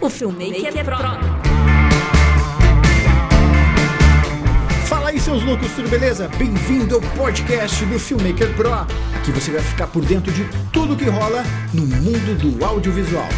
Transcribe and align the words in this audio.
o 0.00 0.08
Filmmaker 0.08 0.84
Pro. 0.84 0.96
Fala 4.86 5.08
aí, 5.10 5.20
seus 5.20 5.42
loucos, 5.44 5.72
tudo 5.72 5.88
beleza? 5.88 6.28
Bem-vindo 6.38 6.96
ao 6.96 7.00
podcast 7.16 7.84
do 7.86 7.98
Filmmaker 7.98 8.54
Pro. 8.54 8.72
Aqui 8.72 9.32
você 9.32 9.50
vai 9.50 9.60
ficar 9.60 9.86
por 9.88 10.04
dentro 10.04 10.32
de 10.32 10.44
tudo 10.72 10.96
que 10.96 11.06
rola 11.06 11.42
no 11.74 11.86
mundo 11.86 12.38
do 12.38 12.64
audiovisual. 12.64 13.28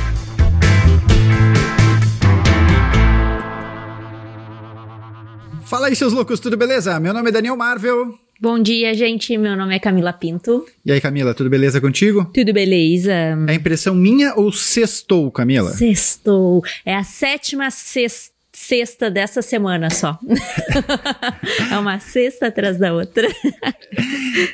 Fala 5.65 5.87
aí, 5.87 5.97
seus 5.97 6.13
loucos, 6.13 6.41
tudo 6.41 6.57
beleza? 6.57 6.99
Meu 7.01 7.15
nome 7.15 7.31
é 7.31 7.33
Daniel 7.33 7.57
Marvel. 7.57 8.19
Bom 8.43 8.59
dia, 8.59 8.95
gente. 8.95 9.37
Meu 9.37 9.55
nome 9.55 9.77
é 9.77 9.79
Camila 9.79 10.15
Pinto. 10.15 10.65
E 10.83 10.91
aí, 10.91 10.99
Camila, 10.99 11.35
tudo 11.35 11.51
beleza 11.51 11.79
contigo? 11.79 12.25
Tudo 12.33 12.55
beleza? 12.55 13.13
É 13.47 13.53
impressão 13.53 13.95
minha 13.95 14.35
ou 14.35 14.51
sextou, 14.51 15.31
Camila? 15.31 15.71
Sextou. 15.73 16.63
É 16.87 16.97
a 16.97 17.05
sétima 17.05 17.71
sexta 17.71 18.40
sexta 18.61 19.11
dessa 19.11 19.41
semana 19.41 19.89
só. 19.91 20.19
é 21.73 21.79
uma 21.79 21.99
sexta 21.99 22.49
atrás 22.49 22.77
da 22.77 22.93
outra. 22.93 23.27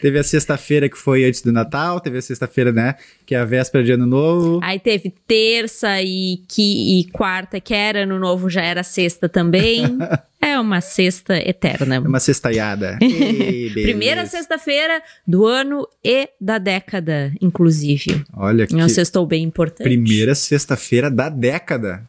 teve 0.00 0.18
a 0.18 0.22
sexta-feira 0.22 0.88
que 0.88 0.96
foi 0.96 1.24
antes 1.24 1.42
do 1.42 1.52
Natal, 1.52 2.00
teve 2.00 2.18
a 2.18 2.22
sexta-feira, 2.22 2.72
né, 2.72 2.94
que 3.26 3.34
é 3.34 3.38
a 3.38 3.44
véspera 3.44 3.82
de 3.82 3.92
Ano 3.92 4.06
Novo. 4.06 4.60
Aí 4.62 4.78
teve 4.78 5.12
terça 5.26 6.00
e, 6.00 6.38
que, 6.48 7.00
e 7.00 7.10
quarta, 7.10 7.60
que 7.60 7.74
era 7.74 8.04
Ano 8.04 8.18
Novo, 8.18 8.48
já 8.48 8.62
era 8.62 8.82
sexta 8.82 9.28
também. 9.28 9.98
É 10.38 10.60
uma 10.60 10.80
sexta 10.80 11.36
eterna. 11.36 11.96
É 11.96 11.98
uma 11.98 12.20
sextaiada. 12.20 12.98
Primeira 13.82 14.26
sexta-feira 14.26 15.02
do 15.26 15.44
ano 15.44 15.88
e 16.04 16.28
da 16.40 16.58
década, 16.58 17.32
inclusive. 17.40 18.22
Olha 18.32 18.64
que. 18.64 18.78
É 18.78 18.84
um 18.84 18.88
sextou 18.88 19.26
bem 19.26 19.42
importante. 19.42 19.82
Primeira 19.82 20.36
sexta-feira 20.36 21.10
da 21.10 21.28
década. 21.28 22.06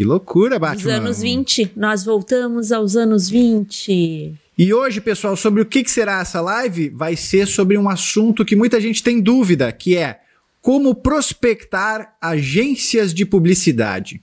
Que 0.00 0.04
loucura, 0.06 0.58
Batman. 0.58 0.78
Os 0.78 0.86
anos 0.86 1.20
20, 1.20 1.72
nós 1.76 2.06
voltamos 2.06 2.72
aos 2.72 2.96
anos 2.96 3.28
20. 3.28 4.34
E 4.56 4.72
hoje, 4.72 4.98
pessoal, 4.98 5.36
sobre 5.36 5.60
o 5.60 5.66
que 5.66 5.86
será 5.86 6.22
essa 6.22 6.40
live, 6.40 6.88
vai 6.88 7.14
ser 7.14 7.46
sobre 7.46 7.76
um 7.76 7.86
assunto 7.86 8.42
que 8.42 8.56
muita 8.56 8.80
gente 8.80 9.02
tem 9.02 9.20
dúvida, 9.20 9.70
que 9.70 9.98
é 9.98 10.20
como 10.62 10.94
prospectar 10.94 12.16
agências 12.18 13.12
de 13.12 13.26
publicidade. 13.26 14.22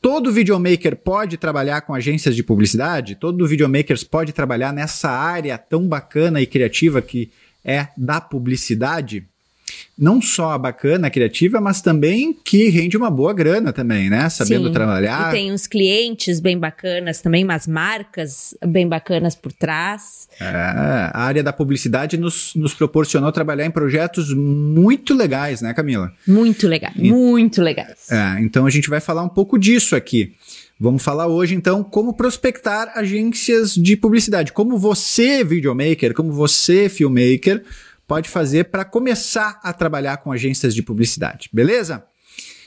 Todo 0.00 0.30
videomaker 0.30 0.94
pode 0.94 1.36
trabalhar 1.36 1.80
com 1.80 1.92
agências 1.92 2.36
de 2.36 2.44
publicidade? 2.44 3.16
Todo 3.16 3.44
videomaker 3.44 3.98
pode 4.08 4.32
trabalhar 4.32 4.72
nessa 4.72 5.10
área 5.10 5.58
tão 5.58 5.88
bacana 5.88 6.40
e 6.40 6.46
criativa 6.46 7.02
que 7.02 7.28
é 7.64 7.88
da 7.96 8.20
publicidade? 8.20 9.26
Não 9.98 10.20
só 10.20 10.56
bacana, 10.58 11.10
criativa, 11.10 11.60
mas 11.60 11.80
também 11.80 12.32
que 12.32 12.68
rende 12.68 12.96
uma 12.96 13.10
boa 13.10 13.32
grana 13.32 13.72
também, 13.72 14.08
né? 14.10 14.28
Sabendo 14.28 14.68
Sim. 14.68 14.72
trabalhar. 14.72 15.28
E 15.28 15.36
tem 15.36 15.52
uns 15.52 15.66
clientes 15.66 16.40
bem 16.40 16.58
bacanas 16.58 17.20
também, 17.20 17.44
umas 17.44 17.66
marcas 17.66 18.54
bem 18.66 18.88
bacanas 18.88 19.34
por 19.34 19.52
trás. 19.52 20.28
É, 20.40 20.44
a 20.44 21.22
área 21.22 21.42
da 21.42 21.52
publicidade 21.52 22.16
nos, 22.16 22.54
nos 22.54 22.74
proporcionou 22.74 23.30
trabalhar 23.30 23.66
em 23.66 23.70
projetos 23.70 24.34
muito 24.34 25.14
legais, 25.14 25.60
né, 25.60 25.72
Camila? 25.74 26.12
Muito 26.26 26.66
legais, 26.66 26.94
e, 26.96 27.10
muito 27.10 27.62
legais. 27.62 28.10
É, 28.10 28.40
então 28.40 28.66
a 28.66 28.70
gente 28.70 28.88
vai 28.88 29.00
falar 29.00 29.22
um 29.22 29.28
pouco 29.28 29.58
disso 29.58 29.94
aqui. 29.94 30.34
Vamos 30.80 31.04
falar 31.04 31.28
hoje, 31.28 31.54
então, 31.54 31.84
como 31.84 32.12
prospectar 32.12 32.90
agências 32.96 33.72
de 33.72 33.96
publicidade. 33.96 34.52
Como 34.52 34.76
você, 34.76 35.44
videomaker, 35.44 36.12
como 36.12 36.32
você, 36.32 36.88
filmmaker, 36.88 37.62
pode 38.06 38.28
fazer 38.28 38.64
para 38.64 38.84
começar 38.84 39.60
a 39.62 39.72
trabalhar 39.72 40.18
com 40.18 40.32
agências 40.32 40.74
de 40.74 40.82
publicidade, 40.82 41.48
beleza? 41.52 42.04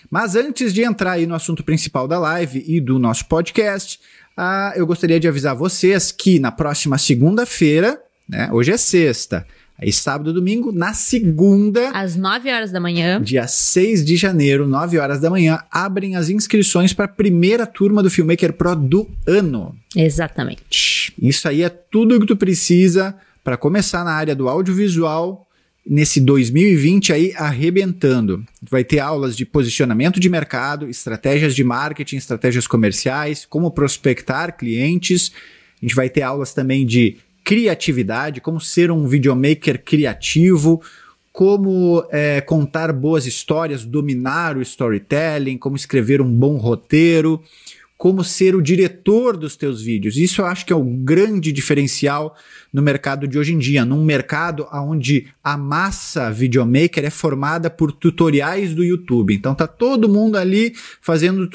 Mas 0.10 0.36
antes 0.36 0.74
de 0.74 0.84
entrar 0.84 1.14
aí 1.14 1.26
no 1.26 1.36
assunto 1.36 1.64
principal 1.64 2.08
da 2.08 2.20
live 2.20 2.64
e 2.68 2.80
do 2.80 3.00
nosso 3.00 3.26
podcast, 3.26 4.00
ah, 4.38 4.74
eu 4.76 4.86
gostaria 4.86 5.20
de 5.20 5.28
avisar 5.28 5.56
vocês 5.56 6.12
que 6.12 6.40
na 6.40 6.52
próxima 6.52 6.98
segunda-feira, 6.98 8.00
né, 8.28 8.50
hoje 8.52 8.72
é 8.72 8.78
sexta, 8.78 9.46
aí 9.78 9.92
sábado 9.92 10.30
e 10.30 10.34
domingo, 10.34 10.72
na 10.72 10.94
segunda. 10.94 11.90
Às 11.90 12.16
9 12.16 12.52
horas 12.52 12.72
da 12.72 12.80
manhã. 12.80 13.22
Dia 13.22 13.48
6 13.48 14.06
de 14.06 14.16
janeiro, 14.16 14.68
9 14.68 14.98
horas 15.00 15.20
da 15.20 15.30
manhã, 15.30 15.60
abrem 15.72 16.16
as 16.16 16.30
inscrições 16.30 16.94
para 16.94 17.06
a 17.06 17.10
primeira 17.10 17.66
turma 17.66 18.04
do 18.04 18.10
Filmmaker 18.10 18.54
Pro 18.54 18.76
do 18.76 19.10
ano. 19.26 19.76
Exatamente. 19.96 21.14
Isso 21.22 21.48
aí 21.48 21.64
é 21.64 21.70
tudo 21.70 22.16
o 22.16 22.20
que 22.20 22.28
tu 22.28 22.36
precisa 22.36 23.16
para 23.46 23.56
começar 23.56 24.04
na 24.04 24.12
área 24.12 24.36
do 24.36 24.50
audiovisual 24.50 25.46
nesse 25.88 26.20
2020 26.20 27.14
aí 27.14 27.32
arrebentando. 27.38 28.44
Vai 28.68 28.84
ter 28.84 28.98
aulas 28.98 29.38
de 29.38 29.46
posicionamento 29.46 30.20
de 30.20 30.28
mercado, 30.28 30.90
estratégias 30.90 31.56
de 31.56 31.64
marketing, 31.64 32.16
estratégias 32.16 32.66
comerciais, 32.66 33.46
como 33.46 33.70
prospectar 33.70 34.58
clientes. 34.58 35.32
A 35.80 35.86
gente 35.86 35.94
vai 35.94 36.10
ter 36.10 36.24
aulas 36.24 36.56
também 36.56 36.88
de 36.88 37.18
criatividade, 37.44 38.42
como 38.42 38.60
ser 38.60 38.90
um 38.90 39.08
videomaker 39.08 39.84
criativo, 39.84 40.82
como 41.32 42.04
é, 42.12 42.42
contar 42.42 42.92
boas 42.92 43.28
histórias, 43.28 43.86
dominar 43.86 44.58
o 44.58 44.62
storytelling, 44.64 45.60
como 45.60 45.76
escrever 45.76 46.20
um 46.20 46.32
bom 46.32 46.58
roteiro, 46.58 47.44
como 47.98 48.24
ser 48.24 48.56
o 48.56 48.62
diretor 48.62 49.38
dos 49.38 49.56
teus 49.56 49.82
vídeos. 49.82 50.18
Isso 50.18 50.42
eu 50.42 50.46
acho 50.46 50.66
que 50.66 50.74
é 50.74 50.76
o 50.76 50.84
grande 50.84 51.52
diferencial 51.52 52.36
no 52.72 52.82
mercado 52.82 53.28
de 53.28 53.40
hoje 53.40 53.54
em 53.54 53.58
dia, 53.58 53.86
num 53.86 54.04
mercado 54.04 54.68
onde 54.74 55.28
a 55.44 55.58
massa 55.58 56.30
videomaker 56.30 57.06
é 57.06 57.10
formada 57.10 57.70
por 57.70 57.92
tutoriais 57.92 58.76
do 58.76 58.84
YouTube. 58.84 59.34
Então 59.34 59.56
tá 59.56 59.66
todo 59.66 60.10
mundo 60.10 60.38
ali 60.38 60.74
fazendo 61.02 61.48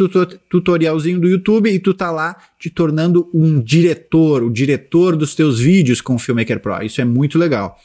tutorialzinho 0.49 1.21
do 1.21 1.29
YouTube 1.29 1.71
e 1.71 1.79
tu 1.79 1.93
tá 1.93 2.11
lá 2.11 2.37
te 2.59 2.71
tornando 2.71 3.29
um 3.35 3.61
diretor, 3.61 4.43
o 4.43 4.51
diretor 4.51 5.17
dos 5.17 5.35
teus 5.35 5.61
vídeos 5.61 6.01
com 6.01 6.15
o 6.15 6.19
Filmmaker 6.19 6.61
Pro. 6.61 6.83
Isso 6.83 7.01
é 7.01 7.05
muito 7.05 7.39
legal. 7.39 7.79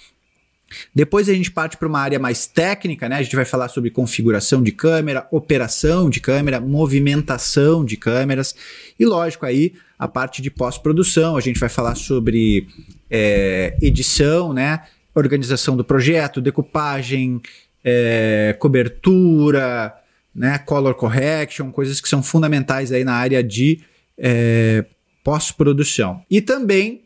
Depois 0.94 1.30
a 1.30 1.34
gente 1.34 1.52
parte 1.52 1.78
para 1.78 1.88
uma 1.88 2.00
área 2.00 2.20
mais 2.20 2.48
técnica, 2.48 3.08
né? 3.10 3.18
A 3.18 3.24
gente 3.24 3.36
vai 3.36 3.46
falar 3.46 3.68
sobre 3.68 3.90
configuração 3.90 4.62
de 4.62 4.72
câmera, 4.72 5.28
operação 5.32 6.10
de 6.10 6.20
câmera, 6.20 6.60
movimentação 6.60 7.84
de 7.86 7.98
câmeras 7.98 8.56
e, 9.00 9.06
lógico, 9.06 9.46
aí 9.46 9.74
a 9.98 10.08
parte 10.08 10.42
de 10.42 10.52
pós-produção. 10.52 11.38
A 11.38 11.42
gente 11.42 11.60
vai 11.60 11.70
falar 11.70 11.96
sobre 11.96 12.68
é, 13.10 13.78
edição, 13.82 14.54
né? 14.54 14.84
Organização 15.14 15.78
do 15.78 15.84
projeto, 15.84 16.42
decupagem, 16.42 17.42
é, 17.84 18.56
cobertura, 18.60 19.94
né? 20.34 20.58
Color 20.58 20.96
correction, 20.96 21.72
coisas 21.72 22.02
que 22.02 22.10
são 22.10 22.22
fundamentais 22.22 22.92
aí 22.92 23.04
na 23.04 23.14
área 23.14 23.44
de 23.44 23.82
é, 24.18 24.86
pós-produção. 25.24 26.22
E 26.30 26.42
também 26.42 27.05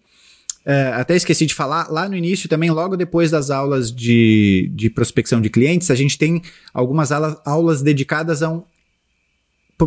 é, 0.66 0.92
até 0.94 1.16
esqueci 1.16 1.46
de 1.46 1.54
falar, 1.54 1.90
lá 1.90 2.08
no 2.08 2.16
início 2.16 2.50
também, 2.50 2.70
logo 2.70 2.98
depois 2.98 3.32
das 3.32 3.50
aulas 3.50 3.92
de, 3.92 4.70
de 4.74 4.90
prospecção 4.90 5.42
de 5.42 5.50
clientes, 5.50 5.90
a 5.90 5.96
gente 5.96 6.18
tem 6.18 6.42
algumas 6.74 7.12
aulas, 7.12 7.82
dedicadas 7.82 8.44
a 8.44 8.50
um, 8.50 8.64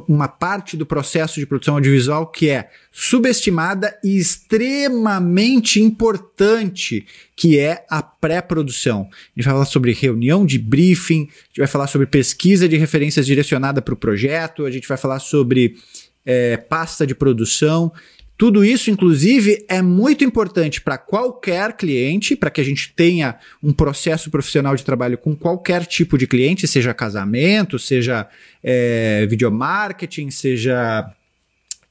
uma 0.09 0.27
parte 0.27 0.77
do 0.77 0.87
processo 0.87 1.39
de 1.39 1.47
produção 1.47 1.75
audiovisual 1.75 2.27
que 2.27 2.49
é 2.49 2.71
subestimada 2.91 3.95
e 4.03 4.17
extremamente 4.17 5.81
importante, 5.81 7.07
que 7.37 7.59
é 7.59 7.85
a 7.91 8.03
pré-produção. 8.03 9.09
A 9.11 9.39
gente 9.39 9.45
vai 9.45 9.55
falar 9.55 9.65
sobre 9.67 9.93
reunião 9.93 10.47
de 10.47 10.59
briefing, 10.59 11.29
a 11.31 11.47
gente 11.49 11.59
vai 11.59 11.67
falar 11.67 11.87
sobre 11.87 12.07
pesquisa 12.07 12.67
de 12.67 12.79
referências 12.79 13.27
direcionada 13.27 13.83
para 13.83 13.93
o 13.93 13.97
projeto, 13.97 14.65
a 14.65 14.71
gente 14.71 14.89
vai 14.89 14.97
falar 14.97 15.19
sobre 15.19 15.77
é, 16.25 16.57
pasta 16.57 17.07
de 17.07 17.15
produção 17.15 17.93
tudo 18.43 18.65
isso, 18.65 18.91
inclusive, 18.91 19.65
é 19.69 19.81
muito 19.81 20.25
importante 20.25 20.81
para 20.81 20.99
qualquer 20.99 21.75
cliente, 21.75 22.35
para 22.35 22.51
que 22.51 22.61
a 22.61 22.65
gente 22.65 22.93
tenha 22.93 23.37
um 23.63 23.73
processo 23.73 24.33
profissional 24.33 24.75
de 24.75 24.85
trabalho 24.85 25.17
com 25.17 25.37
qualquer 25.37 25.87
tipo 25.87 26.19
de 26.19 26.27
cliente, 26.27 26.67
seja 26.67 26.93
casamento, 26.93 27.79
seja 27.79 28.29
é, 28.61 29.25
videomarketing, 29.31 30.33
seja 30.33 31.09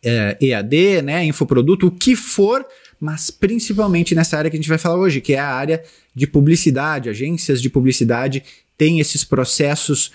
é, 0.03 0.37
EAD, 0.41 1.03
né, 1.03 1.23
infoproduto, 1.23 1.87
o 1.87 1.91
que 1.91 2.17
for, 2.17 2.65
mas 2.99 3.31
principalmente 3.31 4.13
nessa 4.13 4.37
área 4.37 4.51
que 4.51 4.57
a 4.57 4.59
gente 4.59 4.67
vai 4.67 4.77
falar 4.77 4.97
hoje, 4.97 5.21
que 5.21 5.31
é 5.31 5.39
a 5.39 5.55
área 5.55 5.81
de 6.13 6.27
publicidade, 6.27 7.07
agências 7.07 7.61
de 7.61 7.69
publicidade 7.69 8.43
têm 8.81 8.99
esses 8.99 9.23
processos 9.23 10.11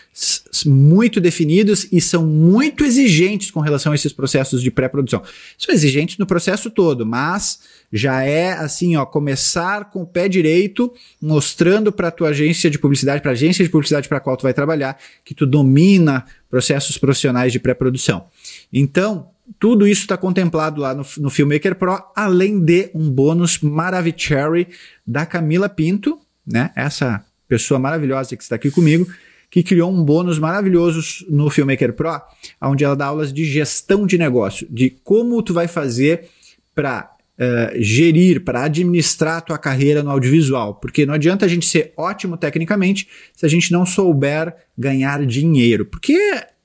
muito 0.66 1.20
definidos 1.20 1.86
e 1.92 2.00
são 2.00 2.26
muito 2.26 2.84
exigentes 2.84 3.48
com 3.48 3.60
relação 3.60 3.92
a 3.92 3.94
esses 3.94 4.12
processos 4.12 4.60
de 4.60 4.72
pré-produção. 4.72 5.22
São 5.56 5.72
exigentes 5.72 6.18
no 6.18 6.26
processo 6.26 6.68
todo, 6.68 7.06
mas 7.06 7.60
já 7.92 8.24
é 8.24 8.54
assim, 8.54 8.96
ó, 8.96 9.06
começar 9.06 9.84
com 9.92 10.02
o 10.02 10.06
pé 10.06 10.28
direito, 10.28 10.92
mostrando 11.22 11.92
para 11.92 12.08
a 12.08 12.10
tua 12.10 12.30
agência 12.30 12.68
de 12.68 12.76
publicidade, 12.76 13.22
para 13.22 13.30
a 13.30 13.34
agência 13.34 13.64
de 13.64 13.70
publicidade 13.70 14.08
para 14.08 14.18
qual 14.18 14.36
tu 14.36 14.42
vai 14.42 14.52
trabalhar, 14.52 14.98
que 15.24 15.32
tu 15.32 15.46
domina 15.46 16.24
processos 16.50 16.98
profissionais 16.98 17.52
de 17.52 17.60
pré-produção. 17.60 18.24
Então, 18.72 19.28
tudo 19.60 19.86
isso 19.86 20.00
está 20.00 20.16
contemplado 20.16 20.80
lá 20.80 20.92
no, 20.92 21.06
no 21.18 21.30
Filmmaker 21.30 21.76
Pro, 21.76 22.02
além 22.16 22.58
de 22.58 22.90
um 22.92 23.08
bônus 23.08 23.60
Maravicherry 23.60 24.66
da 25.06 25.24
Camila 25.24 25.68
Pinto, 25.68 26.18
né? 26.44 26.72
Essa 26.74 27.24
pessoa 27.48 27.78
maravilhosa 27.78 28.37
que 28.37 28.43
está 28.43 28.56
aqui 28.56 28.70
comigo, 28.70 29.06
que 29.50 29.62
criou 29.62 29.90
um 29.90 30.04
bônus 30.04 30.38
maravilhoso 30.38 31.25
no 31.28 31.48
Filmmaker 31.48 31.93
Pro, 31.93 32.20
onde 32.60 32.84
ela 32.84 32.96
dá 32.96 33.06
aulas 33.06 33.32
de 33.32 33.44
gestão 33.44 34.06
de 34.06 34.19
negócio, 34.19 34.66
de 34.70 34.90
como 35.04 35.43
tu 35.43 35.54
vai 35.54 35.69
fazer 35.69 36.28
para 36.75 37.10
uh, 37.38 37.43
eh, 37.43 37.75
gerir, 37.78 38.44
para 38.44 38.64
administrar 38.64 39.38
a 39.38 39.40
tua 39.40 39.58
carreira 39.58 40.02
no 40.02 40.10
audiovisual. 40.10 40.75
Porque 40.75 41.06
não 41.06 41.14
adianta 41.14 41.46
a 41.46 41.48
gente 41.48 41.66
ser 41.66 41.93
ótimo 41.96 42.37
tecnicamente 42.37 43.08
se 43.34 43.46
a 43.46 43.49
gente 43.49 43.72
não 43.72 43.87
souber 43.87 44.54
ganhar 44.76 45.25
dinheiro. 45.25 45.87
Porque 45.87 46.19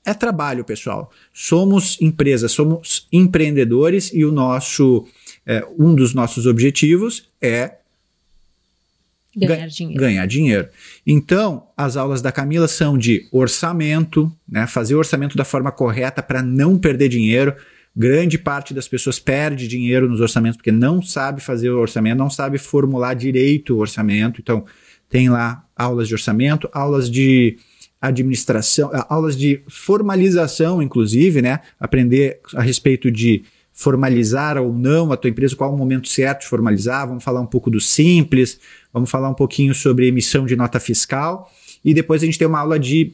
é 0.04 0.14
trabalho, 0.14 0.66
pessoal. 0.66 1.12
Somos 1.34 1.98
empresas, 2.02 2.52
somos 2.52 3.08
empreendedores 3.12 4.12
e 4.14 4.26
o 4.26 4.32
nosso 4.32 5.08
é, 5.46 5.66
um 5.78 5.94
dos 5.94 6.14
nossos 6.14 6.46
objetivos 6.46 7.30
é 7.42 7.76
ganhar 9.36 9.68
dinheiro. 9.68 10.00
ganhar 10.00 10.26
dinheiro. 10.26 10.68
Então, 11.06 11.68
as 11.76 11.96
aulas 11.96 12.22
da 12.22 12.32
Camila 12.32 12.68
são 12.68 12.98
de 12.98 13.28
orçamento, 13.32 14.32
né, 14.48 14.68
fazer 14.68 14.96
o 14.96 14.98
orçamento 14.98 15.38
da 15.38 15.46
forma 15.46 15.72
correta 15.72 16.22
para 16.22 16.42
não 16.42 16.78
perder 16.78 17.10
dinheiro. 17.10 17.56
Grande 17.96 18.38
parte 18.38 18.74
das 18.74 18.88
pessoas 18.88 19.20
perde 19.20 19.68
dinheiro 19.68 20.10
nos 20.10 20.22
orçamentos 20.22 20.58
porque 20.58 20.72
não 20.72 21.02
sabe 21.02 21.42
fazer 21.42 21.70
o 21.70 21.80
orçamento, 21.80 22.18
não 22.18 22.30
sabe 22.30 22.58
formular 22.58 23.14
direito 23.14 23.76
o 23.76 23.80
orçamento. 23.80 24.40
Então, 24.42 24.66
tem 25.10 25.30
lá 25.30 25.66
aulas 25.76 26.08
de 26.08 26.14
orçamento, 26.14 26.70
aulas 26.72 27.10
de 27.10 27.58
administração, 28.00 28.90
aulas 29.10 29.38
de 29.38 29.62
formalização, 29.68 30.82
inclusive, 30.82 31.42
né? 31.42 31.60
Aprender 31.80 32.40
a 32.56 32.62
respeito 32.62 33.12
de 33.12 33.44
formalizar 33.74 34.58
ou 34.58 34.74
não 34.74 35.12
a 35.12 35.18
tua 35.18 35.30
empresa, 35.30 35.56
qual 35.56 35.74
o 35.74 35.78
momento 35.78 36.08
certo 36.08 36.42
de 36.42 36.48
formalizar, 36.48 37.08
vamos 37.08 37.24
falar 37.24 37.42
um 37.42 37.46
pouco 37.46 37.70
do 37.70 37.80
simples, 37.80 38.60
vamos 38.94 39.10
falar 39.10 39.30
um 39.30 39.34
pouquinho 39.34 39.74
sobre 39.74 40.08
emissão 40.08 40.46
de 40.46 40.56
nota 40.56 40.80
fiscal. 40.80 41.52
E 41.84 41.94
depois 41.94 42.22
a 42.22 42.26
gente 42.26 42.38
tem 42.38 42.48
uma 42.48 42.60
aula 42.60 42.78
de 42.78 43.14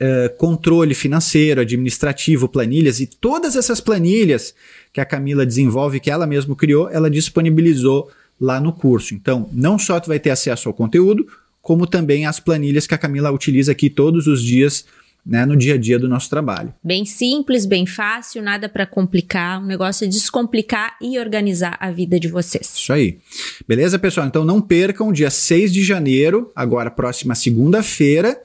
uh, 0.00 0.36
controle 0.36 0.94
financeiro, 0.94 1.60
administrativo, 1.60 2.48
planilhas. 2.48 3.00
E 3.00 3.06
todas 3.06 3.56
essas 3.56 3.80
planilhas 3.80 4.54
que 4.92 5.00
a 5.00 5.04
Camila 5.04 5.44
desenvolve, 5.44 6.00
que 6.00 6.10
ela 6.10 6.26
mesma 6.26 6.54
criou, 6.54 6.88
ela 6.88 7.10
disponibilizou 7.10 8.10
lá 8.40 8.60
no 8.60 8.72
curso. 8.72 9.14
Então, 9.14 9.48
não 9.52 9.78
só 9.78 9.98
tu 10.00 10.08
vai 10.08 10.18
ter 10.18 10.30
acesso 10.30 10.68
ao 10.68 10.74
conteúdo, 10.74 11.26
como 11.60 11.86
também 11.86 12.26
as 12.26 12.40
planilhas 12.40 12.86
que 12.86 12.94
a 12.94 12.98
Camila 12.98 13.30
utiliza 13.30 13.72
aqui 13.72 13.90
todos 13.90 14.26
os 14.26 14.42
dias 14.42 14.84
né, 15.24 15.44
no 15.44 15.56
dia 15.56 15.74
a 15.74 15.78
dia 15.78 15.98
do 15.98 16.08
nosso 16.08 16.28
trabalho. 16.30 16.74
Bem 16.82 17.04
simples, 17.04 17.66
bem 17.66 17.86
fácil, 17.86 18.42
nada 18.42 18.68
para 18.68 18.86
complicar. 18.86 19.62
O 19.62 19.66
negócio 19.66 20.04
é 20.04 20.08
descomplicar 20.08 20.96
e 21.00 21.18
organizar 21.18 21.76
a 21.80 21.90
vida 21.90 22.18
de 22.18 22.28
vocês. 22.28 22.74
Isso 22.74 22.92
aí. 22.92 23.18
Beleza, 23.66 23.98
pessoal? 23.98 24.26
Então 24.26 24.44
não 24.44 24.60
percam, 24.60 25.12
dia 25.12 25.30
6 25.30 25.72
de 25.72 25.84
janeiro, 25.84 26.50
agora 26.54 26.90
próxima 26.90 27.34
segunda-feira, 27.34 28.40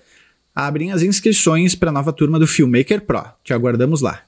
abrem 0.53 0.91
as 0.91 1.01
inscrições 1.01 1.75
para 1.75 1.89
a 1.89 1.93
nova 1.93 2.13
turma 2.13 2.39
do 2.39 2.47
Filmmaker 2.47 3.01
Pro. 3.01 3.23
Te 3.43 3.53
aguardamos 3.53 4.01
lá. 4.01 4.21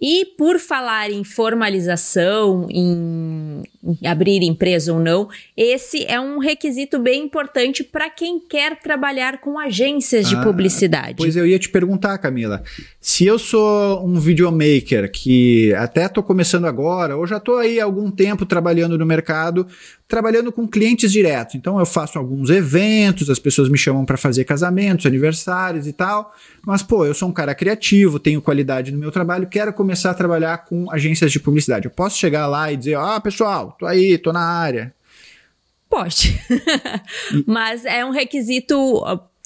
E 0.00 0.24
por 0.24 0.58
falar 0.58 1.10
em 1.10 1.22
formalização, 1.22 2.66
em, 2.70 3.62
abrir 4.02 4.42
empresa 4.42 4.94
ou 4.94 4.98
não, 4.98 5.28
esse 5.54 6.06
é 6.06 6.18
um 6.18 6.38
requisito 6.38 6.98
bem 6.98 7.24
importante 7.24 7.84
para 7.84 8.08
quem 8.08 8.40
quer 8.40 8.80
trabalhar 8.80 9.42
com 9.42 9.58
agências 9.58 10.26
de 10.26 10.36
ah, 10.36 10.42
publicidade. 10.42 11.16
Pois 11.18 11.36
eu 11.36 11.46
ia 11.46 11.58
te 11.58 11.68
perguntar, 11.68 12.16
Camila, 12.16 12.62
se 12.98 13.26
eu 13.26 13.38
sou 13.38 14.02
um 14.06 14.18
videomaker 14.18 15.10
que 15.12 15.74
até 15.74 16.06
estou 16.06 16.22
começando 16.22 16.64
agora, 16.64 17.18
ou 17.18 17.26
já 17.26 17.36
estou 17.36 17.58
aí 17.58 17.78
há 17.78 17.84
algum 17.84 18.10
tempo 18.10 18.46
trabalhando 18.46 18.96
no 18.96 19.04
mercado, 19.04 19.66
trabalhando 20.10 20.50
com 20.50 20.66
clientes 20.66 21.12
diretos. 21.12 21.54
Então 21.54 21.78
eu 21.78 21.86
faço 21.86 22.18
alguns 22.18 22.50
eventos, 22.50 23.30
as 23.30 23.38
pessoas 23.38 23.68
me 23.68 23.78
chamam 23.78 24.04
para 24.04 24.16
fazer 24.16 24.44
casamentos, 24.44 25.06
aniversários 25.06 25.86
e 25.86 25.92
tal. 25.92 26.34
Mas 26.66 26.82
pô, 26.82 27.06
eu 27.06 27.14
sou 27.14 27.28
um 27.28 27.32
cara 27.32 27.54
criativo, 27.54 28.18
tenho 28.18 28.42
qualidade 28.42 28.90
no 28.90 28.98
meu 28.98 29.12
trabalho, 29.12 29.46
quero 29.46 29.72
começar 29.72 30.10
a 30.10 30.14
trabalhar 30.14 30.64
com 30.64 30.90
agências 30.90 31.30
de 31.30 31.38
publicidade. 31.38 31.86
Eu 31.86 31.92
posso 31.92 32.18
chegar 32.18 32.48
lá 32.48 32.72
e 32.72 32.76
dizer: 32.76 32.98
"Ah, 32.98 33.20
pessoal, 33.20 33.76
tô 33.78 33.86
aí, 33.86 34.18
tô 34.18 34.32
na 34.32 34.44
área". 34.44 34.92
Pode. 35.88 36.40
Mas 37.46 37.84
é 37.84 38.04
um 38.04 38.10
requisito 38.10 38.76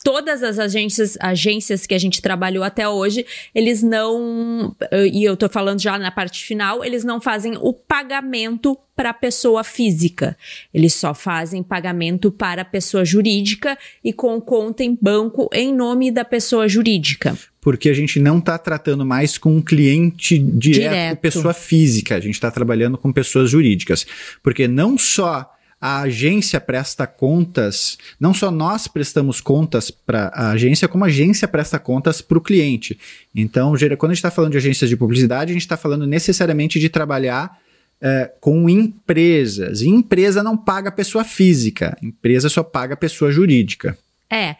todas 0.05 0.43
as 0.43 0.59
agências, 0.59 1.17
agências 1.19 1.87
que 1.87 1.95
a 1.95 1.99
gente 1.99 2.21
trabalhou 2.21 2.63
até 2.63 2.87
hoje, 2.87 3.25
eles 3.55 3.83
não, 3.83 4.77
e 5.11 5.25
eu 5.25 5.35
tô 5.35 5.49
falando 5.49 5.81
já 5.81 5.99
na 5.99 6.11
parte 6.11 6.45
final, 6.45 6.85
eles 6.85 7.03
não 7.03 7.23
fazem 7.23 7.57
o 7.57 7.73
pagamento 7.73 8.79
para 8.95 9.11
a 9.11 9.15
pessoa 9.15 9.65
física. 9.65 10.37
Eles 10.73 10.93
só 10.93 11.15
fazem 11.15 11.63
pagamento 11.63 12.31
para 12.31 12.63
a 12.63 12.65
pessoa 12.65 13.05
jurídica 13.05 13.77
e 14.05 14.13
com 14.13 14.41
conta 14.41 14.85
em 14.85 14.97
banco 15.01 15.49
em 15.53 15.75
nome 15.75 16.11
da 16.11 16.25
pessoa 16.25 16.69
jurídica. 16.69 17.37
Porque 17.61 17.89
a 17.89 17.95
gente 17.95 18.21
não 18.21 18.39
está 18.39 18.59
tratando 18.59 19.07
mais 19.07 19.39
com 19.39 19.57
um 19.57 19.63
cliente 19.63 20.39
direto, 20.39 20.91
direto. 20.91 21.19
pessoa 21.19 21.55
física, 21.55 22.15
a 22.15 22.21
gente 22.21 22.35
está 22.35 22.51
trabalhando 22.51 22.99
com 22.99 23.11
pessoas 23.11 23.51
jurídicas. 23.51 24.07
Porque 24.43 24.69
não 24.69 24.99
só 24.99 25.51
a 25.87 26.01
agência 26.01 26.59
presta 26.59 27.07
contas, 27.07 27.99
não 28.19 28.33
só 28.33 28.51
nós 28.51 28.89
prestamos 28.89 29.39
contas 29.39 29.91
para 29.91 30.29
a 30.29 30.53
agência, 30.53 30.89
como 30.89 31.05
a 31.05 31.09
agência 31.09 31.47
presta 31.47 31.79
contas 31.79 32.23
para 32.23 32.39
o 32.39 32.41
cliente. 32.41 32.99
Então, 33.35 33.75
quando 33.99 34.13
a 34.13 34.15
gente 34.15 34.17
está 34.17 34.31
falando 34.31 34.53
de 34.53 34.57
agências 34.57 34.89
de 34.89 34.97
publicidade, 34.97 35.51
a 35.51 35.53
gente 35.53 35.61
está 35.61 35.77
falando 35.77 36.07
necessariamente 36.07 36.81
de 36.81 36.89
trabalhar 36.89 37.61
é, 38.01 38.33
com 38.41 38.67
empresas. 38.67 39.83
E 39.83 39.89
empresa 39.91 40.43
não 40.43 40.57
paga 40.57 40.91
pessoa 40.91 41.23
física, 41.23 41.95
empresa 42.03 42.49
só 42.49 42.63
paga 42.63 42.97
pessoa 42.97 43.31
jurídica. 43.31 43.95
É. 44.31 44.57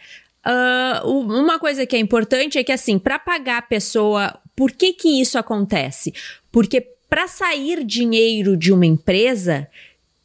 Uh, 0.47 1.09
uma 1.09 1.59
coisa 1.59 1.87
que 1.87 1.97
é 1.97 1.99
importante 1.99 2.59
é 2.59 2.63
que, 2.63 2.71
assim, 2.71 2.99
para 2.99 3.19
pagar 3.19 3.57
a 3.57 3.63
pessoa, 3.63 4.39
por 4.55 4.73
que 4.73 4.93
que 4.93 5.23
isso 5.23 5.39
acontece? 5.39 6.13
Porque 6.53 6.83
para 7.09 7.27
sair 7.29 7.83
dinheiro 7.83 8.59
de 8.59 8.71
uma 8.71 8.85
empresa, 8.85 9.67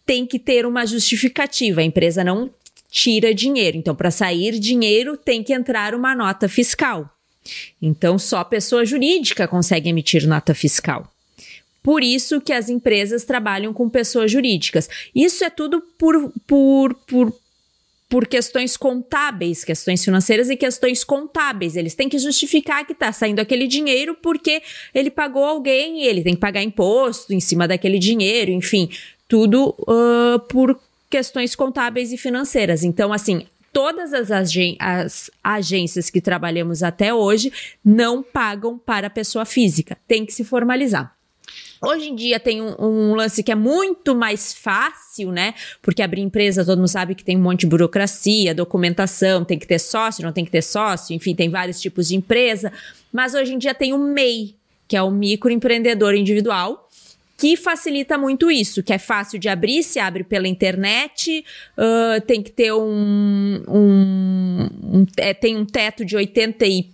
tem 0.10 0.26
que 0.26 0.40
ter 0.40 0.66
uma 0.66 0.88
justificativa. 0.88 1.82
A 1.82 1.84
empresa 1.84 2.24
não 2.24 2.50
tira 2.90 3.32
dinheiro. 3.32 3.78
Então, 3.78 3.94
para 3.94 4.10
sair 4.10 4.58
dinheiro, 4.58 5.16
tem 5.16 5.44
que 5.44 5.54
entrar 5.54 5.94
uma 5.94 6.16
nota 6.16 6.50
fiscal. 6.50 7.08
Então, 7.80 8.18
só 8.18 8.44
pessoa 8.44 8.84
jurídica 8.84 9.48
consegue 9.48 9.88
emitir 9.88 10.28
nota 10.28 10.56
fiscal. 10.56 11.14
Por 11.84 12.04
isso 12.04 12.42
que 12.42 12.52
as 12.52 12.70
empresas 12.70 13.24
trabalham 13.24 13.72
com 13.72 13.88
pessoas 13.88 14.32
jurídicas. 14.32 14.90
Isso 15.14 15.44
é 15.44 15.50
tudo 15.52 15.80
por, 15.96 16.34
por, 16.48 16.96
por, 17.06 17.40
por 18.10 18.26
questões 18.26 18.76
contábeis, 18.76 19.64
questões 19.64 20.04
financeiras 20.04 20.50
e 20.50 20.58
questões 20.58 21.04
contábeis. 21.04 21.76
Eles 21.76 21.94
têm 21.94 22.10
que 22.10 22.18
justificar 22.18 22.84
que 22.84 22.94
está 22.94 23.12
saindo 23.12 23.42
aquele 23.42 23.68
dinheiro 23.68 24.18
porque 24.20 24.64
ele 24.92 25.12
pagou 25.12 25.46
alguém 25.46 26.02
e 26.02 26.08
ele 26.08 26.24
tem 26.24 26.34
que 26.34 26.42
pagar 26.42 26.64
imposto 26.64 27.32
em 27.32 27.40
cima 27.40 27.68
daquele 27.68 28.00
dinheiro, 28.00 28.50
enfim 28.50 28.90
tudo 29.30 29.76
uh, 29.82 30.40
por 30.50 30.78
questões 31.10 31.56
contábeis 31.56 32.12
e 32.12 32.18
financeiras. 32.18 32.84
Então, 32.84 33.14
assim, 33.14 33.46
todas 33.72 34.12
as, 34.12 34.30
as, 34.80 35.32
agências 35.44 36.10
que 36.10 36.20
trabalhamos 36.20 36.84
até 36.84 37.14
hoje 37.14 37.54
não 37.86 38.22
pagam 38.22 38.78
para 38.78 39.08
a 39.08 39.10
pessoa 39.10 39.46
física, 39.46 39.98
tem 40.08 40.26
que 40.26 40.34
se 40.34 40.44
formalizar. 40.44 41.16
Hoje 41.82 42.10
em 42.10 42.16
dia 42.16 42.40
tem 42.40 42.62
um, 42.62 42.76
um, 42.78 43.16
lance 43.16 43.42
que 43.42 43.52
é 43.52 43.56
muito 43.56 44.14
mais 44.14 44.54
fácil, 44.54 45.32
né? 45.32 45.54
Porque 45.82 46.02
abrir 46.02 46.22
empresa, 46.22 46.66
todo 46.66 46.78
mundo 46.78 46.90
sabe 46.90 47.16
que 47.16 47.24
tem 47.24 47.38
um 47.38 47.42
monte 47.42 47.62
de 47.62 47.68
burocracia, 47.68 48.54
documentação, 48.54 49.46
tem 49.46 49.58
que 49.58 49.66
ter 49.66 49.80
sócio, 49.80 50.26
não 50.26 50.34
tem 50.34 50.44
que 50.44 50.52
ter 50.52 50.62
sócio, 50.62 51.16
enfim, 51.16 51.34
tem 51.34 51.50
vários 51.50 51.80
tipos 51.80 52.10
de 52.10 52.18
empresa. 52.18 52.74
Mas 53.14 53.34
hoje 53.34 53.54
em 53.54 53.58
dia 53.58 53.74
tem 53.74 53.94
o 53.94 53.98
MEI, 53.98 54.56
que 54.90 54.98
é 54.98 55.02
o 55.02 55.10
microempreendedor 55.10 56.16
individual, 56.16 56.89
que 57.40 57.56
facilita 57.56 58.18
muito 58.18 58.52
isso, 58.52 58.84
que 58.84 58.92
é 58.92 58.98
fácil 58.98 59.40
de 59.40 59.48
abrir, 59.48 59.82
se 59.82 59.98
abre 59.98 60.26
pela 60.26 60.46
internet, 60.46 61.46
uh, 61.78 62.20
tem 62.28 62.44
que 62.44 62.52
ter 62.52 62.74
um, 62.74 63.64
um, 63.66 64.70
um 64.84 65.06
é, 65.16 65.34
tem 65.34 65.56
um 65.56 65.66
teto 65.66 66.04
de 66.04 66.18
80 66.18 66.66
e 66.66 66.90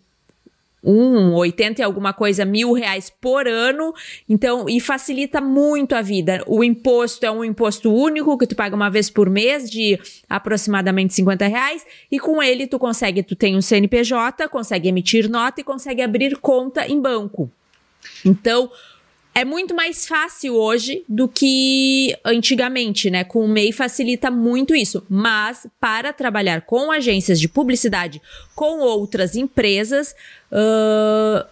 um, 0.83 1.33
80 1.33 1.81
e 1.81 1.83
alguma 1.83 2.13
coisa 2.13 2.45
mil 2.45 2.73
reais 2.73 3.11
por 3.19 3.47
ano, 3.47 3.91
então, 4.29 4.69
e 4.69 4.79
facilita 4.79 5.41
muito 5.41 5.95
a 5.95 6.01
vida. 6.03 6.43
O 6.45 6.63
imposto 6.63 7.25
é 7.25 7.31
um 7.31 7.43
imposto 7.43 7.91
único 7.91 8.37
que 8.37 8.45
tu 8.45 8.55
paga 8.55 8.75
uma 8.75 8.91
vez 8.91 9.09
por 9.09 9.27
mês 9.27 9.67
de 9.67 9.99
aproximadamente 10.29 11.15
50 11.15 11.47
reais, 11.47 11.83
e 12.11 12.19
com 12.19 12.43
ele 12.43 12.67
tu 12.67 12.77
consegue, 12.77 13.23
tu 13.23 13.35
tem 13.35 13.57
um 13.57 13.61
CNPJ, 13.63 14.47
consegue 14.47 14.89
emitir 14.89 15.27
nota 15.27 15.59
e 15.59 15.63
consegue 15.63 16.03
abrir 16.03 16.37
conta 16.37 16.85
em 16.87 17.01
banco. 17.01 17.49
Então, 18.23 18.69
é 19.35 19.43
muito 19.43 19.75
mais 19.75 20.07
fácil 20.07 20.55
hoje 20.55 21.03
do 21.09 21.27
que 21.27 22.17
antigamente, 22.23 23.11
né? 23.11 23.25
Com 23.25 23.43
o 23.43 23.47
MEI 23.49 23.73
facilita 23.73 24.31
muito 24.31 24.73
isso. 24.73 25.05
Mas 25.09 25.67
para 25.77 26.13
trabalhar 26.13 26.61
com 26.61 26.89
agências 26.89 27.37
de 27.37 27.49
publicidade, 27.49 28.21
com 28.55 28.79
outras 28.79 29.35
empresas, 29.35 30.15
uh, 30.49 31.45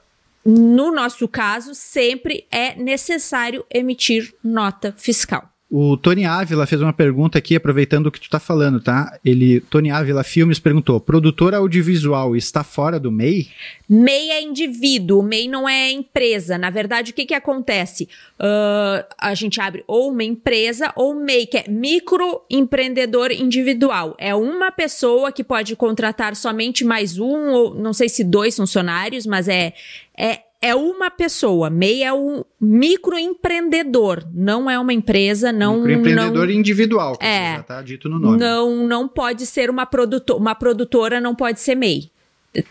no 0.46 0.92
nosso 0.92 1.28
caso, 1.28 1.76
sempre 1.76 2.48
é 2.50 2.74
necessário 2.76 3.66
emitir 3.70 4.34
nota 4.42 4.96
fiscal. 4.98 5.53
O 5.76 5.98
Tony 5.98 6.24
Ávila 6.24 6.68
fez 6.68 6.80
uma 6.84 6.94
pergunta 6.94 7.40
aqui, 7.40 7.56
aproveitando 7.56 8.06
o 8.06 8.12
que 8.12 8.20
tu 8.20 8.30
tá 8.30 8.40
falando, 8.40 8.80
tá? 8.80 9.18
Ele, 9.26 9.60
Tony 9.60 9.90
Ávila 9.90 10.24
Filmes 10.24 10.60
perguntou: 10.60 11.00
produtor 11.00 11.56
audiovisual 11.56 12.36
está 12.36 12.64
fora 12.64 13.00
do 13.00 13.12
MEI? 13.12 13.48
MEI 13.90 14.30
é 14.30 14.42
indivíduo, 14.44 15.24
MEI 15.24 15.48
não 15.48 15.68
é 15.68 15.90
empresa. 15.90 16.60
Na 16.60 16.70
verdade, 16.70 17.10
o 17.10 17.14
que, 17.16 17.26
que 17.26 17.34
acontece? 17.34 18.08
Uh, 18.40 19.04
a 19.18 19.34
gente 19.34 19.60
abre 19.60 19.84
ou 19.88 20.12
uma 20.12 20.24
empresa 20.24 20.94
ou 20.96 21.16
MEI, 21.16 21.48
que 21.48 21.58
é 21.58 21.66
microempreendedor 21.68 23.32
individual. 23.32 24.16
É 24.20 24.36
uma 24.36 24.72
pessoa 24.72 25.32
que 25.32 25.44
pode 25.44 25.76
contratar 25.76 26.36
somente 26.36 26.86
mais 26.86 27.18
um, 27.18 27.50
ou 27.50 27.74
não 27.74 27.94
sei 27.94 28.10
se 28.10 28.24
dois 28.24 28.56
funcionários, 28.56 29.26
mas 29.26 29.48
é, 29.48 29.74
é 30.16 30.42
é 30.64 30.74
uma 30.74 31.12
pessoa, 31.12 31.70
MEI 31.70 32.04
é 32.04 32.14
um 32.14 32.42
microempreendedor, 32.60 34.24
não 34.34 34.70
é 34.70 34.80
uma 34.80 34.94
empresa, 34.94 35.52
não 35.52 35.82
microempreendedor 35.82 36.48
não, 36.48 36.54
individual, 36.54 37.18
é, 37.20 37.58
já 37.58 37.64
tá 37.64 37.82
dito 37.82 38.08
no 38.08 38.18
nome. 38.18 38.38
Não, 38.38 38.88
não 38.88 39.06
pode 39.06 39.46
ser 39.46 39.70
uma 39.70 39.86
produtora, 39.86 40.40
uma 40.40 40.56
produtora 40.56 41.20
não 41.20 41.36
pode 41.36 41.60
ser 41.60 41.76
MEI. 41.76 42.10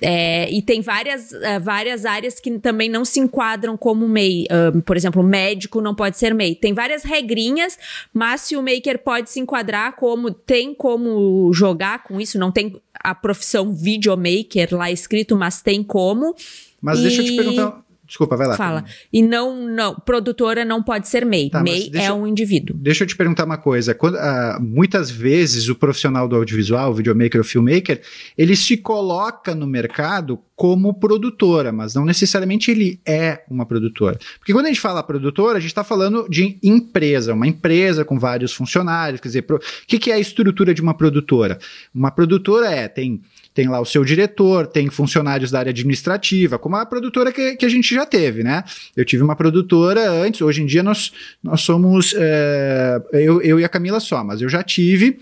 É, 0.00 0.50
e 0.50 0.62
tem 0.62 0.80
várias, 0.80 1.32
uh, 1.32 1.60
várias 1.60 2.06
áreas 2.06 2.40
que 2.40 2.56
também 2.58 2.88
não 2.88 3.04
se 3.04 3.20
enquadram 3.20 3.76
como 3.76 4.08
MEI. 4.08 4.46
Por 4.86 4.96
exemplo, 4.96 5.22
médico 5.22 5.80
não 5.80 5.94
pode 5.94 6.16
ser 6.16 6.32
MEI. 6.32 6.54
Tem 6.54 6.72
várias 6.72 7.02
regrinhas, 7.02 7.78
mas 8.14 8.42
se 8.42 8.56
o 8.56 8.62
maker 8.62 9.02
pode 9.02 9.28
se 9.28 9.40
enquadrar 9.40 9.96
como 9.96 10.30
tem 10.30 10.72
como 10.72 11.52
jogar 11.52 12.04
com 12.04 12.20
isso, 12.20 12.38
não 12.38 12.52
tem 12.52 12.80
a 12.94 13.14
profissão 13.14 13.74
videomaker 13.74 14.68
lá 14.72 14.90
escrito, 14.90 15.36
mas 15.36 15.60
tem 15.60 15.82
como. 15.82 16.34
Mas 16.82 16.98
e... 16.98 17.02
deixa 17.02 17.22
eu 17.22 17.24
te 17.26 17.36
perguntar. 17.36 17.81
Desculpa, 18.12 18.36
vai 18.36 18.46
lá. 18.46 18.58
Fala. 18.58 18.84
E 19.10 19.22
não, 19.22 19.66
não, 19.66 19.94
produtora 19.94 20.66
não 20.66 20.82
pode 20.82 21.08
ser 21.08 21.24
MEI. 21.24 21.48
Tá, 21.48 21.62
MEI 21.62 21.90
é 21.94 22.12
um 22.12 22.26
indivíduo. 22.26 22.76
Deixa 22.78 23.04
eu 23.04 23.08
te 23.08 23.16
perguntar 23.16 23.46
uma 23.46 23.56
coisa. 23.56 23.94
Quando, 23.94 24.16
uh, 24.16 24.60
muitas 24.60 25.10
vezes 25.10 25.70
o 25.70 25.74
profissional 25.74 26.28
do 26.28 26.36
audiovisual, 26.36 26.90
o 26.90 26.94
videomaker 26.94 27.40
ou 27.40 27.44
filmmaker, 27.44 28.02
ele 28.36 28.54
se 28.54 28.76
coloca 28.76 29.54
no 29.54 29.66
mercado 29.66 30.38
como 30.54 30.92
produtora, 30.92 31.72
mas 31.72 31.94
não 31.94 32.04
necessariamente 32.04 32.70
ele 32.70 33.00
é 33.06 33.42
uma 33.50 33.64
produtora. 33.64 34.18
Porque 34.38 34.52
quando 34.52 34.66
a 34.66 34.68
gente 34.68 34.80
fala 34.80 35.02
produtora, 35.02 35.56
a 35.56 35.60
gente 35.60 35.70
está 35.70 35.82
falando 35.82 36.28
de 36.28 36.58
empresa, 36.62 37.32
uma 37.32 37.46
empresa 37.46 38.04
com 38.04 38.18
vários 38.18 38.52
funcionários. 38.52 39.22
Quer 39.22 39.28
dizer, 39.28 39.46
o 39.50 39.58
que, 39.86 39.98
que 39.98 40.10
é 40.10 40.14
a 40.14 40.20
estrutura 40.20 40.74
de 40.74 40.82
uma 40.82 40.92
produtora? 40.92 41.58
Uma 41.94 42.10
produtora 42.10 42.70
é, 42.70 42.88
tem 42.88 43.22
tem 43.54 43.68
lá 43.68 43.80
o 43.80 43.84
seu 43.84 44.04
diretor, 44.04 44.66
tem 44.66 44.88
funcionários 44.88 45.50
da 45.50 45.58
área 45.58 45.70
administrativa, 45.70 46.58
como 46.58 46.76
a 46.76 46.86
produtora 46.86 47.30
que, 47.32 47.56
que 47.56 47.66
a 47.66 47.68
gente 47.68 47.94
já 47.94 48.06
teve, 48.06 48.42
né? 48.42 48.64
Eu 48.96 49.04
tive 49.04 49.22
uma 49.22 49.36
produtora 49.36 50.10
antes, 50.10 50.40
hoje 50.40 50.62
em 50.62 50.66
dia 50.66 50.82
nós, 50.82 51.12
nós 51.42 51.60
somos, 51.60 52.14
é, 52.16 53.02
eu, 53.12 53.42
eu 53.42 53.60
e 53.60 53.64
a 53.64 53.68
Camila 53.68 54.00
só, 54.00 54.24
mas 54.24 54.40
eu 54.40 54.48
já 54.48 54.62
tive 54.62 55.20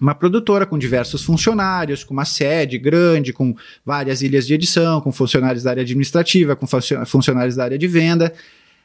uma 0.00 0.14
produtora 0.14 0.66
com 0.66 0.76
diversos 0.76 1.22
funcionários, 1.22 2.04
com 2.04 2.12
uma 2.12 2.24
sede 2.24 2.78
grande, 2.78 3.32
com 3.32 3.54
várias 3.84 4.22
ilhas 4.22 4.46
de 4.46 4.54
edição, 4.54 5.00
com 5.00 5.10
funcionários 5.10 5.62
da 5.62 5.70
área 5.70 5.82
administrativa, 5.82 6.54
com 6.56 6.66
funcionários 7.06 7.56
da 7.56 7.64
área 7.64 7.78
de 7.78 7.86
venda. 7.86 8.32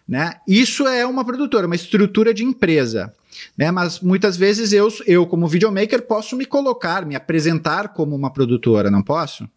Né? 0.09 0.37
Isso 0.47 0.87
é 0.87 1.05
uma 1.05 1.23
produtora, 1.23 1.67
uma 1.67 1.75
estrutura 1.75 2.33
de 2.33 2.43
empresa. 2.43 3.13
Né? 3.55 3.69
Mas 3.69 3.99
muitas 3.99 4.35
vezes 4.35 4.73
eu, 4.73 4.87
eu, 5.05 5.27
como 5.27 5.47
videomaker, 5.47 6.01
posso 6.01 6.35
me 6.35 6.47
colocar, 6.47 7.05
me 7.05 7.15
apresentar 7.15 7.89
como 7.89 8.15
uma 8.15 8.33
produtora, 8.33 8.89
não 8.89 9.03
posso? 9.03 9.47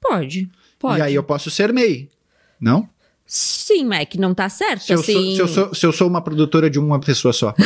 Pode, 0.00 0.48
pode. 0.78 1.00
E 1.00 1.02
aí 1.02 1.14
eu 1.16 1.24
posso 1.24 1.50
ser 1.50 1.72
MEI, 1.72 2.08
não? 2.60 2.88
Sim, 3.26 3.84
Mac, 3.86 4.14
não 4.14 4.32
tá 4.32 4.48
certo. 4.48 4.84
Se, 4.84 4.92
assim... 4.92 5.36
eu, 5.36 5.36
sou, 5.36 5.36
se, 5.36 5.40
eu 5.40 5.48
sou, 5.48 5.74
se 5.74 5.86
eu 5.86 5.92
sou 5.92 6.08
uma 6.08 6.22
produtora 6.22 6.70
de 6.70 6.78
uma 6.78 7.00
pessoa 7.00 7.32
só. 7.32 7.52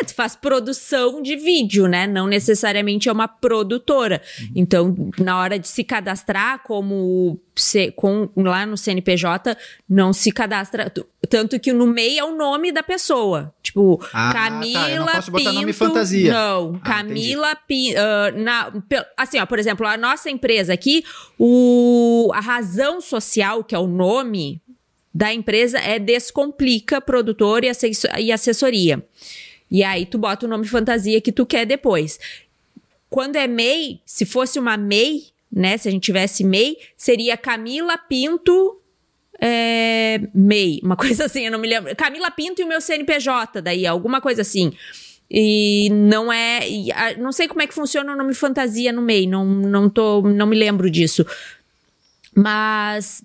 é, 0.00 0.04
faz 0.18 0.34
produção 0.34 1.22
de 1.22 1.36
vídeo, 1.36 1.86
né? 1.86 2.04
Não 2.04 2.26
necessariamente 2.26 3.08
é 3.08 3.12
uma 3.12 3.28
produtora. 3.28 4.20
Uhum. 4.40 4.48
Então, 4.56 5.10
na 5.16 5.38
hora 5.38 5.60
de 5.60 5.68
se 5.68 5.84
cadastrar 5.84 6.64
como 6.64 7.38
se, 7.54 7.92
com, 7.92 8.28
lá 8.36 8.66
no 8.66 8.76
CNPJ, 8.76 9.56
não 9.88 10.12
se 10.12 10.32
cadastra. 10.32 10.92
Tanto 11.30 11.60
que 11.60 11.72
no 11.72 11.86
MEI 11.86 12.18
é 12.18 12.24
o 12.24 12.34
nome 12.34 12.72
da 12.72 12.82
pessoa. 12.82 13.54
Tipo, 13.62 14.04
ah, 14.12 14.32
Camila 14.32 14.80
tá, 14.80 14.90
eu 14.90 15.06
não 15.06 15.06
posso 15.06 15.30
botar 15.30 15.50
Pinto, 15.50 15.60
nome 15.60 15.72
fantasia. 15.72 16.32
Não, 16.32 16.80
ah, 16.82 16.84
Camila 16.84 17.54
Pinto. 17.54 18.00
Uh, 18.00 18.42
na, 18.42 18.72
assim, 19.16 19.38
ó, 19.38 19.46
por 19.46 19.60
exemplo, 19.60 19.86
a 19.86 19.96
nossa 19.96 20.28
empresa 20.28 20.72
aqui, 20.72 21.04
o, 21.38 22.28
a 22.34 22.40
razão 22.40 23.00
social, 23.00 23.62
que 23.62 23.72
é 23.72 23.78
o 23.78 23.86
nome 23.86 24.60
da 25.14 25.32
empresa, 25.32 25.78
é 25.78 26.00
Descomplica 26.00 27.00
Produtor 27.00 27.62
e 27.62 28.32
Assessoria. 28.32 29.00
E 29.70 29.82
aí 29.82 30.06
tu 30.06 30.18
bota 30.18 30.46
o 30.46 30.48
nome 30.48 30.66
fantasia 30.66 31.20
que 31.20 31.32
tu 31.32 31.44
quer 31.44 31.66
depois. 31.66 32.18
Quando 33.10 33.36
é 33.36 33.46
MEI, 33.46 34.00
se 34.04 34.24
fosse 34.26 34.58
uma 34.58 34.76
MEI, 34.76 35.26
né? 35.50 35.76
Se 35.78 35.88
a 35.88 35.90
gente 35.90 36.02
tivesse 36.02 36.44
MEI, 36.44 36.76
seria 36.96 37.36
Camila 37.36 37.96
Pinto 37.96 38.80
é, 39.40 40.20
MEI, 40.34 40.80
uma 40.82 40.96
coisa 40.96 41.24
assim, 41.24 41.46
eu 41.46 41.52
não 41.52 41.58
me 41.58 41.68
lembro. 41.68 41.94
Camila 41.96 42.30
Pinto 42.30 42.60
e 42.60 42.64
o 42.64 42.68
meu 42.68 42.80
CNPJ, 42.80 43.62
daí, 43.62 43.86
alguma 43.86 44.20
coisa 44.20 44.42
assim. 44.42 44.72
E 45.30 45.88
não 45.90 46.32
é. 46.32 46.68
E, 46.68 46.90
a, 46.92 47.16
não 47.16 47.32
sei 47.32 47.46
como 47.48 47.62
é 47.62 47.66
que 47.66 47.74
funciona 47.74 48.12
o 48.12 48.16
nome 48.16 48.34
fantasia 48.34 48.92
no 48.92 49.02
MEI, 49.02 49.26
não, 49.26 49.44
não, 49.44 49.88
tô, 49.88 50.22
não 50.22 50.46
me 50.46 50.56
lembro 50.56 50.90
disso. 50.90 51.24
Mas 52.34 53.22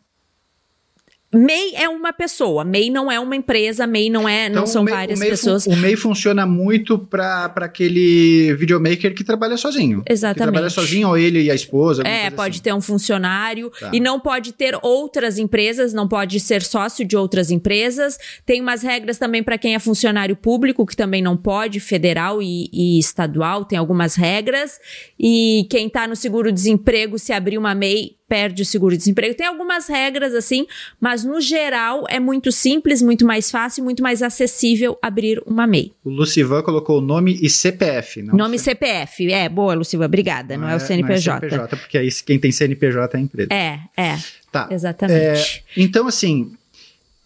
MEI 1.33 1.75
é 1.75 1.89
uma 1.89 2.13
pessoa, 2.13 2.63
MEI 2.63 2.89
não 2.89 3.11
é 3.11 3.19
uma 3.19 3.35
empresa, 3.35 3.87
MEI 3.87 4.09
não 4.09 4.27
é, 4.27 4.47
então, 4.47 4.61
não 4.61 4.67
são 4.67 4.83
MEI, 4.83 4.93
várias 4.93 5.19
o 5.19 5.21
MEI 5.21 5.29
pessoas. 5.31 5.65
O 5.65 5.75
MEI 5.75 5.95
funciona 5.95 6.45
muito 6.45 6.97
para 6.97 7.51
aquele 7.57 8.53
videomaker 8.55 9.13
que 9.13 9.23
trabalha 9.23 9.57
sozinho. 9.57 10.03
Exatamente. 10.09 10.37
Que 10.37 10.51
trabalha 10.51 10.69
sozinho, 10.69 11.09
ou 11.09 11.17
ele 11.17 11.41
e 11.41 11.51
a 11.51 11.55
esposa. 11.55 12.03
É, 12.05 12.29
pode 12.29 12.55
assim. 12.55 12.63
ter 12.63 12.73
um 12.73 12.81
funcionário 12.81 13.71
tá. 13.79 13.91
e 13.93 13.99
não 13.99 14.19
pode 14.19 14.53
ter 14.53 14.77
outras 14.81 15.37
empresas, 15.37 15.93
não 15.93 16.07
pode 16.07 16.39
ser 16.39 16.61
sócio 16.61 17.05
de 17.05 17.17
outras 17.17 17.51
empresas. 17.51 18.17
Tem 18.45 18.61
umas 18.61 18.83
regras 18.83 19.17
também 19.17 19.43
para 19.43 19.57
quem 19.57 19.75
é 19.75 19.79
funcionário 19.79 20.35
público, 20.35 20.85
que 20.85 20.95
também 20.95 21.21
não 21.21 21.35
pode, 21.35 21.79
federal 21.79 22.41
e, 22.41 22.69
e 22.71 22.99
estadual, 22.99 23.65
tem 23.65 23.77
algumas 23.77 24.15
regras. 24.15 24.79
E 25.19 25.67
quem 25.69 25.87
está 25.87 26.07
no 26.07 26.15
seguro-desemprego, 26.15 27.17
se 27.17 27.33
abrir 27.33 27.57
uma 27.57 27.73
MEI, 27.73 28.17
perde 28.27 28.61
o 28.61 28.65
seguro-desemprego. 28.65 29.35
Tem 29.35 29.45
algumas 29.45 29.87
regras 29.87 30.33
assim, 30.33 30.65
mas 30.99 31.23
no 31.23 31.39
geral 31.41 32.05
é 32.09 32.19
muito 32.19 32.51
simples, 32.51 33.01
muito 33.01 33.25
mais 33.25 33.51
fácil, 33.51 33.83
muito 33.83 34.01
mais 34.01 34.21
acessível 34.21 34.97
abrir 35.01 35.41
uma 35.45 35.67
MEI. 35.67 35.93
O 36.03 36.09
Lucivan 36.09 36.61
colocou 36.61 37.01
nome 37.01 37.37
e 37.41 37.49
CPF, 37.49 38.21
não? 38.23 38.35
Nome 38.35 38.55
e 38.55 38.59
CPF, 38.59 39.31
é, 39.31 39.47
boa, 39.49 39.73
Lucivan, 39.73 40.05
obrigada, 40.05 40.55
não, 40.55 40.63
não 40.63 40.69
é, 40.69 40.73
é, 40.73 40.77
o 40.77 40.79
CNPJ. 40.79 41.39
Não 41.41 41.47
é 41.47 41.49
CNPJ, 41.49 41.77
porque 41.77 41.97
aí 41.97 42.09
quem 42.25 42.39
tem 42.39 42.51
CNPJ 42.51 43.17
é 43.17 43.19
a 43.19 43.23
empresa. 43.23 43.53
É, 43.53 43.79
é. 43.97 44.17
Tá. 44.51 44.67
Exatamente. 44.69 45.63
É, 45.77 45.81
então, 45.81 46.07
assim, 46.07 46.53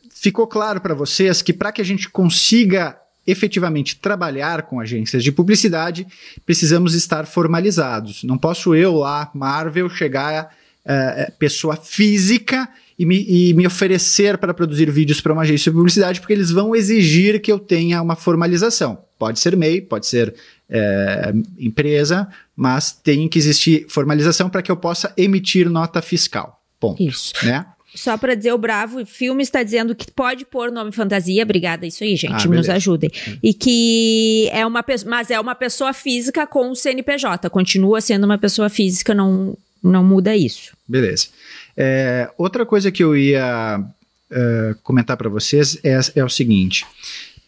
ficou 0.09 0.47
claro 0.47 0.79
para 0.81 0.93
vocês 0.93 1.41
que 1.41 1.53
para 1.53 1.71
que 1.71 1.81
a 1.81 1.85
gente 1.85 2.09
consiga 2.09 2.97
efetivamente 3.27 3.97
trabalhar 3.97 4.63
com 4.63 4.79
agências 4.79 5.21
de 5.21 5.33
publicidade, 5.33 6.07
precisamos 6.45 6.93
estar 6.93 7.25
formalizados. 7.25 8.23
Não 8.23 8.37
posso 8.37 8.73
eu 8.73 8.95
lá, 8.95 9.29
Marvel, 9.33 9.89
chegar 9.89 10.55
uh, 10.87 11.31
pessoa 11.37 11.75
física 11.75 12.67
e 12.97 13.05
me, 13.05 13.23
e 13.27 13.53
me 13.53 13.67
oferecer 13.67 14.37
para 14.37 14.53
produzir 14.53 14.89
vídeos 14.89 15.21
para 15.21 15.33
uma 15.33 15.43
agência 15.43 15.71
de 15.71 15.77
publicidade, 15.77 16.19
porque 16.19 16.33
eles 16.33 16.49
vão 16.49 16.75
exigir 16.75 17.39
que 17.41 17.51
eu 17.51 17.59
tenha 17.59 18.01
uma 18.01 18.15
formalização. 18.15 18.97
Pode 19.19 19.39
ser 19.39 19.55
MEI, 19.55 19.81
pode 19.81 20.07
ser 20.07 20.33
é, 20.69 21.33
empresa, 21.59 22.27
mas 22.55 22.91
tem 22.91 23.27
que 23.27 23.37
existir 23.37 23.85
formalização 23.89 24.49
para 24.49 24.61
que 24.61 24.71
eu 24.71 24.77
possa 24.77 25.13
emitir 25.17 25.69
nota 25.69 26.01
fiscal. 26.01 26.59
Ponto. 26.79 27.01
Isso. 27.01 27.33
Né? 27.43 27.65
Só 27.95 28.17
para 28.17 28.35
dizer 28.35 28.53
o 28.53 28.57
bravo, 28.57 29.01
o 29.01 29.05
filme 29.05 29.41
está 29.41 29.63
dizendo 29.63 29.95
que 29.95 30.11
pode 30.11 30.45
pôr 30.45 30.71
nome 30.71 30.91
fantasia. 30.91 31.41
Obrigada, 31.41 31.87
isso 31.87 32.03
aí, 32.03 32.15
gente. 32.15 32.45
Ah, 32.45 32.49
nos 32.49 32.69
ajudem. 32.69 33.09
E 33.41 33.53
que 33.53 34.49
é 34.51 34.65
uma 34.65 34.83
pessoa, 34.83 35.09
mas 35.09 35.31
é 35.31 35.39
uma 35.39 35.55
pessoa 35.55 35.93
física 35.93 36.45
com 36.45 36.69
o 36.69 36.75
CNPJ. 36.75 37.49
Continua 37.49 37.99
sendo 37.99 38.25
uma 38.25 38.37
pessoa 38.37 38.69
física, 38.69 39.15
não 39.15 39.57
não 39.87 40.03
muda 40.03 40.35
isso. 40.35 40.75
Beleza. 40.87 41.27
É, 41.75 42.29
outra 42.37 42.65
coisa 42.65 42.91
que 42.91 43.03
eu 43.03 43.15
ia 43.15 43.79
é, 44.29 44.75
comentar 44.83 45.15
para 45.17 45.29
vocês 45.29 45.79
é, 45.83 45.99
é 46.15 46.23
o 46.23 46.29
seguinte: 46.29 46.85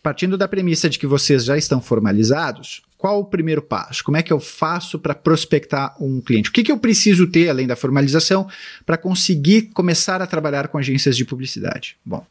partindo 0.01 0.37
da 0.37 0.47
premissa 0.47 0.89
de 0.89 0.97
que 0.97 1.07
vocês 1.07 1.43
já 1.45 1.57
estão 1.57 1.81
formalizados, 1.81 2.81
qual 2.97 3.19
o 3.19 3.25
primeiro 3.25 3.61
passo? 3.61 4.03
Como 4.03 4.17
é 4.17 4.23
que 4.23 4.31
eu 4.31 4.39
faço 4.39 4.99
para 4.99 5.15
prospectar 5.15 5.95
um 6.01 6.19
cliente? 6.19 6.49
O 6.49 6.53
que, 6.53 6.63
que 6.63 6.71
eu 6.71 6.77
preciso 6.77 7.27
ter, 7.27 7.49
além 7.49 7.65
da 7.65 7.75
formalização, 7.75 8.47
para 8.85 8.97
conseguir 8.97 9.63
começar 9.73 10.21
a 10.21 10.27
trabalhar 10.27 10.67
com 10.67 10.77
agências 10.77 11.15
de 11.15 11.23
publicidade? 11.23 11.95
Bom, 12.05 12.25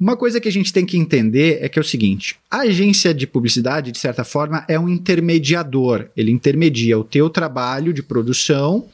uma 0.00 0.16
coisa 0.16 0.40
que 0.40 0.46
a 0.46 0.52
gente 0.52 0.72
tem 0.72 0.86
que 0.86 0.96
entender 0.96 1.58
é 1.60 1.68
que 1.68 1.78
é 1.78 1.82
o 1.82 1.84
seguinte: 1.84 2.36
a 2.48 2.58
agência 2.58 3.12
de 3.12 3.26
publicidade, 3.26 3.90
de 3.90 3.98
certa 3.98 4.22
forma, 4.22 4.64
é 4.68 4.78
um 4.78 4.88
intermediador. 4.88 6.06
Ele 6.16 6.30
intermedia 6.30 6.96
o 6.96 7.02
teu 7.02 7.28
trabalho 7.28 7.92
de 7.92 8.02
produção 8.02 8.88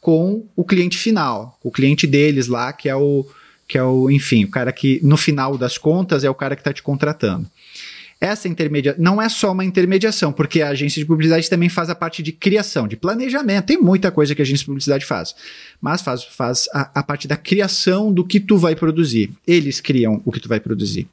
com 0.00 0.46
o 0.56 0.64
cliente 0.64 0.96
final, 0.96 1.58
o 1.62 1.70
cliente 1.70 2.06
deles 2.06 2.46
lá, 2.46 2.72
que 2.72 2.88
é 2.88 2.96
o, 2.96 3.26
que 3.68 3.76
é 3.76 3.82
o, 3.82 4.10
enfim, 4.10 4.44
o 4.44 4.50
cara 4.50 4.72
que 4.72 4.98
no 5.02 5.16
final 5.16 5.58
das 5.58 5.76
contas 5.76 6.24
é 6.24 6.30
o 6.30 6.34
cara 6.34 6.56
que 6.56 6.60
está 6.60 6.72
te 6.72 6.82
contratando. 6.82 7.46
essa 8.20 8.48
intermedia 8.48 8.94
não 8.98 9.20
é 9.20 9.28
só 9.28 9.52
uma 9.52 9.64
intermediação, 9.64 10.32
porque 10.32 10.62
a 10.62 10.70
agência 10.70 11.00
de 11.00 11.06
publicidade 11.06 11.48
também 11.48 11.68
faz 11.68 11.90
a 11.90 11.94
parte 11.94 12.22
de 12.22 12.32
criação, 12.32 12.88
de 12.88 12.96
planejamento. 12.96 13.66
Tem 13.66 13.78
muita 13.78 14.10
coisa 14.10 14.34
que 14.34 14.40
a 14.40 14.44
agência 14.44 14.62
de 14.62 14.66
publicidade 14.66 15.04
faz, 15.04 15.34
mas 15.80 16.00
faz, 16.02 16.24
faz 16.24 16.68
a, 16.72 17.00
a 17.00 17.02
parte 17.02 17.28
da 17.28 17.36
criação 17.36 18.12
do 18.12 18.24
que 18.24 18.40
tu 18.40 18.56
vai 18.56 18.74
produzir. 18.74 19.30
Eles 19.46 19.80
criam 19.80 20.22
o 20.24 20.32
que 20.32 20.40
tu 20.40 20.48
vai 20.48 20.60
produzir. 20.60 21.06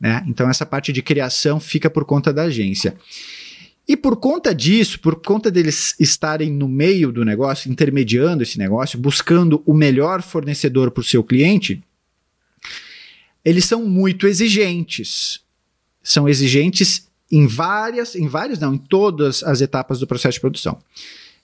Né? 0.00 0.24
Então, 0.26 0.50
essa 0.50 0.66
parte 0.66 0.92
de 0.92 1.00
criação 1.00 1.60
fica 1.60 1.88
por 1.88 2.04
conta 2.04 2.32
da 2.32 2.42
agência. 2.42 2.96
E 3.86 3.96
por 3.96 4.16
conta 4.16 4.54
disso, 4.54 5.00
por 5.00 5.16
conta 5.16 5.50
deles 5.50 5.94
estarem 5.98 6.50
no 6.50 6.68
meio 6.68 7.10
do 7.10 7.24
negócio, 7.24 7.70
intermediando 7.70 8.42
esse 8.42 8.58
negócio, 8.58 8.98
buscando 8.98 9.62
o 9.66 9.74
melhor 9.74 10.22
fornecedor 10.22 10.90
para 10.90 11.00
o 11.00 11.04
seu 11.04 11.22
cliente, 11.24 11.82
eles 13.44 13.64
são 13.64 13.84
muito 13.84 14.26
exigentes 14.26 15.42
são 16.02 16.28
exigentes 16.28 17.08
em 17.30 17.46
várias, 17.46 18.14
em 18.14 18.26
várias 18.26 18.58
não, 18.58 18.74
em 18.74 18.78
todas 18.78 19.42
as 19.42 19.60
etapas 19.60 20.00
do 20.00 20.06
processo 20.06 20.34
de 20.34 20.40
produção. 20.40 20.78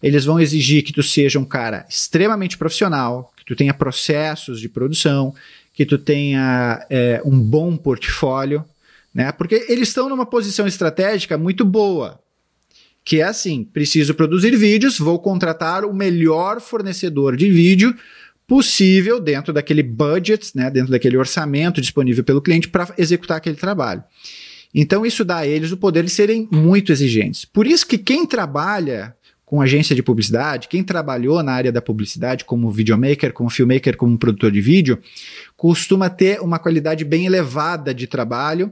Eles 0.02 0.24
vão 0.24 0.38
exigir 0.38 0.82
que 0.82 0.92
tu 0.92 1.02
seja 1.02 1.38
um 1.38 1.44
cara 1.44 1.86
extremamente 1.88 2.58
profissional, 2.58 3.32
que 3.36 3.44
tu 3.44 3.56
tenha 3.56 3.72
processos 3.72 4.60
de 4.60 4.68
produção, 4.68 5.34
que 5.72 5.86
tu 5.86 5.96
tenha 5.96 6.84
é, 6.90 7.22
um 7.24 7.38
bom 7.38 7.76
portfólio, 7.76 8.64
né? 9.14 9.32
Porque 9.32 9.66
eles 9.68 9.88
estão 9.88 10.08
numa 10.08 10.26
posição 10.26 10.66
estratégica 10.66 11.38
muito 11.38 11.64
boa, 11.64 12.20
que 13.08 13.22
é 13.22 13.24
assim: 13.24 13.64
preciso 13.64 14.12
produzir 14.12 14.54
vídeos, 14.54 14.98
vou 14.98 15.18
contratar 15.18 15.82
o 15.82 15.94
melhor 15.94 16.60
fornecedor 16.60 17.38
de 17.38 17.50
vídeo 17.50 17.96
possível 18.46 19.18
dentro 19.18 19.50
daquele 19.50 19.82
budget, 19.82 20.54
né? 20.54 20.70
Dentro 20.70 20.90
daquele 20.90 21.16
orçamento 21.16 21.80
disponível 21.80 22.22
pelo 22.22 22.42
cliente 22.42 22.68
para 22.68 22.92
executar 22.98 23.38
aquele 23.38 23.56
trabalho. 23.56 24.04
Então, 24.74 25.06
isso 25.06 25.24
dá 25.24 25.38
a 25.38 25.46
eles 25.46 25.72
o 25.72 25.78
poder 25.78 26.04
de 26.04 26.10
serem 26.10 26.46
muito 26.52 26.92
exigentes. 26.92 27.46
Por 27.46 27.66
isso 27.66 27.86
que 27.86 27.96
quem 27.96 28.26
trabalha 28.26 29.16
com 29.42 29.62
agência 29.62 29.96
de 29.96 30.02
publicidade, 30.02 30.68
quem 30.68 30.84
trabalhou 30.84 31.42
na 31.42 31.52
área 31.52 31.72
da 31.72 31.80
publicidade 31.80 32.44
como 32.44 32.70
videomaker, 32.70 33.32
como 33.32 33.48
filmmaker, 33.48 33.96
como 33.96 34.18
produtor 34.18 34.52
de 34.52 34.60
vídeo, 34.60 34.98
costuma 35.56 36.10
ter 36.10 36.42
uma 36.42 36.58
qualidade 36.58 37.06
bem 37.06 37.24
elevada 37.24 37.94
de 37.94 38.06
trabalho 38.06 38.70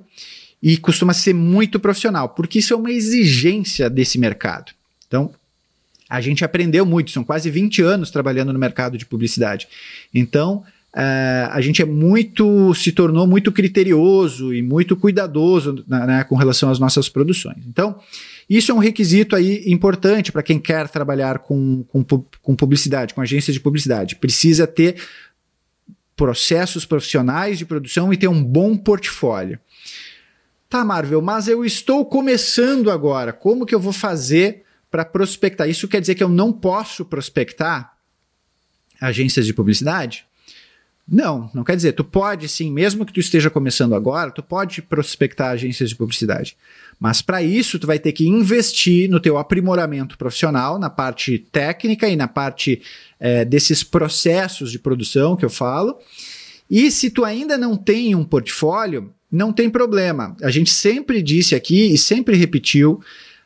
e 0.62 0.76
costuma 0.76 1.12
ser 1.12 1.34
muito 1.34 1.78
profissional, 1.78 2.30
porque 2.30 2.58
isso 2.58 2.72
é 2.72 2.76
uma 2.76 2.90
exigência 2.90 3.88
desse 3.90 4.18
mercado. 4.18 4.72
Então, 5.06 5.30
a 6.08 6.20
gente 6.20 6.44
aprendeu 6.44 6.86
muito, 6.86 7.10
são 7.10 7.24
quase 7.24 7.50
20 7.50 7.82
anos 7.82 8.10
trabalhando 8.10 8.52
no 8.52 8.58
mercado 8.58 8.96
de 8.96 9.06
publicidade. 9.06 9.68
Então, 10.14 10.64
Uh, 10.96 11.50
a 11.50 11.60
gente 11.60 11.82
é 11.82 11.84
muito, 11.84 12.72
se 12.72 12.90
tornou 12.90 13.26
muito 13.26 13.52
criterioso 13.52 14.54
e 14.54 14.62
muito 14.62 14.96
cuidadoso 14.96 15.84
né, 15.86 16.24
com 16.24 16.36
relação 16.36 16.70
às 16.70 16.78
nossas 16.78 17.06
produções. 17.06 17.58
Então, 17.68 18.00
isso 18.48 18.72
é 18.72 18.74
um 18.74 18.78
requisito 18.78 19.36
aí 19.36 19.62
importante 19.66 20.32
para 20.32 20.42
quem 20.42 20.58
quer 20.58 20.88
trabalhar 20.88 21.40
com, 21.40 21.84
com, 21.88 22.02
com 22.02 22.56
publicidade, 22.56 23.12
com 23.12 23.20
agências 23.20 23.52
de 23.52 23.60
publicidade. 23.60 24.16
Precisa 24.16 24.66
ter 24.66 24.96
processos 26.16 26.86
profissionais 26.86 27.58
de 27.58 27.66
produção 27.66 28.10
e 28.10 28.16
ter 28.16 28.28
um 28.28 28.42
bom 28.42 28.74
portfólio. 28.74 29.58
Tá, 30.68 30.84
Marvel, 30.84 31.22
mas 31.22 31.46
eu 31.46 31.64
estou 31.64 32.04
começando 32.04 32.90
agora. 32.90 33.32
Como 33.32 33.64
que 33.64 33.74
eu 33.74 33.80
vou 33.80 33.92
fazer 33.92 34.64
para 34.90 35.04
prospectar? 35.04 35.68
Isso 35.68 35.86
quer 35.86 36.00
dizer 36.00 36.16
que 36.16 36.24
eu 36.24 36.28
não 36.28 36.52
posso 36.52 37.04
prospectar 37.04 37.96
agências 39.00 39.46
de 39.46 39.54
publicidade? 39.54 40.26
Não, 41.08 41.48
não 41.54 41.62
quer 41.62 41.76
dizer. 41.76 41.92
Tu 41.92 42.02
pode 42.02 42.48
sim, 42.48 42.72
mesmo 42.72 43.06
que 43.06 43.12
tu 43.12 43.20
esteja 43.20 43.48
começando 43.48 43.94
agora, 43.94 44.32
tu 44.32 44.42
pode 44.42 44.82
prospectar 44.82 45.50
agências 45.50 45.90
de 45.90 45.94
publicidade. 45.94 46.56
Mas 46.98 47.22
para 47.22 47.40
isso, 47.42 47.78
tu 47.78 47.86
vai 47.86 48.00
ter 48.00 48.10
que 48.10 48.26
investir 48.26 49.08
no 49.08 49.20
teu 49.20 49.38
aprimoramento 49.38 50.18
profissional, 50.18 50.80
na 50.80 50.90
parte 50.90 51.38
técnica 51.38 52.08
e 52.08 52.16
na 52.16 52.26
parte 52.26 52.82
é, 53.20 53.44
desses 53.44 53.84
processos 53.84 54.72
de 54.72 54.80
produção 54.80 55.36
que 55.36 55.44
eu 55.44 55.50
falo. 55.50 55.96
E 56.68 56.90
se 56.90 57.10
tu 57.10 57.24
ainda 57.24 57.56
não 57.56 57.76
tem 57.76 58.16
um 58.16 58.24
portfólio, 58.24 59.14
não 59.36 59.52
tem 59.52 59.68
problema. 59.68 60.34
A 60.42 60.50
gente 60.50 60.70
sempre 60.70 61.22
disse 61.22 61.54
aqui 61.54 61.92
e 61.92 61.98
sempre 61.98 62.36
repetiu 62.36 63.00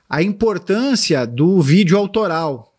a 0.09 0.23
importância 0.23 1.27
do 1.27 1.61
vídeo 1.61 1.99
autoral, 1.99 2.73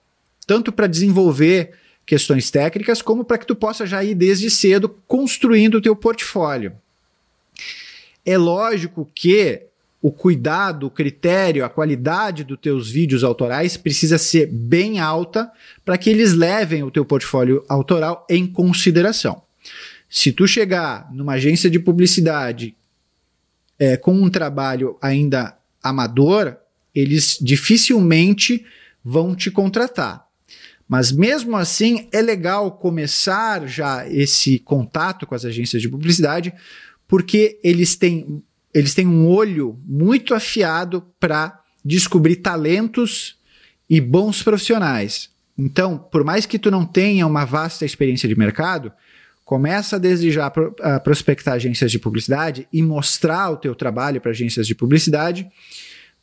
tanto 0.48 0.72
para 0.72 0.88
desenvolver 0.88 1.72
questões 2.06 2.50
técnicas, 2.50 3.02
como 3.02 3.24
para 3.24 3.38
que 3.38 3.46
tu 3.46 3.56
possa 3.56 3.86
já 3.86 4.04
ir 4.04 4.16
desde 4.16 4.50
cedo 4.50 4.90
construindo 5.08 5.76
o 5.76 5.82
teu 5.82 5.96
portfólio. 5.96 6.74
É 8.26 8.38
lógico 8.38 9.10
que 9.14 9.64
o 10.02 10.12
cuidado, 10.12 10.88
o 10.88 10.90
critério, 10.90 11.64
a 11.64 11.70
qualidade 11.70 12.44
dos 12.44 12.60
teus 12.60 12.90
vídeos 12.90 13.24
autorais 13.24 13.78
precisa 13.78 14.18
ser 14.18 14.48
bem 14.48 15.00
alta 15.00 15.52
para 15.86 15.98
que 15.98 16.10
eles 16.10 16.34
levem 16.34 16.82
o 16.82 16.92
teu 16.92 17.06
portfólio 17.06 17.64
autoral 17.70 18.26
em 18.30 18.48
consideração. 18.48 19.42
Se 20.10 20.32
tu 20.32 20.48
chegar 20.48 21.08
numa 21.14 21.34
agência 21.34 21.70
de 21.70 21.80
publicidade 21.80 22.76
é, 23.82 23.98
com 23.98 24.14
um 24.14 24.30
trabalho 24.30 24.96
ainda 25.02 25.58
amador, 25.82 26.56
eles 26.94 27.40
dificilmente 27.42 28.64
vão 29.04 29.36
te 29.36 29.50
contratar. 29.50 30.24
Mas 30.88 31.12
mesmo 31.12 31.58
assim, 31.58 32.08
é 32.12 32.22
legal 32.22 32.74
começar 32.74 33.68
já 33.68 34.08
esse 34.08 34.60
contato 34.60 35.26
com 35.26 35.34
as 35.34 35.46
agências 35.46 35.82
de 35.82 35.90
publicidade, 35.90 36.54
porque 37.08 37.60
eles 37.64 37.96
têm, 37.96 38.44
eles 38.72 38.94
têm 38.94 39.08
um 39.08 39.28
olho 39.28 39.80
muito 39.84 40.36
afiado 40.36 41.04
para 41.20 41.60
descobrir 41.84 42.36
talentos 42.36 43.36
e 43.90 44.00
bons 44.00 44.44
profissionais. 44.44 45.32
Então, 45.58 45.98
por 45.98 46.24
mais 46.24 46.46
que 46.46 46.60
tu 46.60 46.70
não 46.70 46.86
tenha 46.86 47.26
uma 47.26 47.46
vasta 47.46 47.84
experiência 47.84 48.30
de 48.30 48.38
mercado, 48.38 48.92
começa 49.52 50.00
desde 50.00 50.32
já 50.32 50.50
a 50.82 50.98
prospectar 50.98 51.56
agências 51.56 51.92
de 51.92 52.00
publicidade 52.00 52.70
e 52.72 52.82
mostrar 52.82 53.50
o 53.50 53.58
teu 53.58 53.76
trabalho 53.76 54.22
para 54.22 54.32
agências 54.32 54.66
de 54.66 54.74
publicidade, 54.74 55.46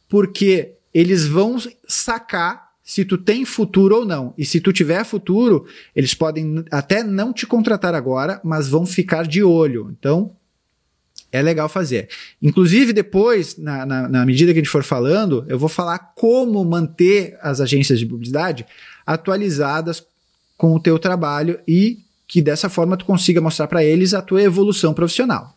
porque 0.09 0.77
eles 0.95 1.27
vão 1.27 1.59
sacar 1.87 2.71
se 2.83 3.05
tu 3.05 3.19
tem 3.19 3.45
futuro 3.45 3.97
ou 3.97 4.05
não. 4.07 4.33
E 4.39 4.47
se 4.47 4.63
tu 4.63 4.73
tiver 4.73 5.05
futuro, 5.05 5.67
eles 5.95 6.15
podem 6.15 6.65
até 6.71 7.03
não 7.03 7.31
te 7.31 7.47
contratar 7.47 7.95
agora, 7.95 8.41
mas 8.43 8.67
vão 8.67 8.87
ficar 8.87 9.27
de 9.27 9.43
olho. 9.43 9.95
Então, 9.99 10.35
é 11.31 11.43
legal 11.43 11.69
fazer. 11.69 12.09
Inclusive, 12.41 12.95
depois, 12.95 13.59
na, 13.59 13.85
na, 13.85 14.09
na, 14.09 14.25
medida 14.25 14.55
que 14.55 14.59
a 14.59 14.63
gente 14.63 14.73
for 14.73 14.83
falando, 14.83 15.45
eu 15.51 15.59
vou 15.59 15.69
falar 15.69 15.99
como 16.17 16.65
manter 16.65 17.37
as 17.43 17.61
agências 17.61 17.99
de 17.99 18.07
publicidade 18.07 18.65
atualizadas 19.07 20.03
com 20.57 20.75
o 20.75 20.81
teu 20.81 20.99
trabalho 20.99 21.61
e 21.69 22.08
que 22.29 22.43
dessa 22.43 22.69
forma 22.69 22.97
tu 22.97 23.07
consiga 23.07 23.41
mostrar 23.41 23.67
para 23.67 23.83
eles 23.83 24.13
a 24.13 24.21
tua 24.21 24.43
evolução 24.43 24.93
profissional. 24.93 25.57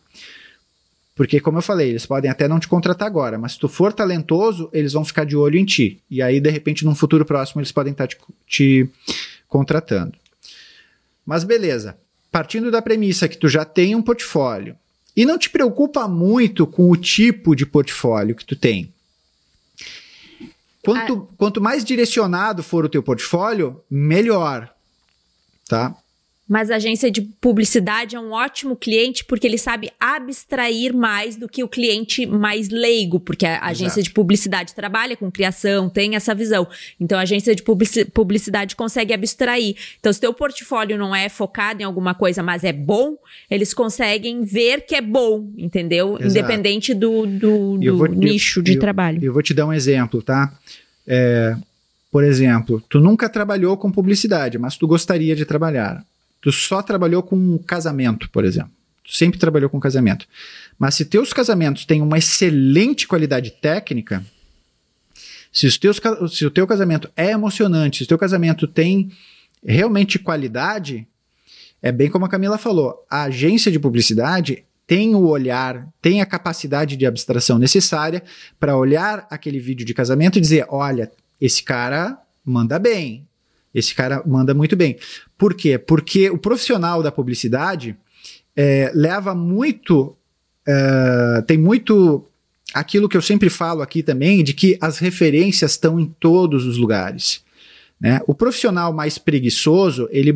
Porque, 1.14 1.38
como 1.38 1.58
eu 1.58 1.62
falei, 1.62 1.90
eles 1.90 2.06
podem 2.06 2.30
até 2.30 2.48
não 2.48 2.58
te 2.58 2.66
contratar 2.66 3.06
agora, 3.06 3.36
mas 3.36 3.52
se 3.52 3.58
tu 3.58 3.68
for 3.68 3.92
talentoso, 3.92 4.70
eles 4.72 4.94
vão 4.94 5.04
ficar 5.04 5.24
de 5.24 5.36
olho 5.36 5.58
em 5.58 5.64
ti. 5.64 6.00
E 6.10 6.22
aí, 6.22 6.40
de 6.40 6.48
repente, 6.48 6.86
num 6.86 6.94
futuro 6.94 7.24
próximo, 7.26 7.60
eles 7.60 7.70
podem 7.70 7.92
estar 7.92 8.06
te, 8.06 8.16
te 8.46 8.88
contratando. 9.46 10.14
Mas 11.26 11.44
beleza. 11.44 11.98
Partindo 12.30 12.70
da 12.70 12.80
premissa 12.80 13.28
que 13.28 13.36
tu 13.36 13.46
já 13.46 13.62
tem 13.62 13.94
um 13.94 14.00
portfólio 14.00 14.74
e 15.14 15.26
não 15.26 15.36
te 15.36 15.50
preocupa 15.50 16.08
muito 16.08 16.66
com 16.66 16.90
o 16.90 16.96
tipo 16.96 17.54
de 17.54 17.66
portfólio 17.66 18.34
que 18.34 18.46
tu 18.46 18.56
tem. 18.56 18.90
Quanto, 20.82 21.28
ah. 21.30 21.34
quanto 21.36 21.60
mais 21.60 21.84
direcionado 21.84 22.62
for 22.62 22.86
o 22.86 22.88
teu 22.88 23.02
portfólio, 23.02 23.80
melhor. 23.90 24.72
Tá? 25.68 25.94
Mas 26.48 26.70
a 26.70 26.76
agência 26.76 27.10
de 27.10 27.22
publicidade 27.22 28.16
é 28.16 28.20
um 28.20 28.32
ótimo 28.32 28.76
cliente 28.76 29.24
porque 29.24 29.46
ele 29.46 29.56
sabe 29.56 29.90
abstrair 29.98 30.94
mais 30.94 31.36
do 31.36 31.48
que 31.48 31.62
o 31.62 31.68
cliente 31.68 32.26
mais 32.26 32.68
leigo, 32.68 33.20
porque 33.20 33.46
a 33.46 33.64
agência 33.66 34.00
Exato. 34.00 34.02
de 34.02 34.10
publicidade 34.10 34.74
trabalha 34.74 35.16
com 35.16 35.30
criação, 35.30 35.88
tem 35.88 36.16
essa 36.16 36.34
visão. 36.34 36.66
Então 37.00 37.18
a 37.18 37.22
agência 37.22 37.54
de 37.54 37.62
publicidade 37.62 38.74
consegue 38.74 39.14
abstrair. 39.14 39.76
Então, 39.98 40.12
se 40.12 40.20
teu 40.20 40.34
portfólio 40.34 40.98
não 40.98 41.14
é 41.14 41.28
focado 41.28 41.80
em 41.80 41.84
alguma 41.84 42.14
coisa, 42.14 42.42
mas 42.42 42.64
é 42.64 42.72
bom, 42.72 43.16
eles 43.48 43.72
conseguem 43.72 44.44
ver 44.44 44.84
que 44.84 44.96
é 44.96 45.00
bom, 45.00 45.48
entendeu? 45.56 46.18
Exato. 46.18 46.26
Independente 46.26 46.92
do, 46.92 47.24
do, 47.24 47.78
do 47.78 47.96
vou, 47.96 48.08
nicho 48.08 48.58
eu, 48.58 48.64
de 48.64 48.74
eu, 48.74 48.80
trabalho. 48.80 49.24
Eu 49.24 49.32
vou 49.32 49.42
te 49.42 49.54
dar 49.54 49.66
um 49.66 49.72
exemplo, 49.72 50.20
tá? 50.22 50.52
É, 51.06 51.56
por 52.10 52.24
exemplo, 52.24 52.82
tu 52.88 53.00
nunca 53.00 53.28
trabalhou 53.28 53.76
com 53.76 53.90
publicidade, 53.90 54.58
mas 54.58 54.76
tu 54.76 54.86
gostaria 54.86 55.34
de 55.34 55.46
trabalhar 55.46 56.04
tu 56.42 56.52
só 56.52 56.82
trabalhou 56.82 57.22
com 57.22 57.56
casamento, 57.58 58.28
por 58.28 58.44
exemplo. 58.44 58.72
Tu 59.04 59.16
sempre 59.16 59.38
trabalhou 59.38 59.70
com 59.70 59.80
casamento. 59.80 60.26
Mas 60.78 60.96
se 60.96 61.04
teus 61.04 61.32
casamentos 61.32 61.86
têm 61.86 62.02
uma 62.02 62.18
excelente 62.18 63.06
qualidade 63.06 63.52
técnica, 63.52 64.24
se, 65.52 65.66
os 65.66 65.78
teus, 65.78 66.00
se 66.30 66.44
o 66.44 66.50
teu 66.50 66.66
casamento 66.66 67.08
é 67.16 67.30
emocionante, 67.30 67.98
se 67.98 68.04
o 68.04 68.06
teu 68.08 68.18
casamento 68.18 68.66
tem 68.66 69.10
realmente 69.64 70.18
qualidade, 70.18 71.06
é 71.80 71.92
bem 71.92 72.10
como 72.10 72.24
a 72.24 72.28
Camila 72.28 72.58
falou, 72.58 73.06
a 73.08 73.22
agência 73.24 73.70
de 73.70 73.78
publicidade 73.78 74.64
tem 74.84 75.14
o 75.14 75.26
olhar, 75.26 75.88
tem 76.00 76.20
a 76.20 76.26
capacidade 76.26 76.96
de 76.96 77.06
abstração 77.06 77.58
necessária 77.58 78.22
para 78.58 78.76
olhar 78.76 79.26
aquele 79.30 79.60
vídeo 79.60 79.86
de 79.86 79.94
casamento 79.94 80.38
e 80.38 80.40
dizer: 80.40 80.66
olha, 80.68 81.10
esse 81.40 81.62
cara 81.62 82.18
manda 82.44 82.78
bem, 82.78 83.26
esse 83.74 83.94
cara 83.94 84.22
manda 84.26 84.52
muito 84.54 84.76
bem. 84.76 84.96
Por 85.36 85.54
quê? 85.54 85.78
Porque 85.78 86.30
o 86.30 86.38
profissional 86.38 87.02
da 87.02 87.12
publicidade 87.12 87.96
é, 88.56 88.90
leva 88.94 89.34
muito. 89.34 90.16
É, 90.66 91.42
tem 91.46 91.58
muito 91.58 92.24
aquilo 92.74 93.08
que 93.08 93.16
eu 93.16 93.22
sempre 93.22 93.50
falo 93.50 93.82
aqui 93.82 94.02
também, 94.02 94.42
de 94.42 94.54
que 94.54 94.78
as 94.80 94.98
referências 94.98 95.72
estão 95.72 95.98
em 95.98 96.06
todos 96.06 96.66
os 96.66 96.76
lugares. 96.76 97.42
Né? 98.00 98.20
O 98.26 98.34
profissional 98.34 98.92
mais 98.92 99.18
preguiçoso, 99.18 100.08
ele, 100.10 100.34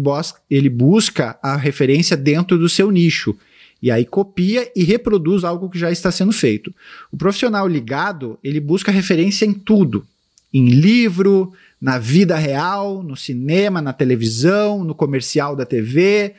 ele 0.51 0.69
busca 0.69 1.39
a 1.43 1.57
referência 1.57 2.17
dentro 2.17 2.59
do 2.59 2.69
seu 2.69 2.91
nicho. 2.91 3.37
E 3.83 3.91
aí 3.91 4.05
copia 4.05 4.71
e 4.75 4.85
reproduz 4.85 5.45
algo 5.45 5.69
que 5.69 5.79
já 5.79 5.91
está 5.91 6.11
sendo 6.11 6.33
feito. 6.33 6.75
O 7.11 7.17
profissional 7.17 7.69
ligado, 7.69 8.39
ele 8.43 8.61
busca 8.61 8.91
referência 8.93 9.45
em 9.45 9.53
tudo. 9.53 10.07
Em 10.53 10.69
livro, 10.69 11.53
na 11.81 11.99
vida 11.99 12.37
real, 12.37 13.03
no 13.03 13.17
cinema, 13.17 13.83
na 13.83 13.93
televisão, 13.93 14.83
no 14.83 14.95
comercial 14.95 15.55
da 15.55 15.67
TV, 15.67 16.35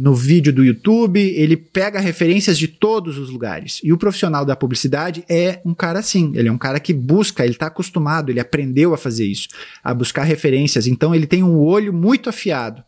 no 0.00 0.14
vídeo 0.14 0.50
do 0.50 0.64
YouTube, 0.64 1.20
ele 1.20 1.58
pega 1.58 2.00
referências 2.00 2.56
de 2.56 2.66
todos 2.66 3.18
os 3.18 3.28
lugares. 3.28 3.80
E 3.84 3.92
o 3.92 3.98
profissional 3.98 4.46
da 4.46 4.56
publicidade 4.56 5.22
é 5.28 5.60
um 5.62 5.74
cara 5.74 5.98
assim, 5.98 6.32
ele 6.34 6.48
é 6.48 6.52
um 6.52 6.56
cara 6.56 6.80
que 6.80 6.94
busca, 6.94 7.44
ele 7.44 7.52
está 7.52 7.66
acostumado, 7.66 8.30
ele 8.30 8.40
aprendeu 8.40 8.94
a 8.94 8.96
fazer 8.96 9.26
isso, 9.26 9.48
a 9.84 9.92
buscar 9.92 10.22
referências, 10.22 10.86
então 10.86 11.14
ele 11.14 11.26
tem 11.26 11.42
um 11.42 11.58
olho 11.58 11.92
muito 11.92 12.30
afiado. 12.30 12.82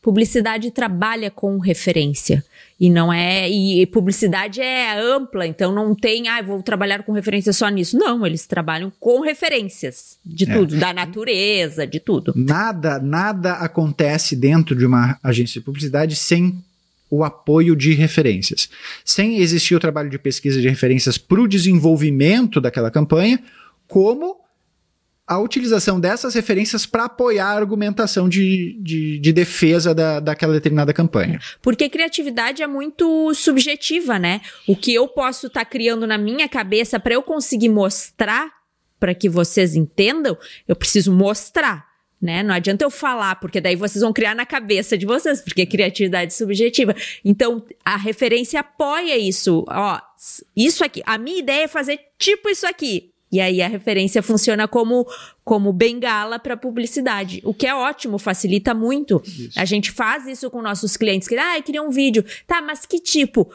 Publicidade 0.00 0.70
trabalha 0.70 1.30
com 1.30 1.58
referência. 1.58 2.44
E 2.80 2.88
não 2.88 3.12
é. 3.12 3.50
E 3.50 3.84
publicidade 3.86 4.60
é 4.60 4.96
ampla, 4.96 5.46
então 5.46 5.72
não 5.72 5.94
tem, 5.94 6.28
ah, 6.28 6.40
vou 6.40 6.62
trabalhar 6.62 7.02
com 7.02 7.12
referência 7.12 7.52
só 7.52 7.68
nisso. 7.68 7.98
Não, 7.98 8.24
eles 8.24 8.46
trabalham 8.46 8.92
com 9.00 9.20
referências 9.20 10.16
de 10.24 10.48
é. 10.48 10.54
tudo, 10.54 10.76
da 10.76 10.92
natureza, 10.92 11.86
de 11.86 11.98
tudo. 11.98 12.32
Nada, 12.36 13.00
nada 13.00 13.54
acontece 13.54 14.36
dentro 14.36 14.76
de 14.76 14.86
uma 14.86 15.18
agência 15.22 15.60
de 15.60 15.64
publicidade 15.64 16.14
sem 16.14 16.62
o 17.10 17.24
apoio 17.24 17.74
de 17.74 17.92
referências. 17.94 18.68
Sem 19.04 19.38
existir 19.38 19.74
o 19.74 19.80
trabalho 19.80 20.10
de 20.10 20.18
pesquisa 20.18 20.60
de 20.60 20.68
referências 20.68 21.18
para 21.18 21.40
o 21.40 21.48
desenvolvimento 21.48 22.60
daquela 22.60 22.90
campanha, 22.90 23.42
como 23.88 24.36
a 25.28 25.38
utilização 25.38 26.00
dessas 26.00 26.34
referências 26.34 26.86
para 26.86 27.04
apoiar 27.04 27.48
a 27.48 27.56
argumentação 27.56 28.28
de, 28.28 28.78
de, 28.80 29.18
de 29.18 29.32
defesa 29.32 29.94
da, 29.94 30.20
daquela 30.20 30.54
determinada 30.54 30.92
campanha. 30.94 31.38
Porque 31.60 31.88
criatividade 31.90 32.62
é 32.62 32.66
muito 32.66 33.34
subjetiva, 33.34 34.18
né? 34.18 34.40
O 34.66 34.74
que 34.74 34.94
eu 34.94 35.06
posso 35.06 35.48
estar 35.48 35.64
tá 35.64 35.70
criando 35.70 36.06
na 36.06 36.16
minha 36.16 36.48
cabeça 36.48 36.98
para 36.98 37.12
eu 37.12 37.22
conseguir 37.22 37.68
mostrar 37.68 38.50
para 38.98 39.14
que 39.14 39.28
vocês 39.28 39.76
entendam, 39.76 40.36
eu 40.66 40.74
preciso 40.74 41.12
mostrar. 41.12 41.86
Né? 42.20 42.42
Não 42.42 42.52
adianta 42.52 42.84
eu 42.84 42.90
falar, 42.90 43.36
porque 43.36 43.60
daí 43.60 43.76
vocês 43.76 44.02
vão 44.02 44.12
criar 44.12 44.34
na 44.34 44.44
cabeça 44.44 44.98
de 44.98 45.06
vocês, 45.06 45.40
porque 45.40 45.64
criatividade 45.64 46.32
é 46.32 46.36
subjetiva. 46.36 46.96
Então, 47.24 47.64
a 47.84 47.96
referência 47.96 48.58
apoia 48.58 49.16
isso. 49.16 49.64
Ó, 49.68 50.00
isso 50.56 50.84
aqui. 50.84 51.00
A 51.06 51.16
minha 51.16 51.38
ideia 51.38 51.64
é 51.64 51.68
fazer 51.68 52.00
tipo 52.18 52.48
isso 52.48 52.66
aqui. 52.66 53.12
E 53.30 53.40
aí 53.40 53.60
a 53.60 53.68
referência 53.68 54.22
funciona 54.22 54.66
como, 54.66 55.06
como 55.44 55.72
bengala 55.72 56.38
para 56.38 56.56
publicidade, 56.56 57.40
o 57.44 57.52
que 57.52 57.66
é 57.66 57.74
ótimo, 57.74 58.18
facilita 58.18 58.72
muito. 58.72 59.22
Isso. 59.24 59.58
A 59.58 59.64
gente 59.64 59.90
faz 59.90 60.26
isso 60.26 60.50
com 60.50 60.62
nossos 60.62 60.96
clientes, 60.96 61.28
que 61.28 61.36
ah, 61.36 61.58
eu 61.58 61.62
queria 61.62 61.82
um 61.82 61.90
vídeo. 61.90 62.24
Tá, 62.46 62.62
mas 62.62 62.86
que 62.86 62.98
tipo? 62.98 63.50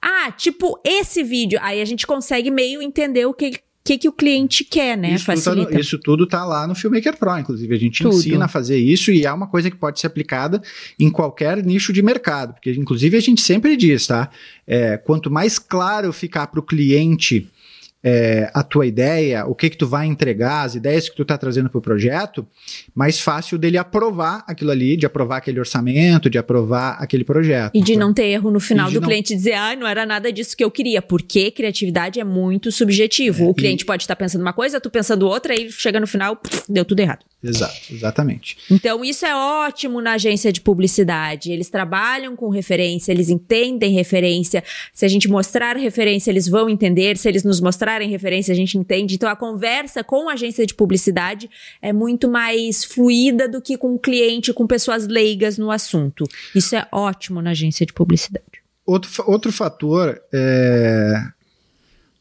Ah, 0.00 0.30
tipo 0.30 0.78
esse 0.84 1.22
vídeo. 1.22 1.58
Aí 1.62 1.80
a 1.80 1.84
gente 1.84 2.06
consegue 2.06 2.50
meio 2.50 2.82
entender 2.82 3.24
o 3.24 3.32
que 3.32 3.52
que, 3.84 3.98
que 3.98 4.08
o 4.08 4.12
cliente 4.12 4.64
quer, 4.64 4.96
né? 4.96 5.10
Isso, 5.10 5.26
Facilita. 5.26 5.50
Tudo 5.50 5.66
tá 5.66 5.74
no, 5.74 5.80
isso 5.80 5.98
tudo 5.98 6.26
tá 6.26 6.44
lá 6.46 6.66
no 6.66 6.74
Filmmaker 6.74 7.18
Pro, 7.18 7.38
inclusive. 7.38 7.74
A 7.74 7.78
gente 7.78 8.02
tudo. 8.02 8.16
ensina 8.16 8.46
a 8.46 8.48
fazer 8.48 8.78
isso 8.78 9.12
e 9.12 9.26
é 9.26 9.32
uma 9.32 9.46
coisa 9.46 9.70
que 9.70 9.76
pode 9.76 10.00
ser 10.00 10.06
aplicada 10.06 10.62
em 10.98 11.10
qualquer 11.10 11.62
nicho 11.62 11.92
de 11.92 12.00
mercado. 12.02 12.54
Porque, 12.54 12.70
inclusive, 12.72 13.14
a 13.14 13.20
gente 13.20 13.42
sempre 13.42 13.76
diz, 13.76 14.06
tá? 14.06 14.30
É, 14.66 14.96
quanto 14.96 15.30
mais 15.30 15.58
claro 15.58 16.14
ficar 16.14 16.46
para 16.46 16.60
o 16.60 16.62
cliente 16.62 17.46
é, 18.06 18.50
a 18.52 18.62
tua 18.62 18.84
ideia, 18.84 19.46
o 19.46 19.54
que 19.54 19.70
que 19.70 19.78
tu 19.78 19.86
vai 19.86 20.06
entregar, 20.06 20.64
as 20.64 20.74
ideias 20.74 21.08
que 21.08 21.16
tu 21.16 21.22
está 21.22 21.38
trazendo 21.38 21.70
para 21.70 21.78
o 21.78 21.80
projeto, 21.80 22.46
mais 22.94 23.18
fácil 23.18 23.56
dele 23.56 23.78
aprovar 23.78 24.44
aquilo 24.46 24.70
ali, 24.70 24.94
de 24.94 25.06
aprovar 25.06 25.38
aquele 25.38 25.58
orçamento, 25.58 26.28
de 26.28 26.36
aprovar 26.36 26.98
aquele 27.00 27.24
projeto. 27.24 27.72
E 27.74 27.80
de 27.80 27.96
não 27.96 28.12
ter 28.12 28.26
erro 28.26 28.50
no 28.50 28.60
final 28.60 28.90
do 28.90 29.00
não... 29.00 29.08
cliente 29.08 29.34
dizer, 29.34 29.54
ah, 29.54 29.74
não 29.74 29.86
era 29.86 30.04
nada 30.04 30.30
disso 30.30 30.54
que 30.54 30.62
eu 30.62 30.70
queria, 30.70 31.00
porque 31.00 31.50
criatividade 31.50 32.20
é 32.20 32.24
muito 32.24 32.70
subjetivo. 32.70 33.44
É, 33.44 33.48
o 33.48 33.54
cliente 33.54 33.84
e... 33.84 33.86
pode 33.86 34.02
estar 34.02 34.16
pensando 34.16 34.42
uma 34.42 34.52
coisa, 34.52 34.78
tu 34.78 34.90
pensando 34.90 35.26
outra, 35.26 35.54
e 35.54 35.72
chega 35.72 35.98
no 35.98 36.06
final, 36.06 36.36
pff, 36.36 36.64
deu 36.68 36.84
tudo 36.84 37.00
errado. 37.00 37.24
Exato, 37.44 37.92
exatamente. 37.92 38.56
Então, 38.70 39.04
isso 39.04 39.26
é 39.26 39.36
ótimo 39.36 40.00
na 40.00 40.14
agência 40.14 40.50
de 40.50 40.62
publicidade. 40.62 41.52
Eles 41.52 41.68
trabalham 41.68 42.34
com 42.34 42.48
referência, 42.48 43.12
eles 43.12 43.28
entendem 43.28 43.92
referência. 43.92 44.64
Se 44.94 45.04
a 45.04 45.08
gente 45.08 45.28
mostrar 45.28 45.76
referência, 45.76 46.30
eles 46.30 46.48
vão 46.48 46.70
entender. 46.70 47.18
Se 47.18 47.28
eles 47.28 47.44
nos 47.44 47.60
mostrarem 47.60 48.08
referência, 48.08 48.52
a 48.52 48.56
gente 48.56 48.78
entende. 48.78 49.16
Então, 49.16 49.28
a 49.28 49.36
conversa 49.36 50.02
com 50.02 50.30
a 50.30 50.32
agência 50.32 50.64
de 50.64 50.74
publicidade 50.74 51.50
é 51.82 51.92
muito 51.92 52.30
mais 52.30 52.82
fluida 52.82 53.46
do 53.46 53.60
que 53.60 53.76
com 53.76 53.94
o 53.94 53.98
cliente, 53.98 54.52
com 54.52 54.66
pessoas 54.66 55.06
leigas 55.06 55.58
no 55.58 55.70
assunto. 55.70 56.24
Isso 56.54 56.74
é 56.74 56.88
ótimo 56.90 57.42
na 57.42 57.50
agência 57.50 57.84
de 57.84 57.92
publicidade. 57.92 58.64
Outro, 58.86 59.10
outro 59.26 59.52
fator 59.52 60.20
é, 60.32 61.22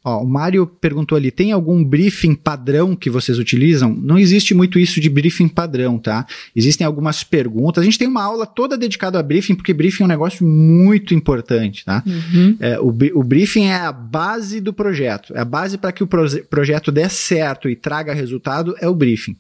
Ó, 0.04 0.22
o 0.22 0.28
Mário 0.28 0.68
perguntou 0.68 1.16
ali: 1.16 1.32
tem 1.32 1.52
algum 1.52 1.84
briefing 1.84 2.36
padrão 2.36 2.96
que 2.96 3.10
vocês 3.10 3.40
utilizam? 3.40 3.94
Não 3.94 4.20
existe 4.20 4.54
muito 4.54 4.78
isso 4.78 5.00
de 5.00 5.10
briefing 5.10 5.48
padrão, 5.48 5.98
tá? 5.98 6.26
Existem 6.56 6.86
algumas 6.86 7.24
perguntas. 7.24 7.82
A 7.82 7.86
gente 7.86 7.98
tem 7.98 8.08
uma 8.08 8.24
aula 8.24 8.46
toda 8.46 8.78
dedicada 8.78 9.18
a 9.18 9.24
briefing, 9.24 9.56
porque 9.56 9.74
briefing 9.74 10.04
é 10.04 10.06
um 10.06 10.10
negócio 10.10 10.46
muito 10.46 11.14
importante, 11.14 11.86
tá? 11.86 12.04
Uhum. 12.06 12.58
É, 12.60 12.80
o, 12.80 12.88
o, 12.88 13.24
briefing 13.24 13.66
é 13.66 13.76
a 13.76 13.92
base 13.92 14.60
do 14.60 14.74
projeto. 14.74 15.34
É 15.36 15.40
a 15.40 15.46
base 15.46 15.78
para 15.78 15.92
que 15.92 16.04
o 16.04 16.08
projeto 16.08 16.92
dê 16.92 17.08
certo 17.08 17.70
e 17.70 17.76
traga 17.76 18.14
resultado, 18.14 18.76
é 18.82 18.88
o 18.88 18.96
briefing. 18.96 19.38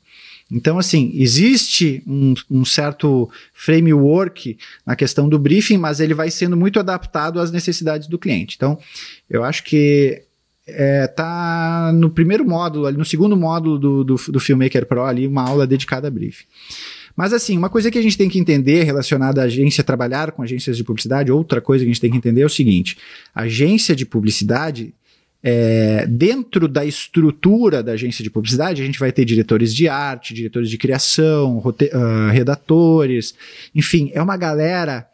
Então, 0.51 0.77
assim, 0.77 1.11
existe 1.15 2.03
um, 2.05 2.33
um, 2.49 2.63
certo 2.63 3.29
framework 3.53 4.57
na 4.85 4.95
questão 4.95 5.27
do 5.27 5.39
briefing, 5.39 5.77
mas 5.77 5.99
ele 5.99 6.13
vai 6.13 6.29
sendo 6.29 6.55
muito 6.55 6.79
adaptado 6.79 7.39
às 7.39 7.51
necessidades 7.51 8.07
do 8.07 8.19
cliente. 8.19 8.55
Então, 8.55 8.77
eu 9.29 9.43
acho 9.43 9.63
que 9.63 10.21
é, 10.67 11.07
tá 11.07 11.91
no 11.93 12.09
primeiro 12.09 12.45
módulo, 12.45 12.91
no 12.91 13.05
segundo 13.05 13.35
módulo 13.35 13.77
do, 13.77 14.03
do, 14.03 14.15
do 14.15 14.39
Filmmaker 14.39 14.85
Pro, 14.85 15.03
ali, 15.03 15.27
uma 15.27 15.47
aula 15.47 15.67
dedicada 15.67 16.07
a 16.07 16.11
briefing. 16.11 16.45
Mas 17.15 17.31
assim, 17.31 17.57
uma 17.57 17.69
coisa 17.69 17.91
que 17.91 17.97
a 17.97 18.01
gente 18.01 18.17
tem 18.17 18.29
que 18.29 18.39
entender 18.39 18.83
relacionada 18.83 19.41
à 19.41 19.45
agência 19.45 19.83
trabalhar 19.83 20.31
com 20.31 20.41
agências 20.41 20.75
de 20.75 20.83
publicidade, 20.83 21.31
outra 21.31 21.61
coisa 21.61 21.83
que 21.83 21.89
a 21.89 21.93
gente 21.93 22.01
tem 22.01 22.09
que 22.09 22.17
entender 22.17 22.41
é 22.41 22.45
o 22.45 22.49
seguinte: 22.49 22.97
agência 23.35 23.95
de 23.95 24.05
publicidade, 24.05 24.93
é, 25.43 26.07
dentro 26.07 26.67
da 26.67 26.83
estrutura 26.83 27.83
da 27.83 27.91
agência 27.91 28.23
de 28.23 28.31
publicidade, 28.31 28.81
a 28.81 28.85
gente 28.85 28.97
vai 28.97 29.11
ter 29.11 29.25
diretores 29.25 29.75
de 29.75 29.87
arte, 29.87 30.33
diretores 30.33 30.69
de 30.69 30.77
criação, 30.77 31.59
rote, 31.59 31.85
uh, 31.93 32.31
redatores, 32.31 33.35
enfim, 33.75 34.09
é 34.13 34.21
uma 34.21 34.37
galera 34.37 35.07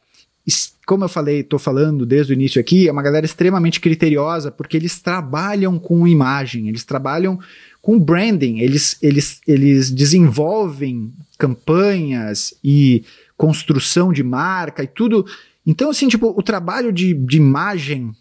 como 0.90 1.04
eu 1.04 1.10
falei, 1.10 1.42
estou 1.42 1.60
falando 1.60 2.04
desde 2.04 2.34
o 2.34 2.36
início 2.36 2.60
aqui, 2.60 2.88
é 2.88 2.92
uma 2.92 3.04
galera 3.04 3.24
extremamente 3.24 3.80
criteriosa, 3.80 4.50
porque 4.50 4.76
eles 4.76 4.98
trabalham 4.98 5.78
com 5.78 6.08
imagem, 6.08 6.68
eles 6.68 6.84
trabalham 6.84 7.40
com 7.80 8.00
branding, 8.00 8.58
eles, 8.58 8.98
eles, 9.00 9.40
eles 9.48 9.92
desenvolvem 9.92 11.14
campanhas 11.38 12.56
e 12.64 13.06
construção 13.38 14.12
de 14.12 14.24
marca 14.24 14.82
e 14.82 14.88
tudo. 14.88 15.28
Então, 15.64 15.92
assim, 15.92 16.08
tipo, 16.08 16.34
o 16.36 16.42
trabalho 16.42 16.92
de, 16.92 17.14
de 17.14 17.38
imagem 17.38 18.12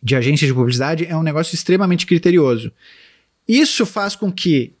de 0.00 0.14
agência 0.14 0.46
de 0.46 0.54
publicidade 0.54 1.04
é 1.04 1.16
um 1.16 1.22
negócio 1.24 1.52
extremamente 1.56 2.06
criterioso. 2.06 2.70
Isso 3.48 3.84
faz 3.84 4.14
com 4.14 4.30
que 4.30 4.72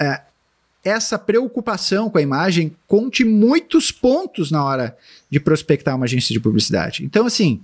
é, 0.00 0.22
essa 0.88 1.18
preocupação 1.18 2.10
com 2.10 2.18
a 2.18 2.22
imagem 2.22 2.74
conte 2.86 3.24
muitos 3.24 3.92
pontos 3.92 4.50
na 4.50 4.64
hora 4.64 4.96
de 5.30 5.38
prospectar 5.38 5.94
uma 5.94 6.06
agência 6.06 6.32
de 6.32 6.40
publicidade. 6.40 7.04
Então, 7.04 7.26
assim, 7.26 7.60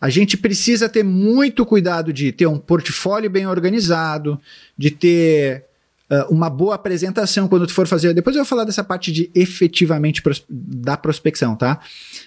a 0.00 0.08
gente 0.08 0.36
precisa 0.36 0.88
ter 0.88 1.02
muito 1.02 1.64
cuidado 1.66 2.12
de 2.12 2.32
ter 2.32 2.46
um 2.46 2.58
portfólio 2.58 3.30
bem 3.30 3.46
organizado, 3.46 4.40
de 4.76 4.90
ter 4.90 5.64
uh, 6.10 6.32
uma 6.32 6.48
boa 6.48 6.74
apresentação 6.74 7.46
quando 7.46 7.66
tu 7.66 7.74
for 7.74 7.86
fazer. 7.86 8.14
Depois 8.14 8.34
eu 8.34 8.42
vou 8.42 8.48
falar 8.48 8.64
dessa 8.64 8.82
parte 8.82 9.12
de 9.12 9.30
efetivamente 9.34 10.22
pros, 10.22 10.42
da 10.48 10.96
prospecção, 10.96 11.54
tá? 11.54 11.80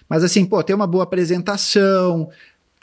Mas 0.07 0.23
assim, 0.23 0.45
pô, 0.45 0.61
ter 0.63 0.73
uma 0.73 0.87
boa 0.87 1.03
apresentação, 1.03 2.29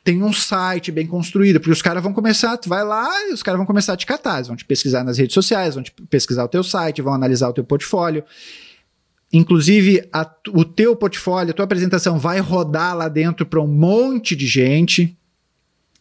tem 0.02 0.22
um 0.22 0.32
site 0.32 0.90
bem 0.90 1.06
construído, 1.06 1.60
porque 1.60 1.72
os 1.72 1.82
caras 1.82 2.02
vão 2.02 2.12
começar, 2.12 2.56
tu 2.56 2.68
vai 2.68 2.84
lá 2.84 3.08
e 3.28 3.32
os 3.32 3.42
caras 3.42 3.58
vão 3.58 3.66
começar 3.66 3.92
a 3.92 3.96
te 3.96 4.06
catar, 4.06 4.36
eles 4.36 4.48
vão 4.48 4.56
te 4.56 4.64
pesquisar 4.64 5.04
nas 5.04 5.18
redes 5.18 5.34
sociais, 5.34 5.74
vão 5.74 5.84
te 5.84 5.92
pesquisar 6.08 6.44
o 6.44 6.48
teu 6.48 6.62
site, 6.62 7.02
vão 7.02 7.12
analisar 7.12 7.48
o 7.48 7.52
teu 7.52 7.64
portfólio. 7.64 8.24
Inclusive, 9.32 10.08
a, 10.12 10.28
o 10.48 10.64
teu 10.64 10.96
portfólio, 10.96 11.52
a 11.52 11.54
tua 11.54 11.64
apresentação 11.64 12.18
vai 12.18 12.40
rodar 12.40 12.96
lá 12.96 13.08
dentro 13.08 13.46
para 13.46 13.60
um 13.60 13.68
monte 13.68 14.34
de 14.34 14.46
gente. 14.46 15.16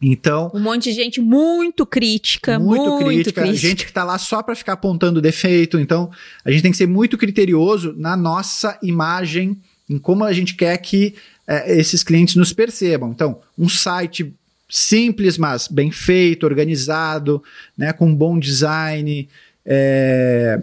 Então. 0.02 0.50
Um 0.54 0.60
monte 0.60 0.84
de 0.84 0.92
gente 0.92 1.20
muito 1.20 1.84
crítica, 1.84 2.58
muito, 2.58 2.82
muito 2.82 3.04
crítica, 3.04 3.42
crítica. 3.42 3.68
Gente 3.68 3.84
que 3.84 3.90
está 3.90 4.02
lá 4.02 4.18
só 4.18 4.42
para 4.42 4.56
ficar 4.56 4.72
apontando 4.72 5.20
defeito. 5.20 5.78
Então, 5.78 6.10
a 6.44 6.50
gente 6.50 6.62
tem 6.62 6.70
que 6.70 6.76
ser 6.76 6.88
muito 6.88 7.18
criterioso 7.18 7.94
na 7.96 8.16
nossa 8.16 8.78
imagem, 8.82 9.60
em 9.88 9.98
como 9.98 10.24
a 10.24 10.32
gente 10.32 10.54
quer 10.54 10.76
que 10.78 11.14
é, 11.50 11.76
esses 11.76 12.04
clientes 12.04 12.36
nos 12.36 12.52
percebam. 12.52 13.10
Então, 13.10 13.40
um 13.58 13.68
site 13.68 14.32
simples, 14.68 15.36
mas 15.36 15.66
bem 15.66 15.90
feito, 15.90 16.46
organizado, 16.46 17.42
né, 17.76 17.92
com 17.92 18.14
bom 18.14 18.38
design, 18.38 19.28
é, 19.66 20.62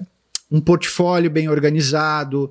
um 0.50 0.62
portfólio 0.62 1.30
bem 1.30 1.50
organizado. 1.50 2.50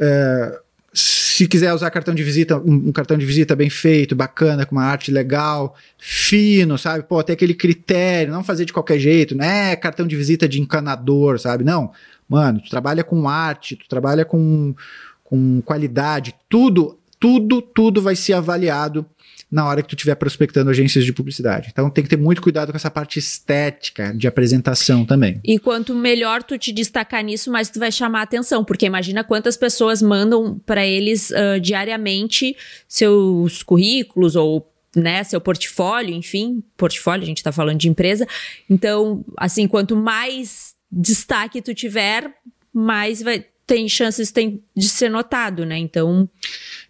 É, 0.00 0.58
se 0.94 1.46
quiser 1.46 1.74
usar 1.74 1.90
cartão 1.90 2.14
de 2.14 2.22
visita, 2.24 2.56
um, 2.56 2.88
um, 2.88 2.92
cartão 2.92 3.18
de 3.18 3.26
visita 3.26 3.54
bem 3.54 3.68
feito, 3.68 4.16
bacana, 4.16 4.64
com 4.64 4.74
uma 4.74 4.84
arte 4.84 5.10
legal, 5.10 5.76
fino, 5.98 6.78
sabe? 6.78 7.04
Pô, 7.04 7.22
tem 7.22 7.34
aquele 7.34 7.52
critério, 7.52 8.32
não 8.32 8.42
fazer 8.42 8.64
de 8.64 8.72
qualquer 8.72 8.98
jeito, 8.98 9.36
não 9.36 9.44
é 9.44 9.76
cartão 9.76 10.06
de 10.06 10.16
visita 10.16 10.48
de 10.48 10.62
encanador, 10.62 11.38
sabe? 11.38 11.62
Não. 11.62 11.92
Mano, 12.26 12.58
tu 12.58 12.70
trabalha 12.70 13.04
com 13.04 13.28
arte, 13.28 13.76
tu 13.76 13.86
trabalha 13.86 14.24
com, 14.24 14.74
com 15.22 15.60
qualidade, 15.60 16.34
tudo, 16.48 16.98
tudo, 17.18 17.60
tudo 17.62 18.00
vai 18.02 18.16
ser 18.16 18.34
avaliado 18.34 19.06
na 19.50 19.64
hora 19.64 19.82
que 19.82 19.88
tu 19.88 19.94
estiver 19.94 20.14
prospectando 20.16 20.70
agências 20.70 21.04
de 21.04 21.12
publicidade. 21.12 21.68
Então 21.70 21.88
tem 21.88 22.02
que 22.02 22.10
ter 22.10 22.16
muito 22.16 22.42
cuidado 22.42 22.72
com 22.72 22.76
essa 22.76 22.90
parte 22.90 23.18
estética 23.18 24.12
de 24.12 24.26
apresentação 24.26 25.04
também. 25.04 25.40
E 25.44 25.58
quanto 25.58 25.94
melhor 25.94 26.42
tu 26.42 26.58
te 26.58 26.72
destacar 26.72 27.22
nisso, 27.22 27.50
mais 27.50 27.70
tu 27.70 27.78
vai 27.78 27.92
chamar 27.92 28.20
a 28.20 28.22
atenção, 28.22 28.64
porque 28.64 28.86
imagina 28.86 29.22
quantas 29.22 29.56
pessoas 29.56 30.02
mandam 30.02 30.58
para 30.66 30.84
eles 30.84 31.30
uh, 31.30 31.60
diariamente 31.60 32.56
seus 32.88 33.62
currículos 33.62 34.34
ou 34.34 34.68
né, 34.96 35.22
seu 35.22 35.40
portfólio, 35.40 36.14
enfim, 36.14 36.62
portfólio, 36.76 37.22
a 37.22 37.26
gente 37.26 37.38
está 37.38 37.52
falando 37.52 37.78
de 37.78 37.88
empresa. 37.88 38.26
Então, 38.68 39.24
assim, 39.36 39.68
quanto 39.68 39.94
mais 39.94 40.74
destaque 40.90 41.60
tu 41.60 41.74
tiver, 41.74 42.32
mais 42.72 43.22
vai 43.22 43.44
tem 43.66 43.88
chances 43.88 44.30
tem 44.30 44.62
de 44.76 44.88
ser 44.88 45.10
notado, 45.10 45.66
né? 45.66 45.76
Então, 45.76 46.28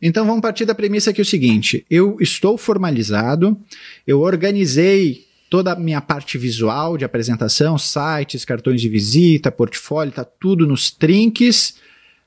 então 0.00 0.26
vamos 0.26 0.42
partir 0.42 0.64
da 0.64 0.74
premissa 0.74 1.12
que 1.12 1.20
é 1.20 1.22
o 1.22 1.26
seguinte: 1.26 1.84
eu 1.90 2.16
estou 2.20 2.58
formalizado, 2.58 3.58
eu 4.06 4.20
organizei 4.20 5.26
toda 5.48 5.72
a 5.72 5.76
minha 5.76 6.00
parte 6.00 6.36
visual 6.36 6.96
de 6.96 7.04
apresentação, 7.04 7.78
sites, 7.78 8.44
cartões 8.44 8.80
de 8.80 8.88
visita, 8.88 9.52
portfólio, 9.52 10.12
tá 10.12 10.24
tudo 10.24 10.66
nos 10.66 10.90
trinques. 10.90 11.76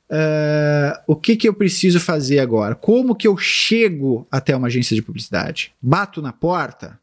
Uh, 0.09 0.97
o 1.05 1.15
que, 1.15 1.35
que 1.35 1.47
eu 1.47 1.53
preciso 1.53 1.99
fazer 1.99 2.39
agora? 2.39 2.73
Como 2.73 3.15
que 3.15 3.27
eu 3.27 3.37
chego 3.37 4.27
até 4.31 4.55
uma 4.55 4.67
agência 4.67 4.95
de 4.95 5.01
publicidade? 5.01 5.71
Bato 5.81 6.21
na 6.21 6.33
porta? 6.33 6.99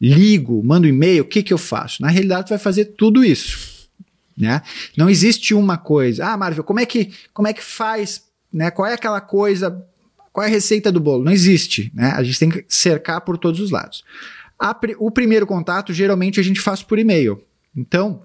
Ligo? 0.00 0.62
Mando 0.64 0.88
e-mail? 0.88 1.22
O 1.22 1.26
que, 1.26 1.42
que 1.42 1.52
eu 1.52 1.58
faço? 1.58 2.00
Na 2.00 2.08
realidade, 2.08 2.46
tu 2.46 2.50
vai 2.50 2.58
fazer 2.58 2.86
tudo 2.86 3.22
isso. 3.22 3.88
Né? 4.36 4.62
Não 4.96 5.10
existe 5.10 5.52
uma 5.52 5.76
coisa. 5.76 6.28
Ah, 6.28 6.36
Marvel, 6.36 6.64
como 6.64 6.80
é 6.80 6.86
que, 6.86 7.12
como 7.34 7.46
é 7.46 7.52
que 7.52 7.62
faz? 7.62 8.24
Né? 8.50 8.70
Qual 8.70 8.88
é 8.88 8.94
aquela 8.94 9.20
coisa 9.20 9.86
qual 10.32 10.44
é 10.44 10.48
a 10.48 10.52
receita 10.52 10.92
do 10.92 11.00
bolo? 11.00 11.24
Não 11.24 11.32
existe, 11.32 11.90
né? 11.94 12.12
A 12.16 12.22
gente 12.22 12.38
tem 12.38 12.48
que 12.48 12.64
cercar 12.68 13.20
por 13.22 13.36
todos 13.36 13.60
os 13.60 13.70
lados. 13.70 14.04
A, 14.58 14.78
o 14.98 15.10
primeiro 15.10 15.46
contato, 15.46 15.92
geralmente, 15.92 16.38
a 16.38 16.42
gente 16.42 16.60
faz 16.60 16.82
por 16.82 16.98
e-mail. 16.98 17.42
Então, 17.76 18.22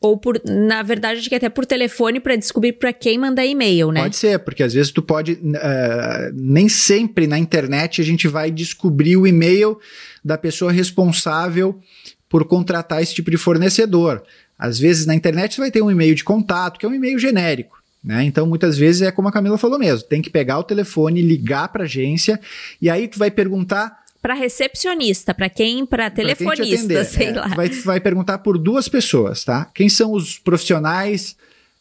ou 0.00 0.16
por, 0.16 0.40
na 0.44 0.82
verdade, 0.82 1.20
acho 1.20 1.28
que 1.28 1.34
até 1.34 1.48
por 1.48 1.64
telefone 1.64 2.20
para 2.20 2.36
descobrir 2.36 2.74
para 2.74 2.92
quem 2.92 3.18
mandar 3.18 3.46
e-mail, 3.46 3.90
né? 3.90 4.02
Pode 4.02 4.16
ser, 4.16 4.38
porque 4.40 4.62
às 4.62 4.74
vezes 4.74 4.92
tu 4.92 5.00
pode, 5.00 5.32
uh, 5.32 6.32
nem 6.34 6.68
sempre 6.68 7.26
na 7.26 7.38
internet 7.38 8.00
a 8.00 8.04
gente 8.04 8.28
vai 8.28 8.50
descobrir 8.50 9.16
o 9.16 9.26
e-mail 9.26 9.78
da 10.24 10.36
pessoa 10.36 10.70
responsável 10.70 11.80
por 12.28 12.44
contratar 12.44 13.02
esse 13.02 13.14
tipo 13.14 13.30
de 13.30 13.38
fornecedor. 13.38 14.22
Às 14.58 14.78
vezes 14.78 15.06
na 15.06 15.14
internet 15.14 15.54
você 15.54 15.60
vai 15.62 15.70
ter 15.70 15.82
um 15.82 15.90
e-mail 15.90 16.14
de 16.14 16.24
contato, 16.24 16.78
que 16.78 16.84
é 16.84 16.88
um 16.88 16.94
e-mail 16.94 17.18
genérico. 17.18 17.75
Né? 18.06 18.22
Então, 18.22 18.46
muitas 18.46 18.78
vezes 18.78 19.02
é 19.02 19.10
como 19.10 19.26
a 19.26 19.32
Camila 19.32 19.58
falou 19.58 19.80
mesmo: 19.80 20.08
tem 20.08 20.22
que 20.22 20.30
pegar 20.30 20.60
o 20.60 20.62
telefone, 20.62 21.20
ligar 21.20 21.66
para 21.68 21.82
a 21.82 21.86
agência, 21.86 22.40
e 22.80 22.88
aí 22.88 23.08
tu 23.08 23.18
vai 23.18 23.32
perguntar. 23.32 24.06
Para 24.22 24.34
recepcionista, 24.34 25.34
para 25.34 25.48
quem? 25.48 25.84
Para 25.84 26.08
telefonista, 26.08 26.94
quem 26.94 27.04
sei 27.04 27.26
é, 27.28 27.32
lá. 27.32 27.48
Vai, 27.48 27.68
vai 27.68 28.00
perguntar 28.00 28.38
por 28.38 28.58
duas 28.58 28.88
pessoas, 28.88 29.44
tá? 29.44 29.64
Quem 29.74 29.88
são 29.88 30.12
os 30.12 30.38
profissionais 30.38 31.36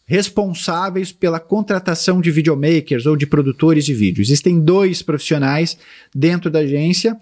responsáveis 0.07 1.11
pela 1.11 1.39
contratação 1.39 2.21
de 2.21 2.31
videomakers 2.31 3.05
ou 3.05 3.15
de 3.15 3.27
produtores 3.27 3.85
de 3.85 3.93
vídeo? 3.93 4.21
Existem 4.21 4.59
dois 4.59 5.03
profissionais 5.03 5.77
dentro 6.13 6.49
da 6.49 6.59
agência 6.59 7.15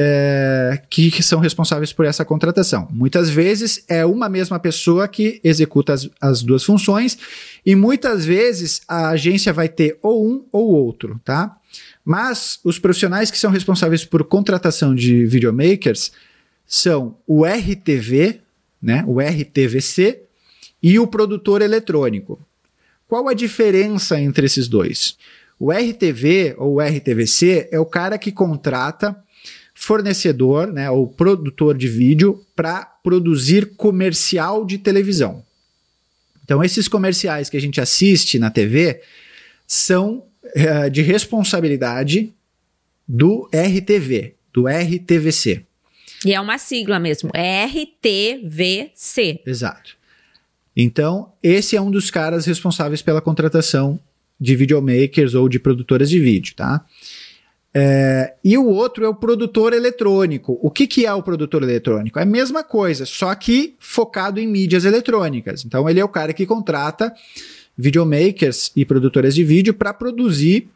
é, 0.00 0.80
que, 0.88 1.10
que, 1.10 1.24
são 1.24 1.40
responsáveis 1.40 1.92
por 1.92 2.06
essa 2.06 2.24
contratação. 2.24 2.86
Muitas 2.92 3.28
vezes 3.28 3.84
é 3.88 4.06
uma 4.06 4.28
mesma 4.28 4.60
pessoa 4.60 5.08
que 5.08 5.40
executa 5.42 5.92
as, 5.92 6.08
as 6.20 6.42
duas 6.42 6.62
funções 6.62 7.18
e 7.66 7.74
muitas 7.74 8.24
vezes 8.24 8.80
a 8.86 9.08
agência 9.08 9.52
vai 9.52 9.68
ter 9.68 9.98
ou 10.00 10.24
um 10.24 10.44
ou 10.52 10.70
outro, 10.70 11.20
tá? 11.24 11.56
Mas 12.04 12.60
os 12.62 12.78
profissionais 12.78 13.28
que 13.28 13.36
são 13.36 13.50
responsáveis 13.50 14.04
por 14.04 14.22
contratação 14.22 14.94
de 14.94 15.26
videomakers 15.26 16.12
são 16.64 17.16
o 17.26 17.44
RTV, 17.44 18.40
né, 18.80 19.04
o 19.06 19.18
RTVC 19.20 20.22
e 20.80 20.98
o 20.98 21.08
produtor 21.08 21.60
eletrônico. 21.60 22.38
Qual 23.08 23.28
a 23.28 23.34
diferença 23.34 24.20
entre 24.20 24.46
esses 24.46 24.68
dois? 24.68 25.16
O 25.58 25.72
RTV 25.72 26.54
ou 26.56 26.76
o 26.76 26.80
RTVC 26.80 27.68
é 27.72 27.80
o 27.80 27.86
cara 27.86 28.16
que 28.16 28.30
contrata 28.30 29.16
fornecedor, 29.78 30.72
né, 30.72 30.90
ou 30.90 31.06
produtor 31.06 31.78
de 31.78 31.86
vídeo 31.86 32.44
para 32.56 32.84
produzir 32.84 33.76
comercial 33.76 34.66
de 34.66 34.76
televisão. 34.76 35.44
Então, 36.44 36.64
esses 36.64 36.88
comerciais 36.88 37.48
que 37.48 37.56
a 37.56 37.60
gente 37.60 37.80
assiste 37.80 38.40
na 38.40 38.50
TV 38.50 39.00
são 39.68 40.24
uh, 40.44 40.90
de 40.90 41.00
responsabilidade 41.00 42.32
do 43.06 43.48
RTV, 43.54 44.34
do 44.52 44.66
RTVC. 44.66 45.62
E 46.24 46.34
é 46.34 46.40
uma 46.40 46.58
sigla 46.58 46.98
mesmo, 46.98 47.30
RTVC. 47.30 48.90
Exato. 49.46 49.96
Então, 50.76 51.32
esse 51.40 51.76
é 51.76 51.80
um 51.80 51.90
dos 51.90 52.10
caras 52.10 52.46
responsáveis 52.46 53.00
pela 53.00 53.20
contratação 53.20 53.98
de 54.40 54.56
videomakers 54.56 55.34
ou 55.34 55.48
de 55.48 55.60
produtoras 55.60 56.10
de 56.10 56.18
vídeo, 56.18 56.54
tá? 56.56 56.84
É, 57.74 58.34
e 58.42 58.56
o 58.56 58.66
outro 58.66 59.04
é 59.04 59.08
o 59.08 59.14
produtor 59.14 59.72
eletrônico. 59.72 60.58
O 60.62 60.70
que, 60.70 60.86
que 60.86 61.06
é 61.06 61.12
o 61.12 61.22
produtor 61.22 61.62
eletrônico? 61.62 62.18
É 62.18 62.22
a 62.22 62.26
mesma 62.26 62.64
coisa, 62.64 63.04
só 63.04 63.34
que 63.34 63.74
focado 63.78 64.40
em 64.40 64.46
mídias 64.46 64.84
eletrônicas. 64.84 65.64
Então, 65.64 65.88
ele 65.88 66.00
é 66.00 66.04
o 66.04 66.08
cara 66.08 66.32
que 66.32 66.46
contrata 66.46 67.14
videomakers 67.76 68.72
e 68.74 68.84
produtoras 68.84 69.34
de 69.34 69.44
vídeo 69.44 69.72
para 69.72 69.92
produzir 69.92 70.68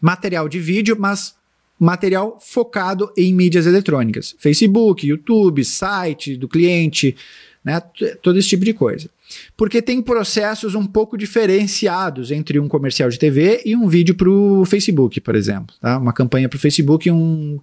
material 0.00 0.48
de 0.48 0.58
vídeo, 0.58 0.96
mas 0.98 1.34
material 1.78 2.38
focado 2.40 3.12
em 3.16 3.34
mídias 3.34 3.66
eletrônicas. 3.66 4.34
Facebook, 4.38 5.06
YouTube, 5.06 5.64
site 5.64 6.36
do 6.36 6.48
cliente, 6.48 7.16
né? 7.64 7.80
todo 8.22 8.38
esse 8.38 8.48
tipo 8.48 8.64
de 8.64 8.74
coisa 8.74 9.08
porque 9.56 9.80
tem 9.80 10.02
processos 10.02 10.74
um 10.74 10.86
pouco 10.86 11.16
diferenciados 11.16 12.30
entre 12.30 12.58
um 12.58 12.68
comercial 12.68 13.08
de 13.08 13.18
TV 13.18 13.62
e 13.64 13.76
um 13.76 13.88
vídeo 13.88 14.14
para 14.14 14.28
o 14.28 14.64
Facebook, 14.64 15.20
por 15.20 15.34
exemplo. 15.34 15.74
Tá? 15.80 15.98
Uma 15.98 16.12
campanha 16.12 16.48
para 16.48 16.56
o 16.56 16.60
Facebook 16.60 17.08
e 17.08 17.12
um, 17.12 17.58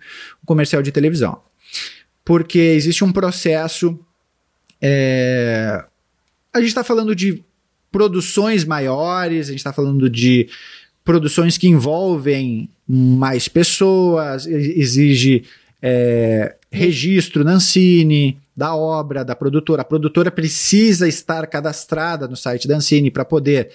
comercial 0.46 0.82
de 0.82 0.92
televisão. 0.92 1.40
Porque 2.26 2.60
existe 2.60 3.04
um 3.04 3.12
processo. 3.12 4.00
É... 4.82 5.84
A 6.54 6.60
gente 6.60 6.70
está 6.70 6.84
falando 6.84 7.16
de 7.16 7.44
produções 7.92 8.66
maiores, 8.66 9.48
a 9.48 9.52
gente 9.52 9.60
está 9.60 9.74
falando 9.74 10.10
de 10.10 10.48
produções 11.04 11.58
que 11.58 11.68
envolvem 11.68 12.70
mais 12.88 13.48
pessoas, 13.48 14.46
exige 14.46 15.44
é, 15.82 16.56
registro 16.72 17.44
na 17.44 17.54
Ancine, 17.54 18.38
da 18.62 18.76
obra, 18.76 19.26
da 19.26 19.36
produtora. 19.36 19.82
A 19.82 19.86
produtora 19.86 20.30
precisa 20.30 21.08
estar 21.08 21.48
cadastrada 21.48 22.28
no 22.28 22.38
site 22.38 22.68
da 22.68 22.76
Ancine 22.76 23.10
para 23.10 23.26
poder, 23.26 23.72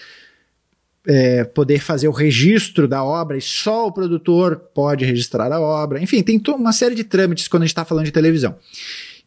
é, 1.05 1.43
poder 1.43 1.79
fazer 1.79 2.07
o 2.07 2.11
registro 2.11 2.87
da 2.87 3.03
obra 3.03 3.37
e 3.37 3.41
só 3.41 3.87
o 3.87 3.91
produtor 3.91 4.55
pode 4.73 5.03
registrar 5.03 5.51
a 5.51 5.59
obra. 5.59 6.01
Enfim, 6.01 6.23
tem 6.23 6.41
uma 6.55 6.71
série 6.71 6.95
de 6.95 7.03
trâmites 7.03 7.49
quando 7.49 7.63
a 7.63 7.65
gente 7.65 7.73
está 7.73 7.83
falando 7.83 8.05
de 8.05 8.13
televisão. 8.13 8.55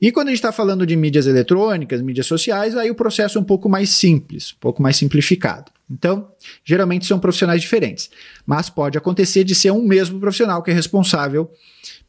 E 0.01 0.11
quando 0.11 0.29
a 0.29 0.31
gente 0.31 0.39
está 0.39 0.51
falando 0.51 0.87
de 0.87 0.97
mídias 0.97 1.27
eletrônicas, 1.27 2.01
mídias 2.01 2.25
sociais, 2.27 2.75
aí 2.75 2.91
o 2.91 2.95
processo 2.95 3.37
é 3.37 3.41
um 3.43 3.45
pouco 3.45 3.69
mais 3.69 3.91
simples, 3.91 4.55
um 4.57 4.61
pouco 4.61 4.83
mais 4.83 4.97
simplificado. 4.97 5.71
Então, 5.91 6.29
geralmente 6.65 7.05
são 7.05 7.19
profissionais 7.19 7.61
diferentes. 7.61 8.09
Mas 8.47 8.71
pode 8.71 8.97
acontecer 8.97 9.45
de 9.45 9.55
ser 9.55 9.73
um 9.73 9.83
mesmo 9.83 10.19
profissional 10.19 10.63
que 10.63 10.71
é 10.71 10.75
responsável 10.75 11.51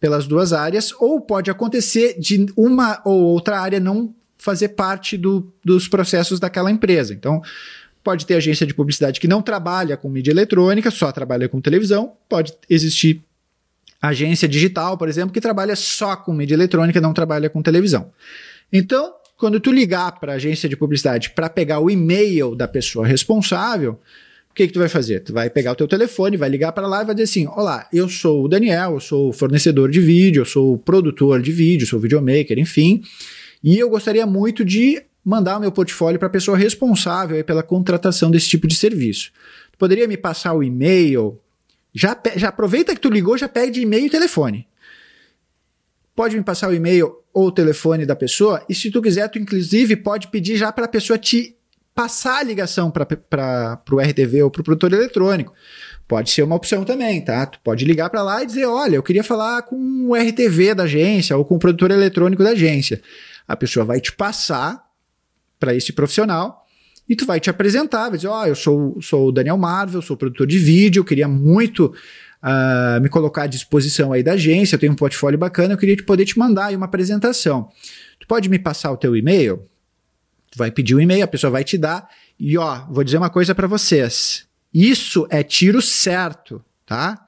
pelas 0.01 0.27
duas 0.27 0.51
áreas, 0.51 0.91
ou 0.99 1.21
pode 1.21 1.49
acontecer 1.49 2.19
de 2.19 2.47
uma 2.57 3.01
ou 3.05 3.21
outra 3.21 3.61
área 3.61 3.79
não 3.79 4.13
fazer 4.37 4.69
parte 4.69 5.15
do, 5.15 5.53
dos 5.63 5.87
processos 5.87 6.39
daquela 6.39 6.69
empresa. 6.69 7.13
Então, 7.13 7.41
Pode 8.03 8.25
ter 8.25 8.33
agência 8.33 8.65
de 8.65 8.73
publicidade 8.73 9.19
que 9.19 9.27
não 9.27 9.41
trabalha 9.41 9.95
com 9.95 10.09
mídia 10.09 10.31
eletrônica, 10.31 10.89
só 10.89 11.11
trabalha 11.11 11.47
com 11.47 11.61
televisão. 11.61 12.13
Pode 12.27 12.53
existir 12.67 13.21
agência 14.01 14.47
digital, 14.47 14.97
por 14.97 15.07
exemplo, 15.07 15.31
que 15.31 15.39
trabalha 15.39 15.75
só 15.75 16.15
com 16.15 16.33
mídia 16.33 16.55
eletrônica, 16.55 16.99
não 16.99 17.13
trabalha 17.13 17.47
com 17.47 17.61
televisão. 17.61 18.11
Então, 18.73 19.13
quando 19.37 19.59
tu 19.59 19.71
ligar 19.71 20.19
para 20.19 20.33
a 20.33 20.35
agência 20.35 20.67
de 20.67 20.75
publicidade 20.75 21.29
para 21.29 21.47
pegar 21.47 21.79
o 21.79 21.91
e-mail 21.91 22.55
da 22.55 22.67
pessoa 22.67 23.05
responsável, 23.05 23.99
o 24.51 24.53
que, 24.53 24.67
que 24.67 24.73
tu 24.73 24.79
vai 24.79 24.89
fazer? 24.89 25.21
Tu 25.21 25.31
vai 25.31 25.49
pegar 25.49 25.71
o 25.71 25.75
teu 25.75 25.87
telefone, 25.87 26.35
vai 26.35 26.49
ligar 26.49 26.73
para 26.73 26.85
lá 26.85 27.01
e 27.01 27.05
vai 27.05 27.15
dizer 27.15 27.23
assim: 27.23 27.47
Olá, 27.47 27.87
eu 27.91 28.09
sou 28.09 28.43
o 28.43 28.47
Daniel, 28.49 28.95
eu 28.95 28.99
sou 28.99 29.31
fornecedor 29.31 29.89
de 29.89 30.01
vídeo, 30.01 30.41
eu 30.41 30.45
sou 30.45 30.77
produtor 30.77 31.41
de 31.41 31.53
vídeo, 31.53 31.87
sou 31.87 31.99
videomaker, 31.99 32.59
enfim, 32.59 33.01
e 33.63 33.79
eu 33.79 33.89
gostaria 33.89 34.25
muito 34.25 34.65
de 34.65 35.01
mandar 35.23 35.57
o 35.57 35.61
meu 35.61 35.71
portfólio 35.71 36.19
para 36.19 36.27
a 36.27 36.31
pessoa 36.31 36.57
responsável 36.57 37.41
pela 37.45 37.63
contratação 37.63 38.29
desse 38.29 38.49
tipo 38.49 38.67
de 38.67 38.75
serviço. 38.75 39.31
Tu 39.71 39.77
poderia 39.77 40.05
me 40.05 40.17
passar 40.17 40.53
o 40.53 40.61
e-mail? 40.61 41.39
Já, 41.93 42.19
já 42.35 42.49
aproveita 42.49 42.93
que 42.93 42.99
tu 42.99 43.09
ligou, 43.09 43.37
já 43.37 43.47
pede 43.47 43.79
e-mail 43.79 44.07
e 44.07 44.09
telefone. 44.09 44.67
Pode 46.13 46.35
me 46.35 46.43
passar 46.43 46.69
o 46.69 46.75
e-mail 46.75 47.15
ou 47.33 47.47
o 47.47 47.51
telefone 47.51 48.05
da 48.05 48.17
pessoa, 48.17 48.65
e 48.67 48.75
se 48.75 48.91
tu 48.91 49.01
quiser, 49.01 49.29
tu 49.29 49.39
inclusive 49.39 49.95
pode 49.95 50.27
pedir 50.27 50.57
já 50.57 50.73
para 50.73 50.83
a 50.83 50.89
pessoa 50.89 51.17
te 51.17 51.55
passar 52.01 52.39
a 52.39 52.43
ligação 52.43 52.89
para 52.89 53.79
o 53.91 53.99
RTV 53.99 54.41
ou 54.41 54.49
para 54.49 54.61
o 54.61 54.63
produtor 54.63 54.91
eletrônico. 54.91 55.53
Pode 56.07 56.31
ser 56.31 56.41
uma 56.41 56.55
opção 56.55 56.83
também, 56.83 57.23
tá? 57.23 57.45
Tu 57.45 57.59
pode 57.63 57.85
ligar 57.85 58.09
para 58.09 58.23
lá 58.23 58.41
e 58.41 58.45
dizer: 58.47 58.65
olha, 58.65 58.95
eu 58.95 59.03
queria 59.03 59.23
falar 59.23 59.61
com 59.61 60.09
o 60.09 60.15
RTV 60.15 60.73
da 60.73 60.83
agência 60.83 61.37
ou 61.37 61.45
com 61.45 61.55
o 61.55 61.59
produtor 61.59 61.91
eletrônico 61.91 62.43
da 62.43 62.49
agência. 62.49 63.01
A 63.47 63.55
pessoa 63.55 63.85
vai 63.85 64.01
te 64.01 64.11
passar 64.11 64.83
para 65.59 65.75
esse 65.75 65.93
profissional 65.93 66.65
e 67.07 67.15
tu 67.15 67.23
vai 67.23 67.39
te 67.39 67.51
apresentar, 67.51 68.09
vai 68.09 68.17
dizer, 68.17 68.29
ó, 68.29 68.41
oh, 68.41 68.45
eu 68.47 68.55
sou, 68.55 68.99
sou 68.99 69.27
o 69.27 69.31
Daniel 69.31 69.57
Marvel, 69.57 70.01
sou 70.01 70.17
produtor 70.17 70.47
de 70.47 70.57
vídeo, 70.57 71.01
eu 71.01 71.05
queria 71.05 71.27
muito 71.27 71.93
uh, 72.41 72.99
me 72.99 73.09
colocar 73.09 73.43
à 73.43 73.47
disposição 73.47 74.11
aí 74.11 74.23
da 74.23 74.33
agência, 74.33 74.75
eu 74.75 74.79
tenho 74.79 74.93
um 74.93 74.95
portfólio 74.95 75.37
bacana, 75.37 75.75
eu 75.75 75.77
queria 75.77 75.95
te 75.95 76.03
poder 76.03 76.25
te 76.25 76.39
mandar 76.39 76.67
aí 76.67 76.75
uma 76.75 76.85
apresentação. 76.85 77.69
Tu 78.19 78.25
pode 78.27 78.49
me 78.49 78.57
passar 78.57 78.91
o 78.91 78.97
teu 78.97 79.15
e-mail? 79.15 79.69
Vai 80.55 80.71
pedir 80.71 80.95
o 80.95 80.97
um 80.97 81.01
e-mail, 81.01 81.23
a 81.23 81.27
pessoa 81.27 81.51
vai 81.51 81.63
te 81.63 81.77
dar, 81.77 82.09
e 82.39 82.57
ó, 82.57 82.85
vou 82.89 83.03
dizer 83.03 83.17
uma 83.17 83.29
coisa 83.29 83.55
para 83.55 83.67
vocês, 83.67 84.45
isso 84.73 85.27
é 85.29 85.43
tiro 85.43 85.81
certo, 85.81 86.63
tá? 86.85 87.25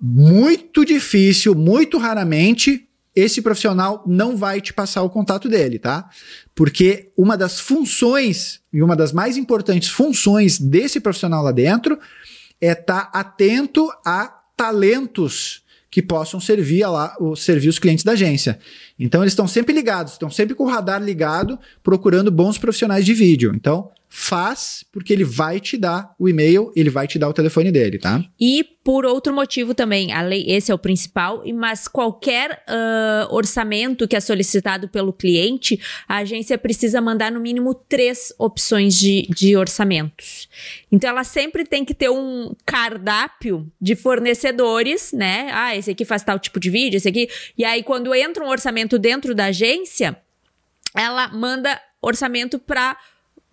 Muito 0.00 0.84
difícil, 0.84 1.54
muito 1.54 1.98
raramente 1.98 2.86
esse 3.16 3.40
profissional 3.40 4.04
não 4.06 4.36
vai 4.36 4.60
te 4.60 4.74
passar 4.74 5.02
o 5.02 5.08
contato 5.08 5.48
dele, 5.48 5.78
tá? 5.78 6.10
Porque 6.54 7.08
uma 7.16 7.34
das 7.34 7.58
funções 7.58 8.60
e 8.70 8.82
uma 8.82 8.94
das 8.94 9.10
mais 9.10 9.38
importantes 9.38 9.88
funções 9.88 10.58
desse 10.58 11.00
profissional 11.00 11.42
lá 11.42 11.50
dentro 11.50 11.98
é 12.60 12.72
estar 12.72 13.10
tá 13.10 13.18
atento 13.18 13.90
a 14.04 14.26
talentos 14.54 15.62
que 15.90 16.02
possam 16.02 16.38
servir 16.38 16.86
lá, 16.86 17.16
servir 17.36 17.70
os 17.70 17.78
clientes 17.78 18.04
da 18.04 18.12
agência. 18.12 18.58
Então 18.98 19.22
eles 19.22 19.32
estão 19.32 19.46
sempre 19.46 19.74
ligados, 19.74 20.12
estão 20.12 20.30
sempre 20.30 20.54
com 20.54 20.64
o 20.64 20.68
radar 20.68 21.02
ligado, 21.02 21.58
procurando 21.82 22.30
bons 22.30 22.58
profissionais 22.58 23.04
de 23.04 23.14
vídeo. 23.14 23.52
Então, 23.54 23.90
faz, 24.08 24.84
porque 24.92 25.12
ele 25.12 25.24
vai 25.24 25.60
te 25.60 25.76
dar 25.76 26.14
o 26.18 26.28
e-mail, 26.28 26.72
ele 26.74 26.88
vai 26.88 27.06
te 27.06 27.18
dar 27.18 27.28
o 27.28 27.32
telefone 27.32 27.70
dele, 27.70 27.98
tá? 27.98 28.24
E 28.40 28.64
por 28.86 29.04
outro 29.04 29.34
motivo 29.34 29.74
também, 29.74 30.12
a 30.12 30.22
lei, 30.22 30.44
esse 30.46 30.70
é 30.70 30.74
o 30.74 30.78
principal, 30.78 31.42
mas 31.56 31.88
qualquer 31.88 32.62
uh, 32.68 33.34
orçamento 33.34 34.06
que 34.06 34.14
é 34.14 34.20
solicitado 34.20 34.88
pelo 34.88 35.12
cliente, 35.12 35.80
a 36.06 36.18
agência 36.18 36.56
precisa 36.56 37.00
mandar 37.00 37.32
no 37.32 37.40
mínimo 37.40 37.74
três 37.74 38.32
opções 38.38 38.94
de, 38.94 39.26
de 39.28 39.56
orçamentos. 39.56 40.48
Então 40.90 41.10
ela 41.10 41.24
sempre 41.24 41.64
tem 41.64 41.84
que 41.84 41.92
ter 41.92 42.08
um 42.10 42.54
cardápio 42.64 43.66
de 43.80 43.96
fornecedores, 43.96 45.12
né? 45.12 45.48
Ah, 45.52 45.76
esse 45.76 45.90
aqui 45.90 46.04
faz 46.04 46.22
tal 46.22 46.38
tipo 46.38 46.60
de 46.60 46.70
vídeo, 46.70 46.96
esse 46.96 47.08
aqui. 47.08 47.28
E 47.58 47.64
aí, 47.64 47.82
quando 47.82 48.14
entra 48.14 48.44
um 48.44 48.48
orçamento 48.48 48.85
dentro 48.98 49.34
da 49.34 49.46
agência, 49.46 50.16
ela 50.94 51.28
manda 51.28 51.80
orçamento 52.00 52.58
para 52.58 52.96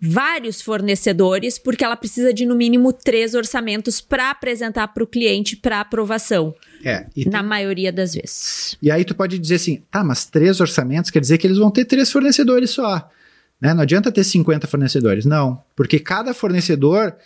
vários 0.00 0.60
fornecedores, 0.60 1.58
porque 1.58 1.82
ela 1.82 1.96
precisa 1.96 2.32
de 2.32 2.44
no 2.44 2.54
mínimo 2.54 2.92
três 2.92 3.34
orçamentos 3.34 4.00
para 4.00 4.30
apresentar 4.30 4.88
para 4.88 5.02
o 5.02 5.06
cliente 5.06 5.56
para 5.56 5.80
aprovação. 5.80 6.54
É, 6.84 7.06
na 7.26 7.42
maioria 7.42 7.90
das 7.90 8.12
vezes. 8.12 8.76
E 8.82 8.90
aí 8.90 9.06
tu 9.06 9.14
pode 9.14 9.38
dizer 9.38 9.54
assim, 9.54 9.82
tá, 9.90 10.04
mas 10.04 10.26
três 10.26 10.60
orçamentos 10.60 11.10
quer 11.10 11.20
dizer 11.20 11.38
que 11.38 11.46
eles 11.46 11.56
vão 11.56 11.70
ter 11.70 11.86
três 11.86 12.12
fornecedores 12.12 12.70
só. 12.70 13.10
Né? 13.58 13.72
Não 13.72 13.80
adianta 13.82 14.12
ter 14.12 14.22
50 14.22 14.66
fornecedores. 14.66 15.24
Não, 15.24 15.62
porque 15.74 15.98
cada 15.98 16.34
fornecedor 16.34 17.16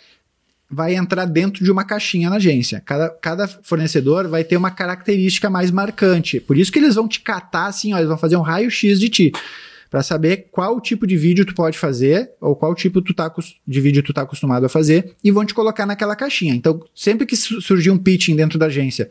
vai 0.69 0.95
entrar 0.95 1.25
dentro 1.25 1.63
de 1.63 1.71
uma 1.71 1.83
caixinha 1.83 2.29
na 2.29 2.35
agência. 2.35 2.81
Cada, 2.85 3.09
cada 3.09 3.47
fornecedor 3.47 4.27
vai 4.27 4.43
ter 4.43 4.55
uma 4.55 4.69
característica 4.69 5.49
mais 5.49 5.71
marcante. 5.71 6.39
Por 6.39 6.57
isso 6.57 6.71
que 6.71 6.77
eles 6.77 6.95
vão 6.95 7.07
te 7.07 7.21
catar 7.21 7.65
assim, 7.65 7.93
ó, 7.93 7.97
eles 7.97 8.07
vão 8.07 8.17
fazer 8.17 8.35
um 8.35 8.41
raio-x 8.41 8.99
de 8.99 9.09
ti 9.09 9.31
para 9.89 10.03
saber 10.03 10.49
qual 10.51 10.79
tipo 10.79 11.07
de 11.07 11.17
vídeo 11.17 11.43
tu 11.43 11.55
pode 11.55 11.77
fazer 11.77 12.29
ou 12.39 12.55
qual 12.55 12.75
tipo 12.75 13.01
tu 13.01 13.13
tá, 13.13 13.33
de 13.67 13.81
vídeo 13.81 14.03
tu 14.03 14.13
tá 14.13 14.21
acostumado 14.21 14.65
a 14.65 14.69
fazer 14.69 15.15
e 15.23 15.31
vão 15.31 15.43
te 15.43 15.53
colocar 15.53 15.85
naquela 15.85 16.15
caixinha. 16.15 16.53
Então, 16.53 16.79
sempre 16.93 17.25
que 17.25 17.35
surgir 17.35 17.89
um 17.89 17.97
pitching 17.97 18.35
dentro 18.35 18.59
da 18.59 18.67
agência 18.67 19.09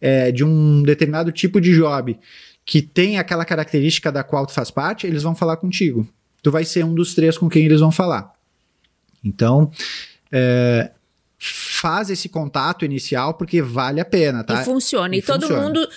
é, 0.00 0.32
de 0.32 0.44
um 0.44 0.82
determinado 0.82 1.30
tipo 1.30 1.60
de 1.60 1.72
job 1.72 2.18
que 2.64 2.82
tem 2.82 3.16
aquela 3.16 3.44
característica 3.44 4.10
da 4.10 4.24
qual 4.24 4.44
tu 4.44 4.52
faz 4.52 4.72
parte, 4.72 5.06
eles 5.06 5.22
vão 5.22 5.36
falar 5.36 5.56
contigo. 5.58 6.06
Tu 6.42 6.50
vai 6.50 6.64
ser 6.64 6.84
um 6.84 6.92
dos 6.92 7.14
três 7.14 7.38
com 7.38 7.48
quem 7.48 7.64
eles 7.64 7.80
vão 7.80 7.92
falar. 7.92 8.32
Então, 9.24 9.70
é, 10.32 10.90
faz 11.38 12.10
esse 12.10 12.28
contato 12.28 12.84
inicial 12.84 13.34
porque 13.34 13.60
vale 13.60 14.00
a 14.00 14.04
pena, 14.04 14.42
tá? 14.42 14.62
E 14.62 14.64
funciona. 14.64 15.14
E, 15.14 15.18
e 15.18 15.22
todo 15.22 15.42
funciona. 15.42 15.62
mundo 15.62 15.88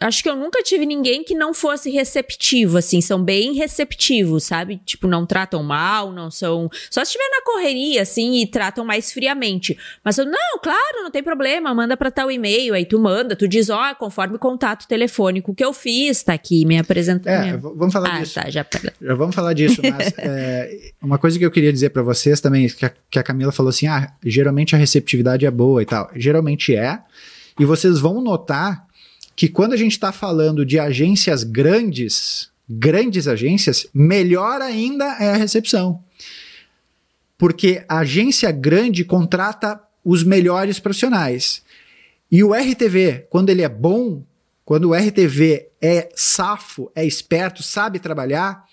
acho 0.00 0.22
que 0.22 0.28
eu 0.28 0.36
nunca 0.36 0.62
tive 0.62 0.86
ninguém 0.86 1.22
que 1.22 1.34
não 1.34 1.52
fosse 1.52 1.90
receptivo, 1.90 2.78
assim, 2.78 3.00
são 3.00 3.22
bem 3.22 3.54
receptivos, 3.54 4.44
sabe? 4.44 4.80
Tipo, 4.84 5.06
não 5.06 5.26
tratam 5.26 5.62
mal, 5.62 6.12
não 6.12 6.30
são. 6.30 6.70
Só 6.90 7.04
se 7.04 7.12
estiver 7.12 7.28
na 7.30 7.44
correria, 7.44 8.02
assim, 8.02 8.40
e 8.40 8.46
tratam 8.46 8.84
mais 8.84 9.12
friamente. 9.12 9.78
Mas 10.04 10.18
eu, 10.18 10.24
não, 10.24 10.58
claro, 10.62 11.02
não 11.02 11.10
tem 11.10 11.22
problema, 11.22 11.74
manda 11.74 11.96
pra 11.96 12.10
tal 12.10 12.30
e-mail, 12.30 12.74
aí 12.74 12.84
tu 12.84 12.98
manda, 12.98 13.36
tu 13.36 13.46
diz, 13.46 13.70
ó, 13.70 13.90
oh, 13.90 13.94
conforme 13.96 14.36
o 14.36 14.38
contato 14.38 14.86
telefônico 14.86 15.54
que 15.54 15.64
eu 15.64 15.72
fiz, 15.72 16.22
tá 16.22 16.32
aqui, 16.32 16.64
me 16.64 16.78
apresenta. 16.78 17.30
É, 17.30 17.40
minha... 17.40 17.58
vamos 17.58 17.92
falar 17.92 18.16
ah, 18.16 18.20
disso. 18.20 18.34
Tá, 18.34 18.50
já... 18.50 18.66
já 19.00 19.14
vamos 19.14 19.34
falar 19.34 19.52
disso, 19.52 19.80
mas 19.90 20.12
é, 20.18 20.92
uma 21.00 21.18
coisa 21.18 21.38
que 21.38 21.44
eu 21.44 21.50
queria 21.50 21.72
dizer 21.72 21.90
para 21.90 22.02
vocês 22.02 22.40
também, 22.40 22.68
que 22.68 22.86
a, 22.86 22.92
que 23.10 23.18
a 23.18 23.22
Camila 23.22 23.52
falou 23.52 23.70
assim, 23.70 23.86
ah, 23.86 24.12
geralmente 24.24 24.74
a 24.74 24.78
receptividade 24.78 25.46
é 25.46 25.50
boa 25.50 25.82
e 25.82 25.86
tal. 25.86 26.10
Geralmente 26.16 26.74
é, 26.74 26.98
e 27.58 27.64
vocês 27.64 27.98
vão 28.00 28.20
notar 28.20 28.86
que 29.42 29.48
quando 29.48 29.72
a 29.72 29.76
gente 29.76 29.90
está 29.90 30.12
falando 30.12 30.64
de 30.64 30.78
agências 30.78 31.42
grandes, 31.42 32.48
grandes 32.70 33.26
agências, 33.26 33.88
melhor 33.92 34.62
ainda 34.62 35.16
é 35.18 35.32
a 35.32 35.36
recepção. 35.36 36.00
Porque 37.36 37.84
a 37.88 37.98
agência 37.98 38.52
grande 38.52 39.04
contrata 39.04 39.82
os 40.04 40.22
melhores 40.22 40.78
profissionais. 40.78 41.60
E 42.30 42.44
o 42.44 42.54
RTV, 42.54 43.26
quando 43.28 43.50
ele 43.50 43.62
é 43.62 43.68
bom, 43.68 44.22
quando 44.64 44.90
o 44.90 44.94
RTV 44.94 45.70
é 45.80 46.08
safo, 46.14 46.88
é 46.94 47.04
esperto, 47.04 47.64
sabe 47.64 47.98
trabalhar, 47.98 48.64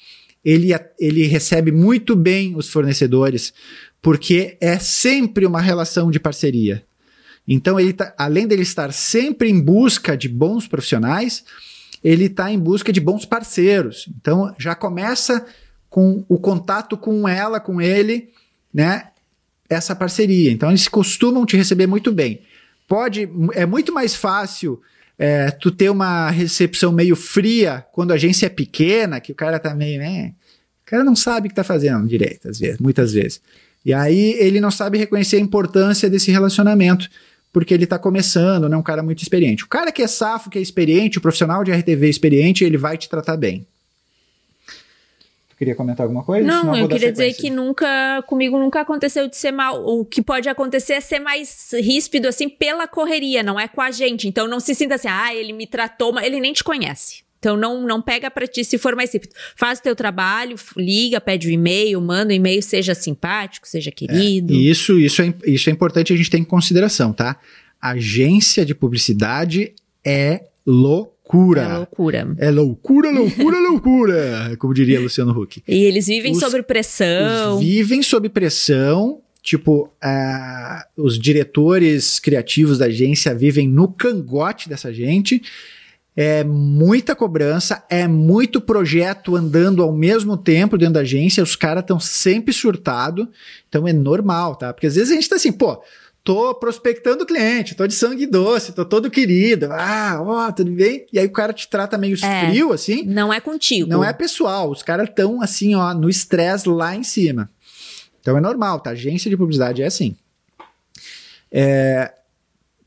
ele, 0.46 0.70
ele 1.00 1.26
recebe 1.26 1.72
muito 1.72 2.16
bem 2.16 2.56
os 2.56 2.70
fornecedores, 2.70 3.56
porque 4.04 4.56
é 4.62 4.78
sempre 4.78 5.48
uma 5.48 5.62
relação 5.62 6.12
de 6.12 6.20
parceria. 6.20 6.86
Então, 7.52 7.80
ele 7.80 7.94
tá, 7.94 8.14
além 8.16 8.46
dele 8.46 8.62
estar 8.62 8.94
sempre 8.94 9.50
em 9.50 9.60
busca 9.60 10.16
de 10.16 10.30
bons 10.30 10.68
profissionais, 10.68 11.44
ele 12.04 12.26
está 12.26 12.52
em 12.52 12.60
busca 12.60 12.94
de 12.94 13.02
bons 13.02 13.26
parceiros. 13.26 14.08
Então, 14.22 14.54
já 14.60 14.76
começa 14.76 15.44
com 15.90 16.24
o 16.30 16.38
contato 16.38 16.96
com 16.96 17.28
ela, 17.28 17.60
com 17.60 17.82
ele, 17.82 18.30
né? 18.72 19.08
Essa 19.68 19.96
parceria. 19.96 20.52
Então, 20.52 20.70
eles 20.70 20.88
costumam 20.88 21.44
te 21.44 21.58
receber 21.58 21.88
muito 21.88 22.12
bem. 22.12 22.42
Pode, 22.88 23.28
é 23.54 23.66
muito 23.66 23.92
mais 23.92 24.16
fácil 24.16 24.80
é, 25.18 25.50
tu 25.50 25.72
ter 25.72 25.90
uma 25.90 26.30
recepção 26.30 26.92
meio 26.92 27.16
fria 27.16 27.84
quando 27.92 28.12
a 28.12 28.14
agência 28.14 28.46
é 28.46 28.50
pequena, 28.50 29.20
que 29.20 29.32
o 29.32 29.36
cara 29.36 29.58
tá 29.58 29.74
meio, 29.74 29.98
né? 29.98 30.34
O 30.84 30.86
cara 30.86 31.04
não 31.04 31.16
sabe 31.16 31.48
o 31.48 31.50
que 31.50 31.56
tá 31.56 31.64
fazendo 31.64 32.08
direito, 32.08 32.48
às 32.48 32.60
vezes, 32.60 32.80
muitas 32.80 33.12
vezes. 33.12 33.42
E 33.84 33.92
aí 33.92 34.36
ele 34.40 34.60
não 34.60 34.70
sabe 34.70 34.98
reconhecer 34.98 35.38
a 35.38 35.40
importância 35.40 36.10
desse 36.10 36.32
relacionamento 36.32 37.10
porque 37.52 37.74
ele 37.74 37.84
está 37.84 37.98
começando, 37.98 38.70
não 38.70 38.78
é 38.78 38.80
um 38.80 38.84
cara 38.84 39.02
muito 39.02 39.22
experiente. 39.22 39.64
O 39.64 39.68
cara 39.68 39.92
que 39.92 40.02
é 40.02 40.08
safo, 40.08 40.50
que 40.50 40.60
é 40.60 40.62
experiente, 40.62 41.18
o 41.18 41.22
profissional 41.22 41.64
de 41.64 41.72
RTV 41.72 42.08
experiente, 42.08 42.64
ele 42.64 42.78
vai 42.78 42.98
te 42.98 43.10
tratar 43.10 43.38
bem. 43.38 43.66
Tu 45.50 45.56
queria 45.58 45.76
comentar 45.76 46.06
alguma 46.06 46.24
coisa? 46.24 46.48
Não, 46.48 46.76
eu 46.76 46.88
queria 46.88 47.12
dizer 47.12 47.34
que 47.34 47.50
nunca, 47.50 48.24
comigo 48.28 48.58
nunca 48.58 48.82
aconteceu 48.82 49.28
de 49.28 49.36
ser 49.36 49.52
mal. 49.52 49.84
O 49.84 50.06
que 50.06 50.22
pode 50.22 50.48
acontecer 50.48 50.94
é 50.94 51.02
ser 51.02 51.20
mais 51.20 51.72
ríspido, 51.74 52.28
assim, 52.28 52.48
pela 52.48 52.88
correria, 52.88 53.42
não 53.44 53.60
é 53.60 53.68
com 53.68 53.82
a 53.82 53.92
gente. 53.92 54.28
Então 54.28 54.48
não 54.48 54.60
se 54.60 54.76
sinta 54.76 54.96
assim, 54.96 55.10
ah, 55.10 55.34
ele 55.34 55.52
me 55.52 55.66
tratou, 55.66 56.14
mas 56.14 56.26
ele 56.26 56.40
nem 56.40 56.54
te 56.54 56.64
conhece. 56.64 57.24
Então 57.40 57.56
não, 57.56 57.88
não 57.88 58.02
pega 58.02 58.30
para 58.30 58.46
ti 58.46 58.66
se 58.66 58.78
for 58.78 58.96
mais 58.96 59.10
simples. 59.10 59.32
Faz 59.56 59.80
o 59.80 59.82
teu 59.82 59.96
trabalho, 59.96 60.58
liga, 60.76 61.22
pede 61.22 61.48
o 61.48 61.50
um 61.50 61.54
e-mail, 61.54 62.00
manda 62.02 62.32
o 62.32 62.34
um 62.34 62.36
e-mail, 62.36 62.62
seja 62.62 62.94
simpático, 62.94 63.68
seja 63.68 63.92
querido. 63.92 64.54
É, 64.54 64.58
isso, 64.58 65.00
isso, 65.00 65.22
é, 65.22 65.34
isso 65.46 65.70
é 65.70 65.74
importante 65.74 66.12
a 66.12 66.18
gente 66.18 66.30
ter 66.30 66.38
em 66.38 66.44
consideração, 66.44 67.14
tá? 67.14 67.38
Agência 67.82 68.66
de 68.66 68.76
publicidade 68.76 69.74
é 70.06 70.44
loucura. 70.66 71.62
É 71.62 71.78
loucura. 71.78 72.36
É 72.38 72.52
loucura, 72.52 73.10
loucura, 73.10 73.58
loucura, 73.72 74.58
como 74.60 74.74
diria 74.74 75.00
Luciano 75.00 75.32
Huck. 75.32 75.64
E 75.66 75.84
eles 75.84 76.08
vivem 76.08 76.34
os, 76.34 76.40
sob 76.40 76.62
pressão. 76.64 77.60
Vivem 77.60 78.04
sob 78.04 78.28
pressão. 78.28 79.22
Tipo, 79.42 79.90
uh, 80.04 81.02
os 81.02 81.18
diretores 81.18 82.20
criativos 82.20 82.78
da 82.78 82.88
agência 82.88 83.34
vivem 83.34 83.70
no 83.70 83.88
cangote 83.88 84.68
dessa 84.68 84.94
gente 84.94 85.42
é 86.22 86.44
muita 86.44 87.16
cobrança, 87.16 87.82
é 87.90 88.06
muito 88.06 88.60
projeto 88.60 89.38
andando 89.38 89.82
ao 89.82 89.94
mesmo 89.94 90.36
tempo 90.36 90.78
dentro 90.78 90.96
da 90.96 91.00
agência, 91.00 91.42
os 91.42 91.56
caras 91.56 91.82
estão 91.82 91.98
sempre 91.98 92.54
surtados, 92.54 93.26
então 93.70 93.88
é 93.88 93.94
normal, 93.94 94.58
tá? 94.58 94.74
Porque 94.74 94.88
às 94.88 94.96
vezes 94.96 95.12
a 95.12 95.16
gente 95.16 95.30
tá 95.30 95.38
assim, 95.38 95.54
pô, 95.54 95.82
tô 96.22 96.54
prospectando 96.56 97.26
cliente, 97.26 97.74
tô 97.74 97.88
de 97.88 97.94
sangue 97.94 98.26
doce, 98.26 98.74
tô 98.74 98.84
todo 98.84 99.10
querido, 99.10 99.70
ah, 99.72 100.20
ó, 100.22 100.52
tudo 100.52 100.74
bem? 100.74 101.06
E 101.14 101.18
aí 101.18 101.26
o 101.26 101.32
cara 101.32 101.54
te 101.54 101.70
trata 101.70 101.98
meio 101.98 102.18
é, 102.22 102.48
frio, 102.48 102.74
assim. 102.74 103.06
Não 103.06 103.32
é 103.32 103.40
contigo. 103.40 103.88
Não 103.88 104.04
é 104.04 104.12
pessoal, 104.12 104.70
os 104.70 104.84
caras 104.84 105.08
estão 105.08 105.42
assim, 105.42 105.74
ó, 105.74 105.94
no 105.94 106.10
estresse 106.10 106.68
lá 106.68 106.94
em 106.94 107.04
cima. 107.04 107.50
Então 108.20 108.38
é 108.38 108.42
normal, 108.42 108.82
tá? 108.82 108.90
Agência 108.90 109.30
de 109.30 109.38
publicidade 109.38 109.82
é 109.82 109.86
assim. 109.86 110.18
É, 111.50 112.12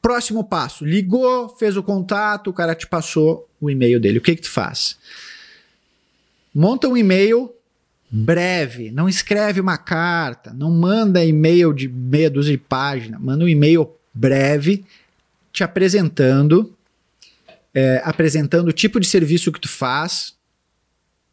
Próximo 0.02 0.42
passo, 0.42 0.84
ligou, 0.84 1.48
fez 1.48 1.76
o 1.76 1.82
contato, 1.82 2.50
o 2.50 2.52
cara 2.52 2.74
te 2.74 2.88
passou 2.88 3.48
o 3.60 3.70
e-mail 3.70 4.00
dele. 4.00 4.18
O 4.18 4.20
que 4.20 4.34
que 4.34 4.42
tu 4.42 4.50
faz? 4.50 4.98
Monta 6.52 6.88
um 6.88 6.96
e-mail 6.96 7.54
breve, 8.10 8.90
não 8.90 9.08
escreve 9.08 9.60
uma 9.60 9.78
carta, 9.78 10.52
não 10.52 10.70
manda 10.70 11.24
e-mail 11.24 11.72
de 11.72 11.88
meia 11.88 12.28
dúzia 12.28 12.52
de 12.52 12.58
página, 12.58 13.18
manda 13.18 13.44
um 13.44 13.48
e-mail 13.48 13.90
breve 14.12 14.84
te 15.52 15.64
apresentando, 15.64 16.76
é, 17.72 18.02
apresentando 18.04 18.68
o 18.68 18.72
tipo 18.72 19.00
de 19.00 19.06
serviço 19.06 19.52
que 19.52 19.60
tu 19.60 19.68
faz, 19.68 20.34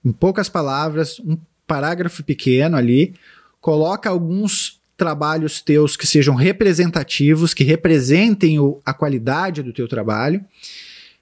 em 0.06 0.12
poucas 0.12 0.48
palavras, 0.48 1.20
um 1.20 1.38
parágrafo 1.68 2.24
pequeno 2.24 2.78
ali, 2.78 3.16
coloca 3.60 4.10
alguns 4.10 4.79
trabalhos 5.00 5.62
teus 5.62 5.96
que 5.96 6.06
sejam 6.06 6.36
representativos, 6.36 7.54
que 7.54 7.64
representem 7.64 8.60
o, 8.60 8.80
a 8.86 8.94
qualidade 8.94 9.64
do 9.64 9.74
teu 9.74 9.88
trabalho, 9.88 10.44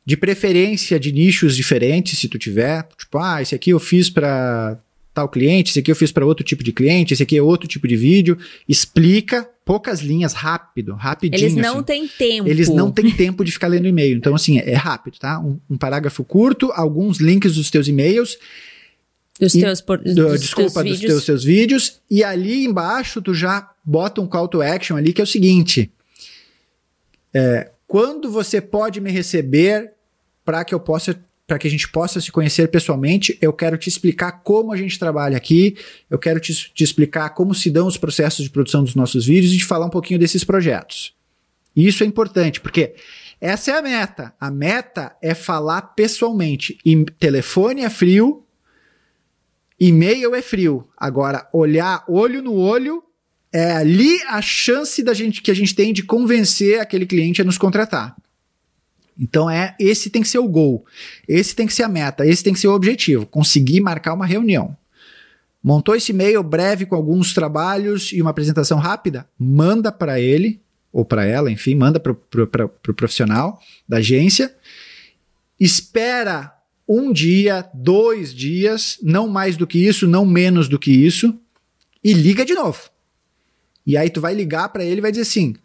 de 0.03 0.17
preferência 0.17 0.99
de 0.99 1.11
nichos 1.11 1.55
diferentes, 1.55 2.17
se 2.17 2.27
tu 2.27 2.39
tiver, 2.39 2.85
tipo, 2.97 3.19
ah, 3.19 3.41
esse 3.41 3.53
aqui 3.53 3.69
eu 3.69 3.79
fiz 3.79 4.09
para 4.09 4.77
tal 5.13 5.29
cliente, 5.29 5.71
esse 5.71 5.79
aqui 5.79 5.91
eu 5.91 5.95
fiz 5.95 6.11
para 6.11 6.25
outro 6.25 6.43
tipo 6.43 6.63
de 6.63 6.71
cliente, 6.71 7.13
esse 7.13 7.23
aqui 7.23 7.37
é 7.37 7.41
outro 7.41 7.67
tipo 7.67 7.87
de 7.87 7.95
vídeo, 7.95 8.37
explica 8.67 9.47
poucas 9.63 9.99
linhas, 9.99 10.33
rápido, 10.33 10.95
rapidinho. 10.95 11.43
Eles 11.43 11.55
não 11.55 11.75
assim. 11.75 11.83
têm 11.83 12.07
tempo. 12.07 12.49
Eles 12.49 12.69
não 12.69 12.91
têm 12.91 13.11
tempo 13.11 13.43
de 13.43 13.51
ficar 13.51 13.67
lendo 13.67 13.87
e-mail. 13.87 14.17
Então, 14.17 14.33
assim, 14.33 14.59
é 14.59 14.75
rápido, 14.75 15.19
tá? 15.19 15.39
Um, 15.39 15.59
um 15.69 15.77
parágrafo 15.77 16.23
curto, 16.23 16.71
alguns 16.71 17.19
links 17.19 17.55
dos 17.55 17.69
teus 17.69 17.87
e-mails 17.87 18.37
dos 19.39 19.55
e, 19.55 19.59
teus, 19.59 19.81
por, 19.81 19.97
dos 19.99 20.39
desculpa, 20.39 20.83
teus 20.83 20.99
dos 20.99 21.07
teus, 21.07 21.25
teus 21.25 21.43
vídeos. 21.43 22.01
E 22.09 22.23
ali 22.23 22.65
embaixo 22.65 23.21
tu 23.21 23.33
já 23.33 23.69
bota 23.83 24.21
um 24.21 24.27
call 24.27 24.47
to 24.47 24.61
action 24.61 24.97
ali 24.97 25.13
que 25.13 25.21
é 25.21 25.23
o 25.23 25.27
seguinte: 25.27 25.91
é, 27.33 27.71
quando 27.87 28.31
você 28.31 28.59
pode 28.59 28.99
me 28.99 29.11
receber 29.11 29.93
para 30.43 30.63
que 30.65 30.73
eu 30.73 30.79
possa 30.79 31.19
para 31.45 31.57
que 31.57 31.65
a 31.65 31.71
gente 31.71 31.87
possa 31.87 32.19
se 32.19 32.29
conhecer 32.29 32.67
pessoalmente, 32.67 33.37
eu 33.41 33.53
quero 33.53 33.77
te 33.77 33.87
explicar 33.87 34.43
como 34.43 34.73
a 34.73 34.75
gente 34.75 34.99
trabalha 34.99 35.37
aqui, 35.37 35.77
eu 36.09 36.19
quero 36.19 36.41
te, 36.41 36.53
te 36.53 36.83
explicar 36.83 37.29
como 37.29 37.55
se 37.55 37.71
dão 37.71 37.87
os 37.87 37.95
processos 37.95 38.43
de 38.43 38.49
produção 38.49 38.83
dos 38.83 38.95
nossos 38.95 39.25
vídeos 39.25 39.53
e 39.53 39.57
te 39.57 39.63
falar 39.63 39.85
um 39.85 39.89
pouquinho 39.89 40.19
desses 40.19 40.43
projetos. 40.43 41.13
Isso 41.73 42.03
é 42.03 42.05
importante, 42.05 42.59
porque 42.59 42.95
essa 43.39 43.71
é 43.71 43.77
a 43.77 43.81
meta. 43.81 44.33
A 44.39 44.51
meta 44.51 45.15
é 45.21 45.33
falar 45.33 45.81
pessoalmente. 45.81 46.77
E 46.83 47.05
telefone 47.17 47.83
é 47.83 47.89
frio, 47.89 48.43
e-mail 49.79 50.33
é 50.35 50.41
frio. 50.41 50.87
Agora, 50.97 51.47
olhar 51.53 52.03
olho 52.07 52.41
no 52.41 52.53
olho 52.53 53.03
é 53.51 53.71
ali 53.71 54.21
a 54.27 54.41
chance 54.41 55.01
da 55.03 55.13
gente 55.13 55.41
que 55.41 55.51
a 55.51 55.53
gente 55.53 55.73
tem 55.73 55.93
de 55.93 56.03
convencer 56.03 56.79
aquele 56.79 57.05
cliente 57.05 57.41
a 57.41 57.45
nos 57.45 57.57
contratar. 57.57 58.15
Então 59.19 59.49
é 59.49 59.75
esse 59.79 60.09
tem 60.09 60.21
que 60.21 60.27
ser 60.27 60.37
o 60.37 60.47
gol, 60.47 60.85
esse 61.27 61.55
tem 61.55 61.65
que 61.65 61.73
ser 61.73 61.83
a 61.83 61.89
meta, 61.89 62.25
esse 62.25 62.43
tem 62.43 62.53
que 62.53 62.59
ser 62.59 62.67
o 62.67 62.75
objetivo, 62.75 63.25
conseguir 63.25 63.81
marcar 63.81 64.13
uma 64.13 64.27
reunião. 64.27 64.77
Montou 65.63 65.95
esse 65.95 66.11
e-mail 66.11 66.43
breve 66.43 66.85
com 66.85 66.95
alguns 66.95 67.33
trabalhos 67.33 68.11
e 68.13 68.21
uma 68.21 68.29
apresentação 68.29 68.77
rápida? 68.77 69.27
Manda 69.37 69.91
para 69.91 70.19
ele 70.19 70.61
ou 70.93 71.03
para 71.03 71.25
ela, 71.25 71.51
enfim, 71.51 71.75
manda 71.75 71.99
para 71.99 72.11
o 72.11 72.15
pro, 72.15 72.47
pro, 72.47 72.69
pro 72.69 72.93
profissional 72.93 73.59
da 73.89 73.97
agência. 73.97 74.55
Espera 75.59 76.53
um 76.87 77.11
dia, 77.11 77.69
dois 77.73 78.33
dias, 78.33 78.97
não 79.01 79.27
mais 79.27 79.57
do 79.57 79.67
que 79.67 79.85
isso, 79.85 80.07
não 80.07 80.25
menos 80.25 80.69
do 80.69 80.79
que 80.79 80.91
isso, 80.91 81.37
e 82.03 82.13
liga 82.13 82.45
de 82.45 82.53
novo. 82.53 82.89
E 83.85 83.97
aí 83.97 84.09
tu 84.09 84.21
vai 84.21 84.33
ligar 84.33 84.69
para 84.69 84.83
ele 84.83 84.97
e 84.97 85.01
vai 85.01 85.11
dizer 85.11 85.23
assim: 85.23 85.55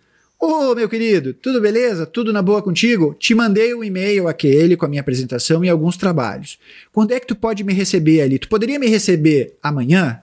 Ô 0.40 0.70
oh, 0.70 0.74
meu 0.74 0.88
querido, 0.88 1.32
tudo 1.32 1.60
beleza? 1.60 2.04
Tudo 2.04 2.32
na 2.32 2.42
boa 2.42 2.60
contigo? 2.60 3.14
Te 3.14 3.32
mandei 3.32 3.72
um 3.74 3.84
e-mail 3.84 4.26
aquele 4.26 4.76
com 4.76 4.84
a 4.84 4.88
minha 4.88 5.00
apresentação 5.00 5.64
e 5.64 5.68
alguns 5.68 5.96
trabalhos. 5.96 6.58
Quando 6.92 7.12
é 7.12 7.20
que 7.20 7.26
tu 7.28 7.36
pode 7.36 7.62
me 7.62 7.72
receber 7.72 8.22
ali? 8.22 8.40
Tu 8.40 8.48
poderia 8.48 8.76
me 8.76 8.88
receber 8.88 9.56
amanhã? 9.62 10.20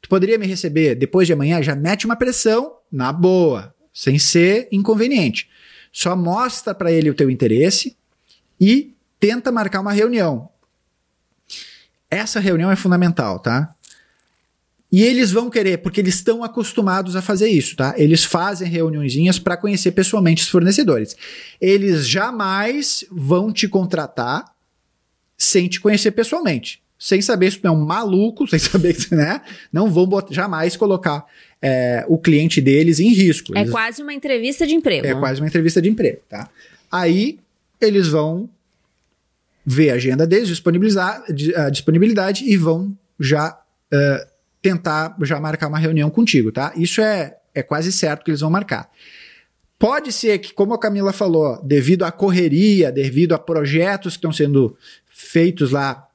Tu 0.00 0.08
poderia 0.08 0.38
me 0.38 0.46
receber 0.46 0.94
depois 0.94 1.26
de 1.26 1.32
amanhã? 1.32 1.60
Já 1.60 1.74
mete 1.74 2.06
uma 2.06 2.14
pressão 2.14 2.76
na 2.92 3.12
boa, 3.12 3.74
sem 3.92 4.20
ser 4.20 4.68
inconveniente. 4.70 5.48
Só 5.92 6.14
mostra 6.14 6.72
para 6.72 6.92
ele 6.92 7.10
o 7.10 7.14
teu 7.14 7.28
interesse 7.28 7.96
e 8.60 8.94
tenta 9.20 9.52
marcar 9.52 9.80
uma 9.80 9.92
reunião. 9.92 10.48
Essa 12.10 12.40
reunião 12.40 12.70
é 12.70 12.76
fundamental, 12.76 13.38
tá? 13.38 13.74
E 14.90 15.04
eles 15.04 15.30
vão 15.30 15.48
querer, 15.48 15.78
porque 15.78 16.00
eles 16.00 16.16
estão 16.16 16.42
acostumados 16.42 17.14
a 17.14 17.22
fazer 17.22 17.48
isso, 17.48 17.76
tá? 17.76 17.94
Eles 17.96 18.24
fazem 18.24 18.68
reuniõezinhas 18.68 19.38
para 19.38 19.56
conhecer 19.56 19.92
pessoalmente 19.92 20.42
os 20.42 20.48
fornecedores. 20.48 21.16
Eles 21.60 22.08
jamais 22.08 23.04
vão 23.08 23.52
te 23.52 23.68
contratar 23.68 24.44
sem 25.38 25.68
te 25.68 25.80
conhecer 25.80 26.10
pessoalmente. 26.10 26.82
Sem 26.98 27.22
saber 27.22 27.52
se 27.52 27.58
tu 27.58 27.68
é 27.68 27.70
um 27.70 27.84
maluco, 27.84 28.46
sem 28.50 28.58
saber 28.58 28.94
que, 28.94 29.14
né? 29.14 29.40
Não 29.72 29.88
vão 29.88 30.06
botar, 30.06 30.34
jamais 30.34 30.76
colocar 30.76 31.24
é, 31.62 32.04
o 32.08 32.18
cliente 32.18 32.60
deles 32.60 32.98
em 32.98 33.12
risco. 33.12 33.56
É 33.56 33.60
eles, 33.60 33.70
quase 33.70 34.02
uma 34.02 34.12
entrevista 34.12 34.66
de 34.66 34.74
emprego. 34.74 35.06
É 35.06 35.14
quase 35.14 35.40
uma 35.40 35.46
entrevista 35.46 35.80
de 35.80 35.88
emprego, 35.88 36.20
tá? 36.28 36.50
Aí 36.90 37.38
eles 37.80 38.08
vão 38.08 38.50
ver 39.64 39.90
a 39.90 39.94
agenda 39.94 40.26
deles, 40.26 40.48
disponibilizar 40.48 41.22
a 41.56 41.70
disponibilidade 41.70 42.44
e 42.44 42.56
vão 42.56 42.96
já 43.18 43.58
uh, 43.92 44.30
tentar 44.62 45.16
já 45.22 45.38
marcar 45.40 45.68
uma 45.68 45.78
reunião 45.78 46.10
contigo, 46.10 46.50
tá? 46.50 46.72
Isso 46.76 47.00
é, 47.00 47.36
é 47.54 47.62
quase 47.62 47.92
certo 47.92 48.24
que 48.24 48.30
eles 48.30 48.40
vão 48.40 48.50
marcar. 48.50 48.90
Pode 49.78 50.12
ser 50.12 50.38
que, 50.38 50.52
como 50.52 50.74
a 50.74 50.78
Camila 50.78 51.12
falou, 51.12 51.62
devido 51.62 52.04
à 52.04 52.12
correria, 52.12 52.92
devido 52.92 53.34
a 53.34 53.38
projetos 53.38 54.12
que 54.12 54.18
estão 54.18 54.32
sendo 54.32 54.76
feitos 55.10 55.70
lá 55.70 56.06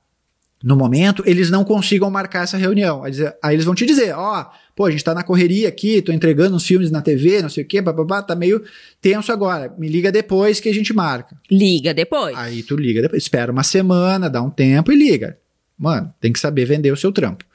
no 0.65 0.75
momento, 0.75 1.21
eles 1.27 1.51
não 1.51 1.63
consigam 1.63 2.09
marcar 2.09 2.43
essa 2.43 2.57
reunião. 2.57 3.03
Aí 3.03 3.53
eles 3.53 3.65
vão 3.65 3.75
te 3.75 3.85
dizer, 3.85 4.15
ó, 4.15 4.41
oh, 4.41 4.45
pô, 4.75 4.85
a 4.85 4.91
gente 4.91 5.03
tá 5.03 5.13
na 5.13 5.21
correria 5.21 5.69
aqui, 5.69 6.01
tô 6.01 6.11
entregando 6.11 6.55
uns 6.55 6.65
filmes 6.65 6.89
na 6.89 7.03
TV, 7.03 7.39
não 7.43 7.49
sei 7.49 7.63
o 7.63 7.67
quê, 7.67 7.79
bababá, 7.79 8.23
tá 8.23 8.35
meio 8.35 8.63
tenso 8.99 9.31
agora. 9.31 9.71
Me 9.77 9.87
liga 9.87 10.11
depois 10.11 10.59
que 10.59 10.67
a 10.67 10.73
gente 10.73 10.91
marca. 10.91 11.39
Liga 11.51 11.93
depois. 11.93 12.35
Aí 12.35 12.63
tu 12.63 12.75
liga 12.75 12.99
depois, 12.99 13.21
espera 13.21 13.51
uma 13.51 13.61
semana, 13.61 14.27
dá 14.27 14.41
um 14.41 14.49
tempo 14.49 14.91
e 14.91 14.95
liga. 14.95 15.37
Mano, 15.77 16.11
tem 16.19 16.33
que 16.33 16.39
saber 16.39 16.65
vender 16.65 16.91
o 16.91 16.97
seu 16.97 17.11
trampo. 17.11 17.45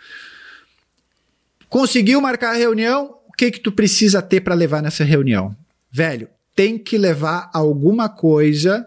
Conseguiu 1.69 2.21
marcar 2.21 2.55
a 2.55 2.59
reunião? 2.59 3.17
O 3.29 3.33
que 3.33 3.51
que 3.51 3.59
tu 3.59 3.73
precisa 3.73 4.23
ter 4.23 4.41
para 4.41 4.55
levar 4.55 4.81
nessa 4.81 5.03
reunião? 5.03 5.57
Velho, 5.91 6.29
tem 6.55 6.79
que 6.79 6.97
levar 6.97 7.51
alguma 7.53 8.09
coisa 8.09 8.87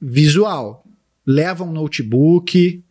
visual. 0.00 0.86
Leva 1.26 1.64
um 1.64 1.72
notebook, 1.72 2.82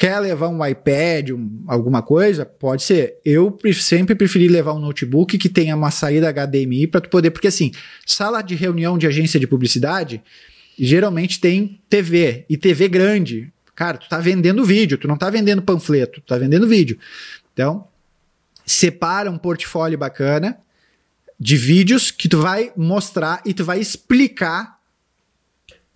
Quer 0.00 0.18
levar 0.18 0.48
um 0.48 0.64
iPad, 0.64 1.28
um, 1.32 1.62
alguma 1.66 2.00
coisa? 2.00 2.46
Pode 2.46 2.82
ser. 2.82 3.18
Eu 3.22 3.58
sempre 3.74 4.14
preferi 4.14 4.48
levar 4.48 4.72
um 4.72 4.78
notebook 4.78 5.36
que 5.36 5.46
tenha 5.50 5.76
uma 5.76 5.90
saída 5.90 6.32
HDMI 6.32 6.86
para 6.86 7.02
tu 7.02 7.10
poder, 7.10 7.30
porque 7.30 7.48
assim, 7.48 7.70
sala 8.06 8.40
de 8.40 8.54
reunião 8.54 8.96
de 8.96 9.06
agência 9.06 9.38
de 9.38 9.46
publicidade 9.46 10.22
geralmente 10.78 11.38
tem 11.38 11.82
TV 11.90 12.46
e 12.48 12.56
TV 12.56 12.88
grande. 12.88 13.52
Cara, 13.74 13.98
tu 13.98 14.08
tá 14.08 14.16
vendendo 14.16 14.64
vídeo, 14.64 14.96
tu 14.96 15.06
não 15.06 15.18
tá 15.18 15.28
vendendo 15.28 15.60
panfleto, 15.60 16.22
tu 16.22 16.28
tá 16.28 16.38
vendendo 16.38 16.66
vídeo. 16.66 16.98
Então, 17.52 17.86
separa 18.64 19.30
um 19.30 19.36
portfólio 19.36 19.98
bacana 19.98 20.58
de 21.38 21.58
vídeos 21.58 22.10
que 22.10 22.26
tu 22.26 22.38
vai 22.38 22.72
mostrar 22.74 23.42
e 23.44 23.52
tu 23.52 23.66
vai 23.66 23.78
explicar 23.78 24.79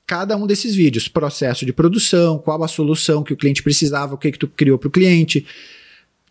cada 0.07 0.37
um 0.37 0.47
desses 0.47 0.75
vídeos, 0.75 1.09
processo 1.09 1.65
de 1.65 1.73
produção, 1.73 2.39
qual 2.39 2.63
a 2.63 2.69
solução 2.69 3.23
que 3.23 3.33
o 3.33 3.37
cliente 3.37 3.63
precisava, 3.63 4.15
o 4.15 4.19
que 4.19 4.33
que 4.33 4.39
tu 4.39 4.49
criou 4.49 4.79
para 4.79 4.89
o 4.89 4.91
cliente, 4.91 5.47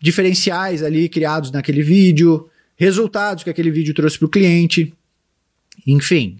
diferenciais 0.00 0.82
ali 0.82 1.08
criados 1.08 1.50
naquele 1.50 1.82
vídeo, 1.82 2.48
resultados 2.76 3.42
que 3.42 3.50
aquele 3.50 3.70
vídeo 3.70 3.94
trouxe 3.94 4.18
para 4.18 4.26
o 4.26 4.30
cliente, 4.30 4.94
enfim, 5.86 6.38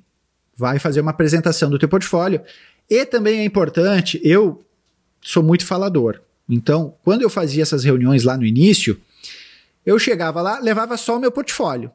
vai 0.56 0.78
fazer 0.78 1.00
uma 1.00 1.10
apresentação 1.10 1.68
do 1.68 1.78
teu 1.78 1.88
portfólio. 1.88 2.40
E 2.88 3.04
também 3.04 3.40
é 3.40 3.44
importante, 3.44 4.20
eu 4.22 4.64
sou 5.20 5.42
muito 5.42 5.66
falador. 5.66 6.20
Então, 6.48 6.94
quando 7.02 7.22
eu 7.22 7.30
fazia 7.30 7.62
essas 7.62 7.82
reuniões 7.82 8.22
lá 8.22 8.36
no 8.36 8.44
início, 8.44 9.00
eu 9.84 9.98
chegava 9.98 10.40
lá, 10.40 10.60
levava 10.60 10.96
só 10.96 11.16
o 11.16 11.20
meu 11.20 11.32
portfólio 11.32 11.90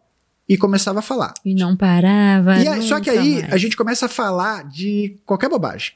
e 0.50 0.58
começava 0.58 0.98
a 0.98 1.04
falar. 1.04 1.36
E 1.46 1.54
não 1.54 1.78
parava. 1.78 2.58
E 2.58 2.68
aí, 2.68 2.82
só 2.82 3.00
que 3.00 3.08
aí 3.08 3.42
mais. 3.42 3.54
a 3.54 3.58
gente 3.58 3.78
começa 3.78 4.08
a 4.08 4.10
falar 4.10 4.68
de 4.68 5.16
qualquer 5.24 5.48
bobagem. 5.48 5.94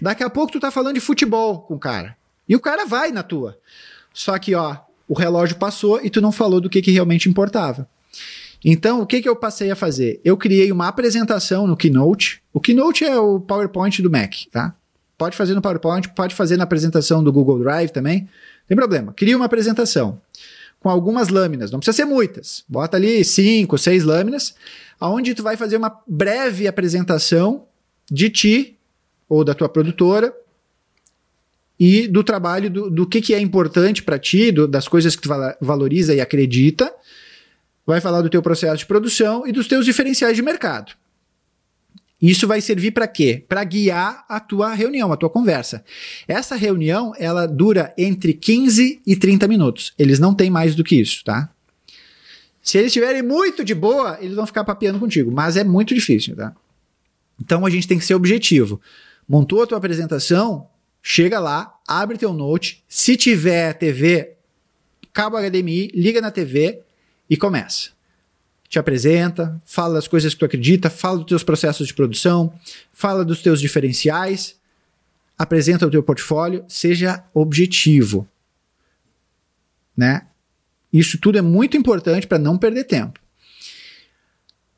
Daqui 0.00 0.22
a 0.22 0.30
pouco 0.30 0.52
tu 0.52 0.60
tá 0.60 0.70
falando 0.70 0.94
de 0.94 1.00
futebol 1.00 1.62
com 1.62 1.74
o 1.74 1.78
cara. 1.78 2.16
E 2.48 2.54
o 2.54 2.60
cara 2.60 2.86
vai 2.86 3.10
na 3.10 3.24
tua. 3.24 3.58
Só 4.14 4.38
que, 4.38 4.54
ó, 4.54 4.76
o 5.08 5.14
relógio 5.14 5.56
passou 5.56 6.00
e 6.02 6.08
tu 6.08 6.20
não 6.20 6.30
falou 6.30 6.60
do 6.60 6.70
que, 6.70 6.80
que 6.80 6.92
realmente 6.92 7.28
importava. 7.28 7.88
Então, 8.64 9.00
o 9.00 9.06
que, 9.06 9.20
que 9.20 9.28
eu 9.28 9.34
passei 9.34 9.70
a 9.70 9.76
fazer? 9.76 10.20
Eu 10.24 10.36
criei 10.36 10.70
uma 10.70 10.86
apresentação 10.86 11.66
no 11.66 11.76
Keynote. 11.76 12.40
O 12.52 12.60
Keynote 12.60 13.04
é 13.04 13.18
o 13.18 13.40
PowerPoint 13.40 14.00
do 14.00 14.10
Mac, 14.10 14.32
tá? 14.52 14.74
Pode 15.18 15.36
fazer 15.36 15.54
no 15.54 15.62
PowerPoint, 15.62 16.08
pode 16.10 16.34
fazer 16.34 16.56
na 16.56 16.64
apresentação 16.64 17.22
do 17.22 17.32
Google 17.32 17.58
Drive 17.58 17.90
também. 17.90 18.20
Não 18.20 18.68
tem 18.68 18.76
problema. 18.76 19.12
Cria 19.12 19.36
uma 19.36 19.46
apresentação 19.46 20.20
com 20.86 20.90
algumas 20.90 21.30
lâminas, 21.30 21.72
não 21.72 21.80
precisa 21.80 21.96
ser 21.96 22.04
muitas. 22.04 22.62
Bota 22.68 22.96
ali 22.96 23.24
cinco, 23.24 23.76
seis 23.76 24.04
lâminas, 24.04 24.54
aonde 25.00 25.34
tu 25.34 25.42
vai 25.42 25.56
fazer 25.56 25.76
uma 25.76 26.00
breve 26.06 26.68
apresentação 26.68 27.64
de 28.08 28.30
ti 28.30 28.78
ou 29.28 29.42
da 29.42 29.52
tua 29.52 29.68
produtora 29.68 30.32
e 31.76 32.06
do 32.06 32.22
trabalho 32.22 32.70
do, 32.70 32.88
do 32.88 33.04
que, 33.04 33.20
que 33.20 33.34
é 33.34 33.40
importante 33.40 34.00
para 34.00 34.16
ti, 34.16 34.52
do, 34.52 34.68
das 34.68 34.86
coisas 34.86 35.16
que 35.16 35.22
tu 35.22 35.28
valoriza 35.60 36.14
e 36.14 36.20
acredita. 36.20 36.94
Vai 37.84 38.00
falar 38.00 38.22
do 38.22 38.30
teu 38.30 38.40
processo 38.40 38.76
de 38.76 38.86
produção 38.86 39.44
e 39.44 39.50
dos 39.50 39.66
teus 39.66 39.84
diferenciais 39.84 40.36
de 40.36 40.42
mercado. 40.42 40.92
Isso 42.20 42.46
vai 42.46 42.60
servir 42.60 42.92
para 42.92 43.06
quê? 43.06 43.44
Para 43.46 43.62
guiar 43.62 44.24
a 44.28 44.40
tua 44.40 44.72
reunião, 44.72 45.12
a 45.12 45.16
tua 45.16 45.28
conversa. 45.28 45.84
Essa 46.26 46.56
reunião, 46.56 47.12
ela 47.18 47.46
dura 47.46 47.92
entre 47.96 48.32
15 48.32 49.02
e 49.06 49.16
30 49.16 49.46
minutos. 49.46 49.92
Eles 49.98 50.18
não 50.18 50.34
têm 50.34 50.48
mais 50.48 50.74
do 50.74 50.82
que 50.82 50.98
isso, 50.98 51.22
tá? 51.22 51.50
Se 52.62 52.78
eles 52.78 52.88
estiverem 52.88 53.22
muito 53.22 53.62
de 53.62 53.74
boa, 53.74 54.18
eles 54.20 54.34
vão 54.34 54.46
ficar 54.46 54.64
papeando 54.64 54.98
contigo, 54.98 55.30
mas 55.30 55.56
é 55.56 55.62
muito 55.62 55.94
difícil, 55.94 56.34
tá? 56.34 56.54
Então 57.40 57.66
a 57.66 57.70
gente 57.70 57.86
tem 57.86 57.98
que 57.98 58.04
ser 58.04 58.14
objetivo. 58.14 58.80
Montou 59.28 59.62
a 59.62 59.66
tua 59.66 59.78
apresentação, 59.78 60.68
chega 61.02 61.38
lá, 61.38 61.74
abre 61.86 62.16
teu 62.16 62.32
note, 62.32 62.82
se 62.88 63.14
tiver 63.16 63.74
TV, 63.74 64.32
cabo 65.12 65.36
HDMI, 65.36 65.90
liga 65.94 66.20
na 66.20 66.30
TV 66.30 66.80
e 67.28 67.36
começa 67.36 67.95
te 68.68 68.78
apresenta, 68.78 69.60
fala 69.64 69.94
das 69.94 70.08
coisas 70.08 70.34
que 70.34 70.40
tu 70.40 70.44
acredita, 70.44 70.90
fala 70.90 71.18
dos 71.18 71.26
teus 71.26 71.42
processos 71.42 71.86
de 71.86 71.94
produção, 71.94 72.52
fala 72.92 73.24
dos 73.24 73.42
teus 73.42 73.60
diferenciais, 73.60 74.56
apresenta 75.38 75.86
o 75.86 75.90
teu 75.90 76.02
portfólio, 76.02 76.64
seja 76.68 77.24
objetivo, 77.32 78.26
né? 79.96 80.26
Isso 80.92 81.18
tudo 81.18 81.38
é 81.38 81.42
muito 81.42 81.76
importante 81.76 82.26
para 82.26 82.38
não 82.38 82.56
perder 82.56 82.84
tempo. 82.84 83.20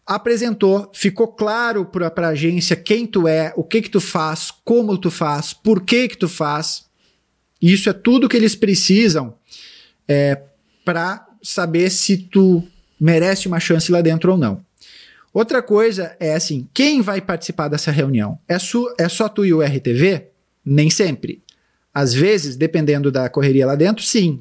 Apresentou, 0.07 0.91
ficou 0.95 1.29
claro 1.29 1.85
para 1.85 2.09
a 2.09 2.31
agência 2.31 2.75
quem 2.75 3.07
tu 3.07 3.29
é, 3.29 3.53
o 3.57 3.63
que 3.63 3.83
que 3.83 3.91
tu 3.91 4.01
faz, 4.01 4.51
como 4.65 4.97
tu 4.97 5.11
faz, 5.11 5.53
por 5.53 5.83
que 5.83 6.09
que 6.09 6.17
tu 6.17 6.29
faz. 6.29 6.87
Isso 7.61 7.91
é 7.91 7.93
tudo 7.93 8.29
que 8.29 8.37
eles 8.37 8.57
precisam 8.57 9.37
é, 10.07 10.43
para 10.85 11.27
saber 11.43 11.91
se 11.91 12.17
tu 12.17 12.67
merece 13.01 13.47
uma 13.47 13.61
chance 13.61 13.91
lá 13.91 14.01
dentro 14.01 14.33
ou 14.33 14.39
não. 14.39 14.65
Outra 15.33 15.63
coisa 15.63 16.17
é 16.19 16.35
assim, 16.35 16.67
quem 16.73 17.01
vai 17.01 17.21
participar 17.21 17.69
dessa 17.69 17.91
reunião? 17.91 18.39
É, 18.49 18.59
su, 18.59 18.93
é 18.99 19.09
só 19.09 19.29
tu 19.29 19.45
e 19.45 19.53
o 19.53 19.63
RTV? 19.63 20.29
Nem 20.65 20.91
sempre. 20.91 21.43
Às 21.93 22.15
vezes, 22.15 22.57
dependendo 22.57 23.11
da 23.11 23.29
correria 23.29 23.67
lá 23.67 23.75
dentro, 23.75 24.05
sim. 24.05 24.39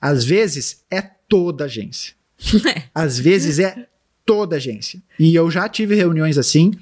Às 0.00 0.24
vezes, 0.24 0.84
é 0.90 1.00
toda 1.00 1.64
a 1.64 1.66
agência. 1.66 2.14
Às 2.94 3.18
vezes, 3.18 3.58
é 3.58 3.86
toda 4.24 4.56
a 4.56 4.58
agência. 4.58 5.00
E 5.18 5.34
eu 5.34 5.50
já 5.50 5.68
tive 5.68 5.94
reuniões 5.94 6.36
assim, 6.36 6.72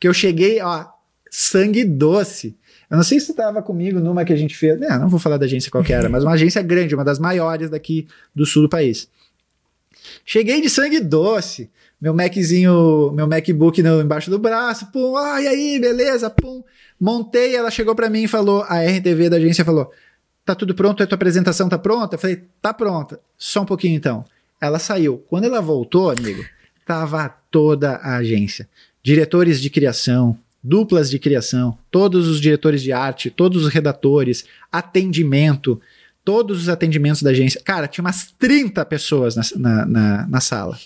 que 0.00 0.08
eu 0.08 0.14
cheguei, 0.14 0.60
ó, 0.60 0.86
sangue 1.30 1.84
doce. 1.84 2.56
Eu 2.90 2.96
não 2.96 3.04
sei 3.04 3.18
se 3.18 3.32
estava 3.32 3.62
comigo 3.62 3.98
numa 3.98 4.24
que 4.24 4.32
a 4.32 4.36
gente 4.36 4.56
fez. 4.56 4.78
Não, 4.78 5.00
não 5.00 5.08
vou 5.08 5.18
falar 5.18 5.36
da 5.36 5.44
agência 5.44 5.70
qualquer, 5.70 6.06
mas 6.10 6.22
uma 6.22 6.32
agência 6.32 6.62
grande, 6.62 6.94
uma 6.94 7.04
das 7.04 7.18
maiores 7.18 7.68
daqui 7.68 8.06
do 8.34 8.46
sul 8.46 8.62
do 8.62 8.68
país. 8.68 9.08
Cheguei 10.24 10.60
de 10.60 10.68
sangue 10.68 11.00
doce, 11.00 11.70
meu 12.00 12.12
Maczinho, 12.14 13.12
meu 13.12 13.26
MacBook 13.26 13.82
no, 13.82 14.00
embaixo 14.00 14.30
do 14.30 14.38
braço, 14.38 14.90
pum, 14.92 15.16
ah, 15.16 15.40
e 15.40 15.48
aí, 15.48 15.78
beleza, 15.78 16.28
pum. 16.30 16.62
Montei, 17.00 17.56
ela 17.56 17.70
chegou 17.70 17.94
para 17.94 18.10
mim 18.10 18.24
e 18.24 18.28
falou, 18.28 18.64
a 18.68 18.82
RTV 18.82 19.30
da 19.30 19.36
agência 19.36 19.64
falou, 19.64 19.90
tá 20.44 20.54
tudo 20.54 20.74
pronto, 20.74 21.02
a 21.02 21.06
tua 21.06 21.16
apresentação 21.16 21.68
tá 21.68 21.78
pronta? 21.78 22.16
Eu 22.16 22.18
falei, 22.18 22.42
tá 22.60 22.72
pronta. 22.72 23.18
Só 23.36 23.62
um 23.62 23.66
pouquinho 23.66 23.96
então. 23.96 24.24
Ela 24.60 24.78
saiu. 24.78 25.24
Quando 25.28 25.44
ela 25.44 25.60
voltou, 25.60 26.10
amigo, 26.10 26.44
tava 26.86 27.28
toda 27.50 27.96
a 27.96 28.16
agência. 28.16 28.68
Diretores 29.02 29.60
de 29.60 29.70
criação, 29.70 30.38
duplas 30.62 31.10
de 31.10 31.18
criação, 31.18 31.76
todos 31.90 32.28
os 32.28 32.40
diretores 32.40 32.82
de 32.82 32.92
arte, 32.92 33.30
todos 33.30 33.64
os 33.64 33.72
redatores, 33.72 34.44
atendimento, 34.72 35.80
todos 36.24 36.62
os 36.62 36.68
atendimentos 36.68 37.22
da 37.22 37.30
agência. 37.30 37.60
Cara, 37.62 37.86
tinha 37.86 38.02
umas 38.02 38.32
30 38.38 38.84
pessoas 38.86 39.36
na, 39.36 39.42
na, 39.56 39.86
na, 39.86 40.26
na 40.26 40.40
sala. 40.40 40.78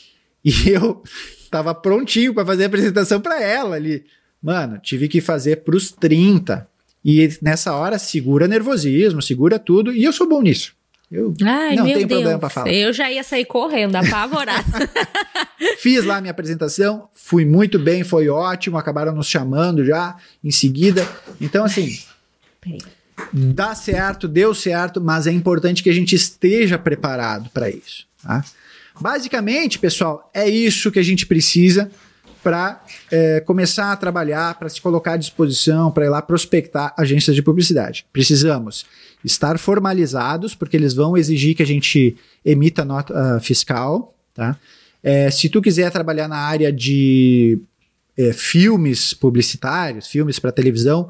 E 0.45 0.51
eu 0.69 1.03
tava 1.51 1.75
prontinho 1.75 2.35
para 2.35 2.45
fazer 2.45 2.65
a 2.65 2.67
apresentação 2.67 3.21
para 3.21 3.41
ela 3.41 3.77
ali. 3.77 4.05
Mano, 4.43 4.79
tive 4.79 5.09
que 5.09 5.21
fazer 5.21 5.59
pros 5.59 5.91
30. 5.91 6.69
E 7.05 7.29
nessa 7.41 7.75
hora 7.75 7.99
segura 7.99 8.49
nervosismo, 8.49 9.23
segura 9.23 9.59
tudo, 9.59 9.93
e 9.93 10.05
eu 10.05 10.13
sou 10.13 10.29
bom 10.29 10.43
nisso. 10.43 10.77
Eu 11.11 11.33
Ai, 11.43 11.75
não 11.75 11.85
meu 11.85 11.95
tenho 11.95 12.07
Deus. 12.07 12.21
problema 12.21 12.39
para 12.39 12.49
falar. 12.51 12.71
Eu 12.71 12.93
já 12.93 13.11
ia 13.11 13.25
sair 13.25 13.47
correndo, 13.47 13.97
apavorada. 13.97 14.63
Fiz 15.79 16.05
lá 16.05 16.21
minha 16.21 16.33
apresentação, 16.33 17.09
fui 17.15 17.47
muito 17.47 17.79
bem, 17.79 18.05
foi 18.05 18.29
ótimo, 18.29 18.77
acabaram 18.77 19.15
nos 19.15 19.27
chamando 19.27 19.85
já 19.85 20.17
em 20.45 20.51
seguida. 20.51 21.09
Então, 21.41 21.65
assim, 21.65 21.99
Peraí. 22.61 22.79
Dá 23.33 23.75
certo, 23.75 24.29
deu 24.29 24.55
certo, 24.55 25.01
mas 25.01 25.27
é 25.27 25.33
importante 25.33 25.83
que 25.83 25.91
a 25.91 25.95
gente 25.95 26.15
esteja 26.15 26.79
preparado 26.79 27.51
para 27.51 27.69
isso. 27.71 28.07
Tá? 28.23 28.45
Basicamente, 29.01 29.79
pessoal, 29.79 30.31
é 30.35 30.49
isso 30.49 30.91
que 30.91 30.99
a 30.99 31.03
gente 31.03 31.27
precisa 31.27 31.91
para 32.43 32.81
começar 33.45 33.93
a 33.93 33.97
trabalhar, 33.97 34.59
para 34.59 34.69
se 34.69 34.81
colocar 34.81 35.13
à 35.13 35.17
disposição, 35.17 35.91
para 35.91 36.07
ir 36.07 36.09
lá 36.09 36.23
prospectar 36.23 36.95
agências 36.97 37.35
de 37.37 37.43
publicidade. 37.43 38.07
Precisamos 38.13 38.87
estar 39.25 39.59
formalizados, 39.59 40.55
porque 40.55 40.77
eles 40.77 40.95
vão 40.95 41.17
exigir 41.17 41.55
que 41.55 41.63
a 41.63 41.67
gente 41.67 42.17
emita 42.45 42.85
nota 42.85 43.13
uh, 43.13 43.41
fiscal. 43.41 44.15
Tá? 44.35 44.57
É, 45.03 45.31
se 45.31 45.49
tu 45.49 45.61
quiser 45.61 45.91
trabalhar 45.91 46.29
na 46.29 46.39
área 46.39 46.73
de 46.73 47.61
é, 48.17 48.33
filmes 48.33 49.13
publicitários, 49.13 50.07
filmes 50.07 50.39
para 50.39 50.53
televisão, 50.53 51.09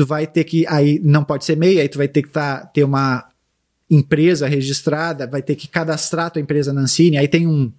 tu 0.00 0.06
vai 0.06 0.26
ter 0.26 0.44
que 0.44 0.66
aí 0.66 0.98
não 1.04 1.22
pode 1.22 1.44
ser 1.44 1.58
MEI, 1.58 1.78
aí 1.78 1.86
tu 1.86 1.98
vai 1.98 2.08
ter 2.08 2.22
que 2.22 2.30
tá, 2.30 2.64
ter 2.64 2.84
uma 2.84 3.28
empresa 3.90 4.48
registrada, 4.48 5.26
vai 5.26 5.42
ter 5.42 5.54
que 5.54 5.68
cadastrar 5.68 6.30
tua 6.30 6.40
empresa 6.40 6.72
na 6.72 6.80
Ancine, 6.80 7.18
aí 7.18 7.28
tem 7.28 7.46
um, 7.46 7.70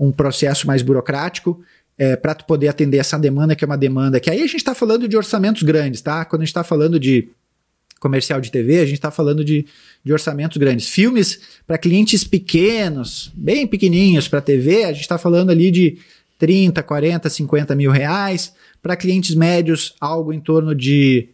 um 0.00 0.10
processo 0.10 0.66
mais 0.66 0.80
burocrático 0.80 1.60
é, 1.98 2.16
para 2.16 2.34
tu 2.34 2.46
poder 2.46 2.68
atender 2.68 2.96
essa 2.96 3.18
demanda, 3.18 3.54
que 3.54 3.62
é 3.62 3.66
uma 3.66 3.76
demanda 3.76 4.18
que 4.18 4.30
aí 4.30 4.38
a 4.38 4.46
gente 4.46 4.56
está 4.56 4.74
falando 4.74 5.06
de 5.06 5.14
orçamentos 5.14 5.62
grandes, 5.62 6.00
tá? 6.00 6.24
Quando 6.24 6.40
a 6.40 6.44
gente 6.46 6.52
está 6.52 6.64
falando 6.64 6.98
de 6.98 7.28
comercial 8.00 8.40
de 8.40 8.50
TV, 8.50 8.78
a 8.78 8.86
gente 8.86 8.94
está 8.94 9.10
falando 9.10 9.44
de, 9.44 9.66
de 10.02 10.10
orçamentos 10.10 10.56
grandes. 10.56 10.88
Filmes 10.88 11.38
para 11.66 11.76
clientes 11.76 12.24
pequenos, 12.24 13.30
bem 13.34 13.66
pequenininhos 13.66 14.26
para 14.26 14.40
TV, 14.40 14.84
a 14.84 14.92
gente 14.94 15.02
está 15.02 15.18
falando 15.18 15.50
ali 15.50 15.70
de 15.70 15.98
30, 16.38 16.82
40, 16.82 17.28
50 17.28 17.74
mil 17.74 17.90
reais. 17.90 18.54
Para 18.82 18.96
clientes 18.96 19.34
médios, 19.34 19.94
algo 20.00 20.32
em 20.32 20.40
torno 20.40 20.74
de 20.74 21.28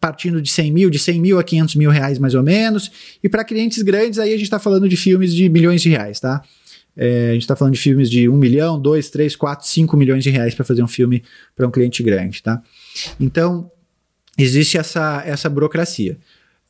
partindo 0.00 0.40
de 0.40 0.50
100 0.50 0.72
mil, 0.72 0.90
de 0.90 0.98
100 0.98 1.20
mil 1.20 1.38
a 1.38 1.44
500 1.44 1.74
mil 1.76 1.90
reais 1.90 2.18
mais 2.18 2.34
ou 2.34 2.42
menos. 2.42 2.90
E 3.22 3.28
para 3.28 3.44
clientes 3.44 3.82
grandes, 3.82 4.18
aí 4.18 4.30
a 4.30 4.36
gente 4.36 4.44
está 4.44 4.58
falando 4.58 4.88
de 4.88 4.96
filmes 4.96 5.34
de 5.34 5.48
milhões 5.48 5.82
de 5.82 5.90
reais, 5.90 6.18
tá? 6.18 6.42
É, 6.96 7.30
a 7.30 7.32
gente 7.34 7.42
está 7.42 7.54
falando 7.54 7.74
de 7.74 7.80
filmes 7.80 8.10
de 8.10 8.28
1 8.28 8.36
milhão, 8.36 8.80
2, 8.80 9.10
3, 9.10 9.36
4, 9.36 9.66
5 9.66 9.96
milhões 9.96 10.24
de 10.24 10.30
reais 10.30 10.54
para 10.54 10.64
fazer 10.64 10.82
um 10.82 10.88
filme 10.88 11.22
para 11.54 11.66
um 11.66 11.70
cliente 11.70 12.02
grande, 12.02 12.42
tá? 12.42 12.62
Então, 13.18 13.70
existe 14.36 14.78
essa, 14.78 15.22
essa 15.24 15.48
burocracia. 15.48 16.18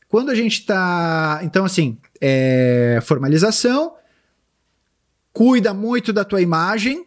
Quando 0.08 0.30
a 0.30 0.34
gente 0.34 0.60
está. 0.60 1.40
Então, 1.44 1.64
assim, 1.64 1.96
é, 2.20 2.98
formalização, 3.02 3.94
cuida 5.32 5.72
muito 5.72 6.12
da 6.12 6.24
tua 6.24 6.42
imagem, 6.42 7.06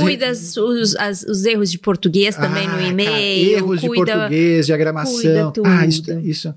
cuida 0.00 0.26
redes- 0.26 0.56
os, 0.56 0.94
as- 0.96 1.22
os 1.22 1.44
erros 1.44 1.70
de 1.70 1.78
português 1.78 2.36
também 2.36 2.64
Ah, 2.66 2.70
no 2.70 2.76
cara, 2.78 2.88
e-mail. 2.88 3.50
erros 3.56 3.80
de 3.80 3.86
cuida, 3.88 4.12
português, 4.16 4.66
diagramação. 4.66 5.52
cuida 5.52 5.62
Ah, 5.64 5.86
isso, 5.86 6.10
isso. 6.20 6.54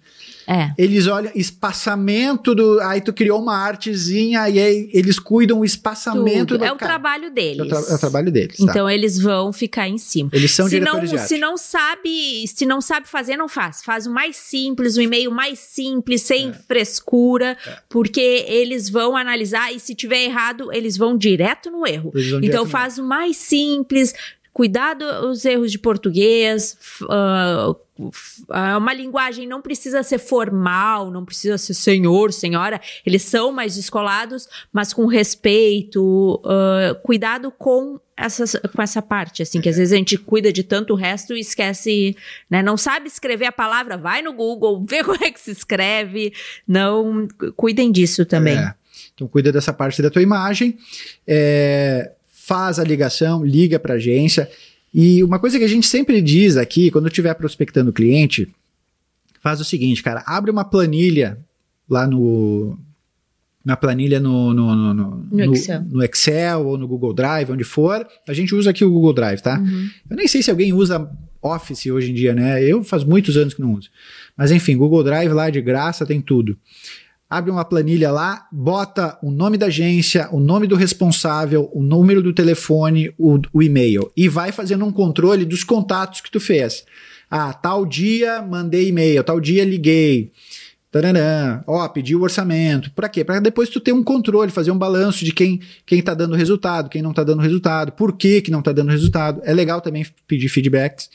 É. 0.47 0.71
Eles 0.77 1.07
olham 1.07 1.31
espaçamento 1.35 2.53
do. 2.55 2.79
Aí 2.81 3.01
tu 3.01 3.13
criou 3.13 3.41
uma 3.41 3.55
artezinha 3.57 4.49
e 4.49 4.59
aí 4.59 4.89
eles 4.93 5.19
cuidam 5.19 5.59
o 5.59 5.65
espaçamento 5.65 6.47
Tudo. 6.47 6.59
do 6.59 6.65
É 6.65 6.71
o 6.71 6.75
cara, 6.75 6.91
trabalho 6.93 7.25
é 7.25 7.27
o, 7.27 7.31
deles. 7.33 7.67
tra- 7.67 7.79
é 7.89 7.95
o 7.95 7.99
trabalho 7.99 8.31
deles. 8.31 8.57
tá? 8.57 8.63
Então 8.63 8.89
eles 8.89 9.19
vão 9.19 9.51
ficar 9.53 9.87
em 9.87 9.97
cima. 9.97 10.29
Eles 10.33 10.51
são 10.51 10.65
se 10.65 10.71
diretores 10.79 11.09
não, 11.11 11.15
de 11.15 11.17
arte. 11.21 11.27
se 11.29 11.37
não 11.37 11.57
sabe, 11.57 12.47
se 12.47 12.65
não 12.65 12.81
sabe 12.81 13.07
fazer, 13.07 13.37
não 13.37 13.47
faz. 13.47 13.81
Faz 13.83 14.05
o 14.05 14.11
mais 14.11 14.35
simples, 14.35 14.97
o 14.97 15.01
e-mail 15.01 15.31
mais 15.31 15.59
simples, 15.59 16.21
sem 16.21 16.49
É. 16.49 16.53
frescura, 16.53 17.57
porque 17.89 18.45
eles 18.47 18.89
vão 18.89 19.15
analisar 19.15 19.73
e 19.73 19.79
se 19.79 19.95
tiver 19.95 20.23
errado, 20.23 20.71
eles 20.73 20.97
vão 20.97 21.17
direto 21.17 21.71
no 21.71 21.85
erro. 21.87 22.11
Então 22.41 22.65
faz 22.65 22.97
o 22.97 23.03
mais 23.03 23.37
simples, 23.37 24.13
cuidado 24.53 25.03
os 25.27 25.43
erros 25.43 25.71
de 25.71 25.79
português, 25.79 26.77
ah, 27.09 27.75
uma 28.77 28.93
linguagem 28.93 29.47
não 29.47 29.61
precisa 29.61 30.03
ser 30.03 30.19
formal, 30.19 31.09
não 31.11 31.25
precisa 31.25 31.57
ser 31.57 31.73
senhor, 31.73 32.31
senhora, 32.31 32.79
eles 33.05 33.23
são 33.23 33.51
mais 33.51 33.75
descolados, 33.75 34.47
mas 34.71 34.93
com 34.93 35.05
respeito, 35.05 36.41
ah, 36.45 36.95
cuidado 37.03 37.51
com 37.51 37.99
essas, 38.15 38.55
com 38.75 38.81
essa 38.81 39.01
parte, 39.01 39.41
assim, 39.41 39.59
que 39.59 39.67
às 39.69 39.77
vezes 39.77 39.91
a 39.91 39.97
gente 39.97 40.17
cuida 40.19 40.53
de 40.53 40.63
tanto 40.63 40.93
o 40.93 40.95
resto 40.95 41.35
e 41.35 41.39
esquece, 41.39 42.15
né, 42.47 42.61
não 42.61 42.77
sabe 42.77 43.07
escrever 43.07 43.47
a 43.47 43.51
palavra, 43.51 43.97
vai 43.97 44.21
no 44.21 44.33
Google, 44.33 44.83
vê 44.87 45.01
como 45.03 45.17
é 45.23 45.31
que 45.31 45.39
se 45.39 45.51
escreve, 45.51 46.31
não, 46.67 47.27
cu- 47.37 47.51
cuidem 47.53 47.91
disso 47.91 48.23
também. 48.25 48.57
É. 48.57 48.73
Então 49.15 49.27
cuida 49.27 49.51
dessa 49.51 49.73
parte 49.73 50.01
da 50.01 50.09
tua 50.11 50.21
imagem, 50.21 50.77
é, 51.27 52.11
faz 52.45 52.77
a 52.79 52.83
ligação, 52.83 53.43
liga 53.45 53.79
para 53.79 53.93
a 53.93 53.97
agência. 53.97 54.49
E 54.93 55.23
uma 55.23 55.39
coisa 55.39 55.57
que 55.57 55.63
a 55.63 55.67
gente 55.69 55.87
sempre 55.87 56.21
diz 56.21 56.57
aqui, 56.57 56.91
quando 56.91 57.07
estiver 57.07 57.33
prospectando 57.35 57.89
o 57.89 57.93
cliente, 57.93 58.47
faz 59.41 59.59
o 59.61 59.63
seguinte, 59.65 60.03
cara, 60.03 60.23
abre 60.25 60.51
uma 60.51 60.65
planilha 60.65 61.37
lá 61.89 62.05
no 62.07 62.77
na 63.65 63.77
planilha 63.77 64.19
no, 64.19 64.53
no, 64.53 64.75
no, 64.75 64.93
no- 64.93 65.27
No 65.31 65.53
Excel. 65.55 65.81
no 65.89 66.03
Excel 66.03 66.65
ou 66.67 66.77
no 66.77 66.85
Google 66.85 67.13
Drive, 67.13 67.49
onde 67.49 67.63
for. 67.63 68.05
A 68.27 68.33
gente 68.33 68.53
usa 68.53 68.71
aqui 68.71 68.83
o 68.83 68.91
Google 68.91 69.13
Drive, 69.13 69.39
tá? 69.39 69.57
Uhum. 69.57 69.89
Eu 70.09 70.17
nem 70.17 70.27
sei 70.27 70.43
se 70.43 70.51
alguém 70.51 70.73
usa 70.73 71.09
Office 71.41 71.85
hoje 71.85 72.11
em 72.11 72.13
dia, 72.13 72.35
né? 72.35 72.61
Eu 72.61 72.83
faz 72.83 73.05
muitos 73.05 73.37
anos 73.37 73.53
que 73.53 73.61
não 73.61 73.73
uso. 73.75 73.89
Mas 74.35 74.51
enfim, 74.51 74.75
Google 74.75 75.01
Drive 75.01 75.31
lá 75.31 75.49
de 75.49 75.61
graça 75.61 76.05
tem 76.05 76.19
tudo. 76.19 76.57
Abre 77.33 77.49
uma 77.49 77.65
planilha 77.65 78.11
lá, 78.11 78.47
bota 78.51 79.17
o 79.23 79.31
nome 79.31 79.57
da 79.57 79.65
agência, 79.65 80.29
o 80.31 80.39
nome 80.39 80.67
do 80.67 80.75
responsável, 80.75 81.67
o 81.73 81.81
número 81.81 82.21
do 82.21 82.31
telefone, 82.31 83.11
o, 83.17 83.39
o 83.51 83.63
e-mail. 83.63 84.11
E 84.15 84.29
vai 84.29 84.51
fazendo 84.51 84.85
um 84.85 84.91
controle 84.91 85.43
dos 85.43 85.63
contatos 85.63 86.21
que 86.21 86.29
tu 86.29 86.39
fez. 86.39 86.85
Ah, 87.31 87.51
tal 87.51 87.87
dia 87.87 88.39
mandei 88.43 88.89
e-mail, 88.89 89.23
tal 89.23 89.39
dia 89.39 89.65
liguei. 89.65 90.31
Tararã, 90.91 91.63
ó, 91.65 91.87
pedi 91.87 92.15
o 92.15 92.21
orçamento. 92.21 92.91
Pra 92.91 93.09
quê? 93.09 93.23
Pra 93.23 93.39
depois 93.39 93.67
tu 93.67 93.79
ter 93.79 93.93
um 93.93 94.03
controle, 94.03 94.51
fazer 94.51 94.69
um 94.69 94.77
balanço 94.77 95.25
de 95.25 95.31
quem, 95.31 95.59
quem 95.87 96.03
tá 96.03 96.13
dando 96.13 96.35
resultado, 96.35 96.87
quem 96.87 97.01
não 97.01 97.13
tá 97.13 97.23
dando 97.23 97.41
resultado, 97.41 97.93
por 97.93 98.15
que 98.15 98.43
que 98.43 98.51
não 98.51 98.61
tá 98.61 98.71
dando 98.71 98.91
resultado. 98.91 99.41
É 99.43 99.51
legal 99.55 99.81
também 99.81 100.05
pedir 100.27 100.49
feedbacks, 100.49 101.09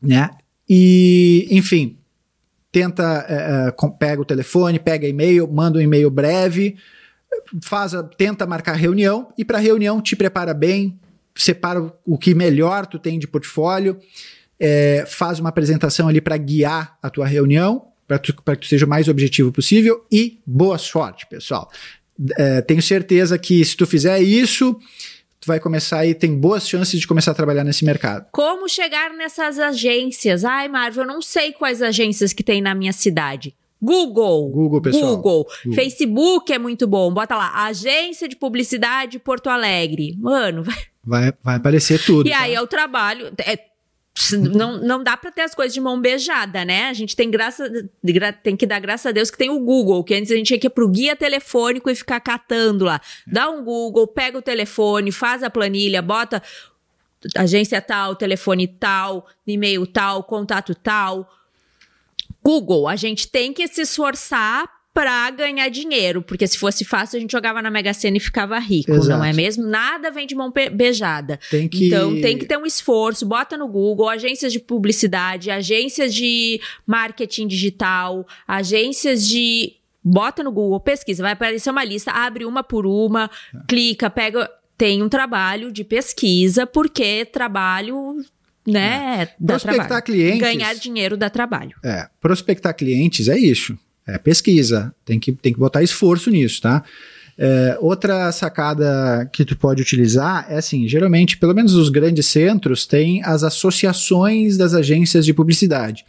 né? 0.00 0.30
E, 0.70 1.48
enfim, 1.50 1.96
tenta, 2.74 3.24
é, 3.28 3.68
é, 3.68 3.88
pega 4.00 4.20
o 4.20 4.24
telefone, 4.24 4.80
pega 4.80 5.06
e-mail, 5.06 5.46
manda 5.46 5.78
um 5.78 5.80
e-mail 5.80 6.10
breve, 6.10 6.74
faz 7.62 7.92
tenta 8.18 8.44
marcar 8.46 8.72
reunião 8.74 9.28
e 9.38 9.44
para 9.44 9.58
reunião 9.58 10.00
te 10.02 10.16
prepara 10.16 10.52
bem, 10.52 10.98
separa 11.36 11.80
o- 11.80 11.92
o 12.04 12.18
que 12.18 12.34
melhor 12.34 12.84
tu 12.84 12.98
tem 12.98 13.16
de 13.16 13.28
portfólio, 13.28 13.96
é, 14.58 15.04
faz 15.06 15.38
uma 15.38 15.50
apresentação 15.50 16.08
ali 16.08 16.20
para 16.20 16.36
guiar 16.36 16.98
a 17.00 17.08
tua 17.08 17.26
reunião, 17.28 17.86
para 18.08 18.18
que 18.18 18.32
tu 18.32 18.66
seja 18.66 18.86
o 18.86 18.88
mais 18.88 19.06
objetivo 19.06 19.52
possível 19.52 20.04
e 20.10 20.40
boa 20.44 20.76
sorte, 20.76 21.26
pessoal. 21.28 21.70
É, 22.36 22.60
tenho 22.60 22.82
certeza 22.82 23.38
que 23.38 23.64
se 23.64 23.76
tu 23.76 23.86
fizer 23.86 24.20
isso, 24.20 24.76
tu 25.44 25.48
vai 25.48 25.60
começar 25.60 26.04
e 26.06 26.14
tem 26.14 26.34
boas 26.38 26.68
chances 26.68 26.98
de 26.98 27.06
começar 27.06 27.30
a 27.30 27.34
trabalhar 27.34 27.62
nesse 27.64 27.84
mercado. 27.84 28.26
Como 28.32 28.68
chegar 28.68 29.10
nessas 29.12 29.58
agências? 29.58 30.44
Ai, 30.44 30.68
Marvel, 30.68 31.04
eu 31.04 31.08
não 31.08 31.22
sei 31.22 31.52
quais 31.52 31.82
agências 31.82 32.32
que 32.32 32.42
tem 32.42 32.60
na 32.62 32.74
minha 32.74 32.92
cidade. 32.92 33.54
Google. 33.80 34.48
Google, 34.50 34.80
pessoal. 34.80 35.16
Google. 35.16 35.46
Google. 35.64 35.74
Facebook 35.74 36.50
é 36.52 36.58
muito 36.58 36.86
bom. 36.86 37.12
Bota 37.12 37.36
lá, 37.36 37.66
Agência 37.66 38.26
de 38.26 38.34
Publicidade 38.34 39.18
Porto 39.18 39.48
Alegre. 39.48 40.16
Mano, 40.18 40.62
vai- 40.64 40.84
Vai, 41.06 41.32
vai 41.42 41.56
aparecer 41.56 42.02
tudo. 42.02 42.26
e 42.26 42.32
aí 42.32 42.54
é 42.54 42.60
o 42.62 42.66
trabalho. 42.66 43.30
é- 43.38 43.58
não, 44.32 44.78
não 44.78 45.02
dá 45.02 45.16
pra 45.16 45.32
ter 45.32 45.42
as 45.42 45.54
coisas 45.54 45.74
de 45.74 45.80
mão 45.80 46.00
beijada, 46.00 46.64
né? 46.64 46.88
A 46.88 46.92
gente 46.92 47.16
tem 47.16 47.30
graça, 47.30 47.68
tem 48.42 48.56
que 48.56 48.66
dar 48.66 48.78
graças 48.78 49.06
a 49.06 49.12
Deus 49.12 49.30
que 49.30 49.36
tem 49.36 49.50
o 49.50 49.58
Google, 49.58 50.04
que 50.04 50.14
antes 50.14 50.30
a 50.30 50.36
gente 50.36 50.46
tinha 50.46 50.58
que 50.58 50.68
ir 50.68 50.70
pro 50.70 50.88
guia 50.88 51.16
telefônico 51.16 51.90
e 51.90 51.94
ficar 51.94 52.20
catando 52.20 52.84
lá. 52.84 53.00
Dá 53.26 53.50
um 53.50 53.64
Google, 53.64 54.06
pega 54.06 54.38
o 54.38 54.42
telefone, 54.42 55.10
faz 55.10 55.42
a 55.42 55.50
planilha, 55.50 56.00
bota 56.00 56.40
agência 57.36 57.80
tal, 57.80 58.14
telefone 58.14 58.68
tal, 58.68 59.26
e-mail 59.46 59.86
tal, 59.86 60.22
contato 60.22 60.74
tal. 60.74 61.28
Google, 62.42 62.86
a 62.86 62.94
gente 62.94 63.28
tem 63.28 63.52
que 63.52 63.66
se 63.66 63.82
esforçar 63.82 64.68
pra 64.94 65.28
ganhar 65.32 65.68
dinheiro, 65.68 66.22
porque 66.22 66.46
se 66.46 66.56
fosse 66.56 66.84
fácil 66.84 67.16
a 67.16 67.20
gente 67.20 67.32
jogava 67.32 67.60
na 67.60 67.68
Mega 67.68 67.92
Sena 67.92 68.16
e 68.16 68.20
ficava 68.20 68.56
rico, 68.60 68.92
Exato. 68.92 69.18
não 69.18 69.24
é 69.24 69.32
mesmo? 69.32 69.66
Nada 69.66 70.08
vem 70.12 70.24
de 70.24 70.36
mão 70.36 70.52
beijada. 70.72 71.40
Tem 71.50 71.68
que... 71.68 71.88
Então 71.88 72.20
tem 72.20 72.38
que 72.38 72.46
ter 72.46 72.56
um 72.56 72.64
esforço, 72.64 73.26
bota 73.26 73.58
no 73.58 73.66
Google, 73.66 74.08
agências 74.08 74.52
de 74.52 74.60
publicidade, 74.60 75.50
agências 75.50 76.14
de 76.14 76.60
marketing 76.86 77.48
digital, 77.48 78.24
agências 78.46 79.26
de 79.26 79.72
bota 80.02 80.44
no 80.44 80.52
Google, 80.52 80.78
pesquisa, 80.78 81.22
vai 81.22 81.32
aparecer 81.32 81.70
uma 81.70 81.82
lista, 81.82 82.12
abre 82.12 82.44
uma 82.44 82.62
por 82.62 82.86
uma, 82.86 83.28
clica, 83.66 84.08
pega, 84.08 84.48
tem 84.78 85.02
um 85.02 85.08
trabalho 85.08 85.72
de 85.72 85.82
pesquisa, 85.82 86.66
porque 86.66 87.24
trabalho, 87.24 88.24
né, 88.64 89.30
dá 89.40 89.54
Prospectar 89.54 89.86
trabalho. 89.86 90.04
clientes. 90.04 90.40
Ganhar 90.40 90.74
dinheiro 90.74 91.16
dá 91.16 91.28
trabalho. 91.28 91.74
É, 91.82 92.06
prospectar 92.20 92.76
clientes 92.76 93.28
é 93.28 93.36
isso. 93.36 93.76
É 94.06 94.18
pesquisa. 94.18 94.94
Tem 95.04 95.18
que, 95.18 95.32
tem 95.32 95.52
que 95.52 95.58
botar 95.58 95.82
esforço 95.82 96.30
nisso, 96.30 96.60
tá? 96.60 96.84
É, 97.36 97.76
outra 97.80 98.30
sacada 98.30 99.28
que 99.32 99.44
tu 99.44 99.56
pode 99.56 99.82
utilizar 99.82 100.46
é 100.48 100.58
assim, 100.58 100.86
geralmente, 100.86 101.36
pelo 101.36 101.54
menos 101.54 101.74
os 101.74 101.88
grandes 101.88 102.26
centros 102.26 102.86
têm 102.86 103.24
as 103.24 103.42
associações 103.42 104.56
das 104.56 104.72
agências 104.72 105.24
de 105.24 105.34
publicidade. 105.34 106.04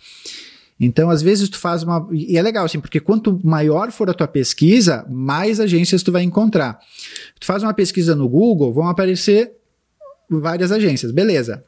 Então, 0.80 1.10
às 1.10 1.22
vezes 1.22 1.48
tu 1.48 1.58
faz 1.58 1.84
uma 1.84 2.08
e 2.12 2.38
é 2.38 2.42
legal 2.42 2.66
assim, 2.66 2.80
porque 2.80 3.00
quanto 3.00 3.40
maior 3.44 3.92
for 3.92 4.10
a 4.10 4.14
tua 4.14 4.28
pesquisa, 4.28 5.06
mais 5.10 5.60
agências 5.60 6.04
tu 6.04 6.12
vai 6.12 6.22
encontrar. 6.24 6.78
Tu 7.40 7.46
faz 7.46 7.64
uma 7.64 7.74
pesquisa 7.74 8.14
no 8.14 8.28
Google, 8.28 8.74
vão 8.74 8.88
aparecer 8.88 9.54
várias 10.30 10.72
agências, 10.72 11.12
beleza? 11.12 11.64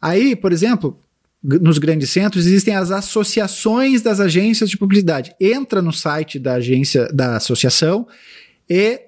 Aí, 0.00 0.34
por 0.34 0.52
exemplo, 0.52 0.98
nos 1.46 1.78
grandes 1.78 2.10
centros 2.10 2.44
existem 2.44 2.74
as 2.74 2.90
associações 2.90 4.02
das 4.02 4.18
agências 4.18 4.68
de 4.68 4.76
publicidade. 4.76 5.32
Entra 5.40 5.80
no 5.80 5.92
site 5.92 6.38
da 6.38 6.54
agência 6.54 7.08
da 7.12 7.36
associação 7.36 8.06
e 8.68 9.00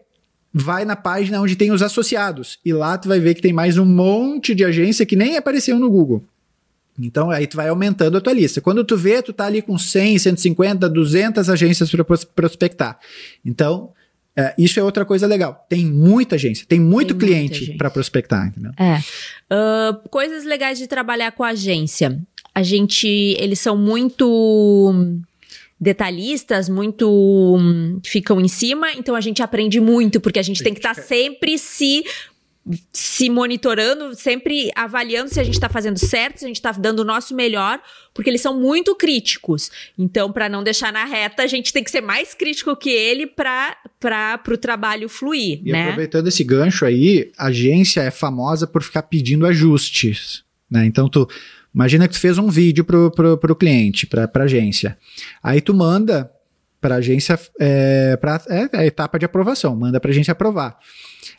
vai 0.54 0.84
na 0.84 0.94
página 0.94 1.40
onde 1.40 1.56
tem 1.56 1.72
os 1.72 1.82
associados 1.82 2.58
e 2.64 2.72
lá 2.72 2.96
tu 2.96 3.08
vai 3.08 3.18
ver 3.18 3.34
que 3.34 3.42
tem 3.42 3.52
mais 3.52 3.76
um 3.76 3.84
monte 3.84 4.54
de 4.54 4.64
agência 4.64 5.04
que 5.04 5.16
nem 5.16 5.36
apareceu 5.36 5.78
no 5.78 5.90
Google. 5.90 6.24
Então 6.98 7.30
aí 7.30 7.46
tu 7.46 7.56
vai 7.56 7.68
aumentando 7.68 8.16
a 8.16 8.20
tua 8.20 8.32
lista. 8.32 8.60
Quando 8.60 8.84
tu 8.84 8.96
vê, 8.96 9.20
tu 9.20 9.32
tá 9.32 9.46
ali 9.46 9.60
com 9.60 9.76
100, 9.76 10.18
150, 10.18 10.88
200 10.88 11.50
agências 11.50 11.90
para 11.90 12.04
prospectar. 12.04 12.98
Então, 13.44 13.92
é, 14.38 14.54
isso 14.56 14.78
é 14.78 14.82
outra 14.84 15.04
coisa 15.04 15.26
legal. 15.26 15.66
Tem 15.68 15.84
muita 15.84 16.36
agência, 16.36 16.64
tem 16.68 16.78
muito 16.78 17.14
Tem 17.14 17.18
cliente 17.18 17.76
para 17.76 17.90
prospectar, 17.90 18.46
entendeu? 18.46 18.70
É. 18.78 19.00
Ah, 19.50 20.00
coisas 20.10 20.44
legais 20.44 20.78
de 20.78 20.86
trabalhar 20.86 21.32
com 21.32 21.42
agência. 21.42 22.20
A 22.58 22.62
gente, 22.64 23.06
eles 23.38 23.60
são 23.60 23.76
muito 23.76 24.92
detalhistas, 25.80 26.68
muito 26.68 27.08
hum, 27.56 28.00
ficam 28.04 28.40
em 28.40 28.48
cima, 28.48 28.92
então 28.94 29.14
a 29.14 29.20
gente 29.20 29.40
aprende 29.40 29.80
muito, 29.80 30.20
porque 30.20 30.40
a 30.40 30.42
gente 30.42 30.60
tem 30.64 30.74
que 30.74 30.80
estar 30.80 30.94
sempre 30.94 31.56
se 31.56 32.04
se 32.92 33.30
monitorando, 33.30 34.14
sempre 34.14 34.70
avaliando 34.74 35.32
se 35.32 35.40
a 35.40 35.44
gente 35.44 35.54
está 35.54 35.68
fazendo 35.68 35.98
certo, 35.98 36.38
se 36.40 36.44
a 36.44 36.48
gente 36.48 36.56
está 36.56 36.72
dando 36.72 37.00
o 37.00 37.04
nosso 37.04 37.34
melhor, 37.34 37.80
porque 38.12 38.28
eles 38.28 38.40
são 38.40 38.60
muito 38.60 38.94
críticos. 38.94 39.70
Então, 39.96 40.30
para 40.30 40.48
não 40.48 40.62
deixar 40.62 40.92
na 40.92 41.04
reta, 41.04 41.44
a 41.44 41.46
gente 41.46 41.72
tem 41.72 41.82
que 41.82 41.90
ser 41.90 42.02
mais 42.02 42.34
crítico 42.34 42.76
que 42.76 42.90
ele 42.90 43.26
para 43.26 44.42
o 44.48 44.56
trabalho 44.56 45.08
fluir, 45.08 45.60
E 45.64 45.72
né? 45.72 45.84
aproveitando 45.84 46.26
esse 46.26 46.44
gancho 46.44 46.84
aí, 46.84 47.30
a 47.38 47.46
agência 47.46 48.00
é 48.02 48.10
famosa 48.10 48.66
por 48.66 48.82
ficar 48.82 49.04
pedindo 49.04 49.46
ajustes, 49.46 50.42
né? 50.70 50.84
Então 50.84 51.08
tu 51.08 51.26
imagina 51.78 52.08
que 52.08 52.14
tu 52.14 52.20
fez 52.20 52.38
um 52.38 52.48
vídeo 52.48 52.84
pro, 52.84 53.08
pro, 53.12 53.38
pro 53.38 53.54
cliente, 53.54 54.04
pra, 54.04 54.26
pra 54.26 54.44
agência. 54.44 54.98
Aí 55.40 55.60
tu 55.60 55.72
manda 55.72 56.28
pra 56.80 56.96
agência 56.96 57.38
é, 57.60 58.16
pra, 58.16 58.42
é 58.48 58.68
a 58.78 58.84
etapa 58.84 59.16
de 59.16 59.24
aprovação, 59.24 59.76
manda 59.76 60.00
pra 60.00 60.10
agência 60.10 60.32
aprovar. 60.32 60.76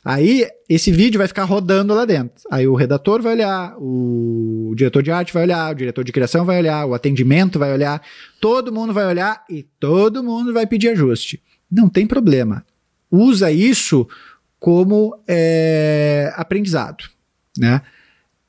Aí 0.03 0.47
esse 0.69 0.93
vídeo 0.93 1.17
vai 1.17 1.27
ficar 1.27 1.43
rodando 1.43 1.93
lá 1.93 2.05
dentro. 2.05 2.41
Aí 2.49 2.65
o 2.65 2.75
redator 2.75 3.21
vai 3.21 3.33
olhar, 3.33 3.75
o 3.77 4.73
diretor 4.77 5.03
de 5.03 5.11
arte 5.11 5.33
vai 5.33 5.43
olhar, 5.43 5.71
o 5.73 5.75
diretor 5.75 6.05
de 6.05 6.11
criação 6.13 6.45
vai 6.45 6.57
olhar, 6.57 6.85
o 6.85 6.93
atendimento 6.93 7.59
vai 7.59 7.73
olhar, 7.73 8.01
todo 8.39 8.71
mundo 8.71 8.93
vai 8.93 9.05
olhar 9.05 9.43
e 9.49 9.63
todo 9.77 10.23
mundo 10.23 10.53
vai 10.53 10.65
pedir 10.65 10.87
ajuste. 10.87 11.43
Não 11.69 11.89
tem 11.89 12.07
problema. 12.07 12.65
Usa 13.11 13.51
isso 13.51 14.07
como 14.57 15.21
é, 15.27 16.31
aprendizado, 16.37 17.03
né? 17.57 17.81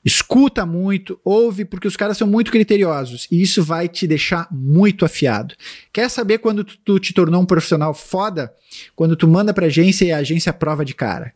Escuta 0.05 0.65
muito, 0.65 1.21
ouve, 1.23 1.65
porque 1.65 1.87
os 1.87 1.97
caras 1.97 2.17
são 2.17 2.27
muito 2.27 2.51
criteriosos 2.51 3.29
e 3.31 3.43
isso 3.43 3.63
vai 3.63 3.87
te 3.87 4.07
deixar 4.07 4.49
muito 4.51 5.05
afiado. 5.05 5.55
Quer 5.93 6.09
saber 6.09 6.39
quando 6.39 6.65
tu, 6.65 6.79
tu 6.79 6.99
te 6.99 7.13
tornou 7.13 7.43
um 7.43 7.47
profissional 7.47 7.93
foda? 7.93 8.53
Quando 8.97 9.15
tu 9.15 9.29
manda 9.29 9.53
pra 9.53 9.67
agência 9.67 10.05
e 10.07 10.13
a 10.13 10.19
agência 10.19 10.53
prova 10.53 10.85
de 10.85 10.95
cara. 10.95 11.35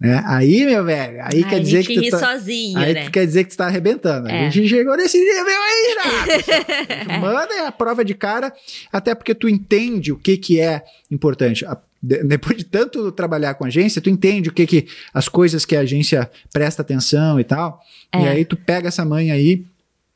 Né? 0.00 0.22
Aí, 0.26 0.64
meu 0.64 0.82
velho, 0.82 1.18
aí 1.22 1.44
quer 1.44 1.60
dizer 1.60 1.84
que 1.84 2.00
tu 2.00 2.10
tá, 2.10 2.18
sozinho, 2.18 2.78
aí 2.78 2.94
né? 2.94 3.10
quer 3.10 3.26
dizer 3.26 3.44
que 3.44 3.50
tu 3.50 3.56
tá 3.58 3.66
arrebentando. 3.66 4.28
É. 4.28 4.46
A 4.46 4.50
gente 4.50 4.66
chegou 4.66 4.96
nesse 4.96 5.18
nível 5.18 5.62
aí 5.62 5.94
já. 5.94 7.18
manda 7.20 7.68
a 7.68 7.70
prova 7.70 8.02
de 8.02 8.14
cara, 8.14 8.50
até 8.90 9.14
porque 9.14 9.34
tu 9.34 9.46
entende 9.46 10.10
o 10.10 10.16
que 10.16 10.38
que 10.38 10.58
é 10.58 10.82
importante. 11.10 11.66
A, 11.66 11.76
depois 12.02 12.56
de 12.56 12.64
tanto 12.64 13.12
trabalhar 13.12 13.54
com 13.54 13.64
agência, 13.64 14.00
tu 14.00 14.08
entende 14.08 14.48
o 14.48 14.52
que 14.52 14.66
que 14.66 14.86
as 15.12 15.28
coisas 15.28 15.64
que 15.64 15.76
a 15.76 15.80
agência 15.80 16.30
presta 16.52 16.82
atenção 16.82 17.38
e 17.38 17.44
tal. 17.44 17.80
É. 18.12 18.22
E 18.22 18.28
aí 18.28 18.44
tu 18.44 18.56
pega 18.56 18.88
essa 18.88 19.04
mãe 19.04 19.30
aí 19.30 19.64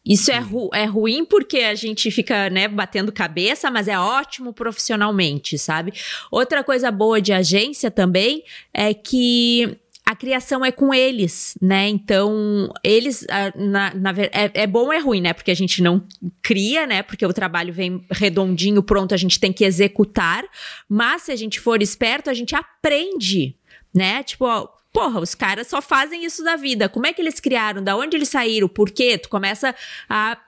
isso 0.05 0.31
é, 0.31 0.39
ru 0.39 0.69
é 0.75 0.85
ruim 0.85 1.25
porque 1.25 1.59
a 1.61 1.75
gente 1.75 2.11
fica, 2.11 2.51
né, 2.51 2.69
batendo 2.69 3.11
cabeça, 3.11 3.71
mas 3.71 3.89
é 3.89 3.99
ótimo 3.99 4.53
profissionalmente, 4.53 5.57
sabe? 5.57 5.95
Outra 6.31 6.63
coisa 6.63 6.91
boa 6.91 7.23
de 7.23 7.33
agência 7.33 7.91
também 7.91 8.45
é 8.73 8.93
que 8.93 9.79
a 10.07 10.15
criação 10.15 10.63
é 10.63 10.71
com 10.71 10.93
eles, 10.93 11.57
né? 11.63 11.89
Então, 11.89 12.71
eles, 12.83 13.27
na, 13.57 13.95
na, 13.95 14.11
é, 14.11 14.51
é 14.63 14.67
bom 14.67 14.85
ou 14.87 14.93
é 14.93 14.99
ruim, 14.99 15.23
né? 15.23 15.33
Porque 15.33 15.51
a 15.51 15.57
gente 15.57 15.83
não 15.83 16.07
cria, 16.43 16.87
né? 16.87 17.03
Porque 17.03 17.25
o 17.25 17.33
trabalho 17.33 17.73
vem 17.73 18.05
redondinho, 18.11 18.83
pronto, 18.83 19.15
a 19.15 19.17
gente 19.17 19.41
tem 19.41 19.53
que 19.53 19.65
executar. 19.65 20.45
Mas 20.87 21.23
se 21.23 21.33
a 21.33 21.37
gente 21.37 21.59
for 21.59 21.81
esperto, 21.81 22.29
a 22.29 22.35
gente 22.35 22.55
aprende, 22.55 23.57
né? 23.95 24.23
Tipo, 24.23 24.45
ó, 24.45 24.69
porra, 24.93 25.21
os 25.21 25.35
caras 25.35 25.69
só 25.69 25.81
fazem 25.81 26.23
isso 26.25 26.45
da 26.45 26.55
vida. 26.55 26.87
Como 26.87 27.07
é 27.07 27.13
que 27.13 27.23
eles 27.23 27.41
criaram? 27.41 27.83
Da 27.83 27.97
onde 27.97 28.17
eles 28.17 28.29
saíram? 28.29 28.69
Por 28.69 28.91
quê? 28.91 29.17
Tu 29.17 29.31
começa 29.31 29.75
a 30.09 30.39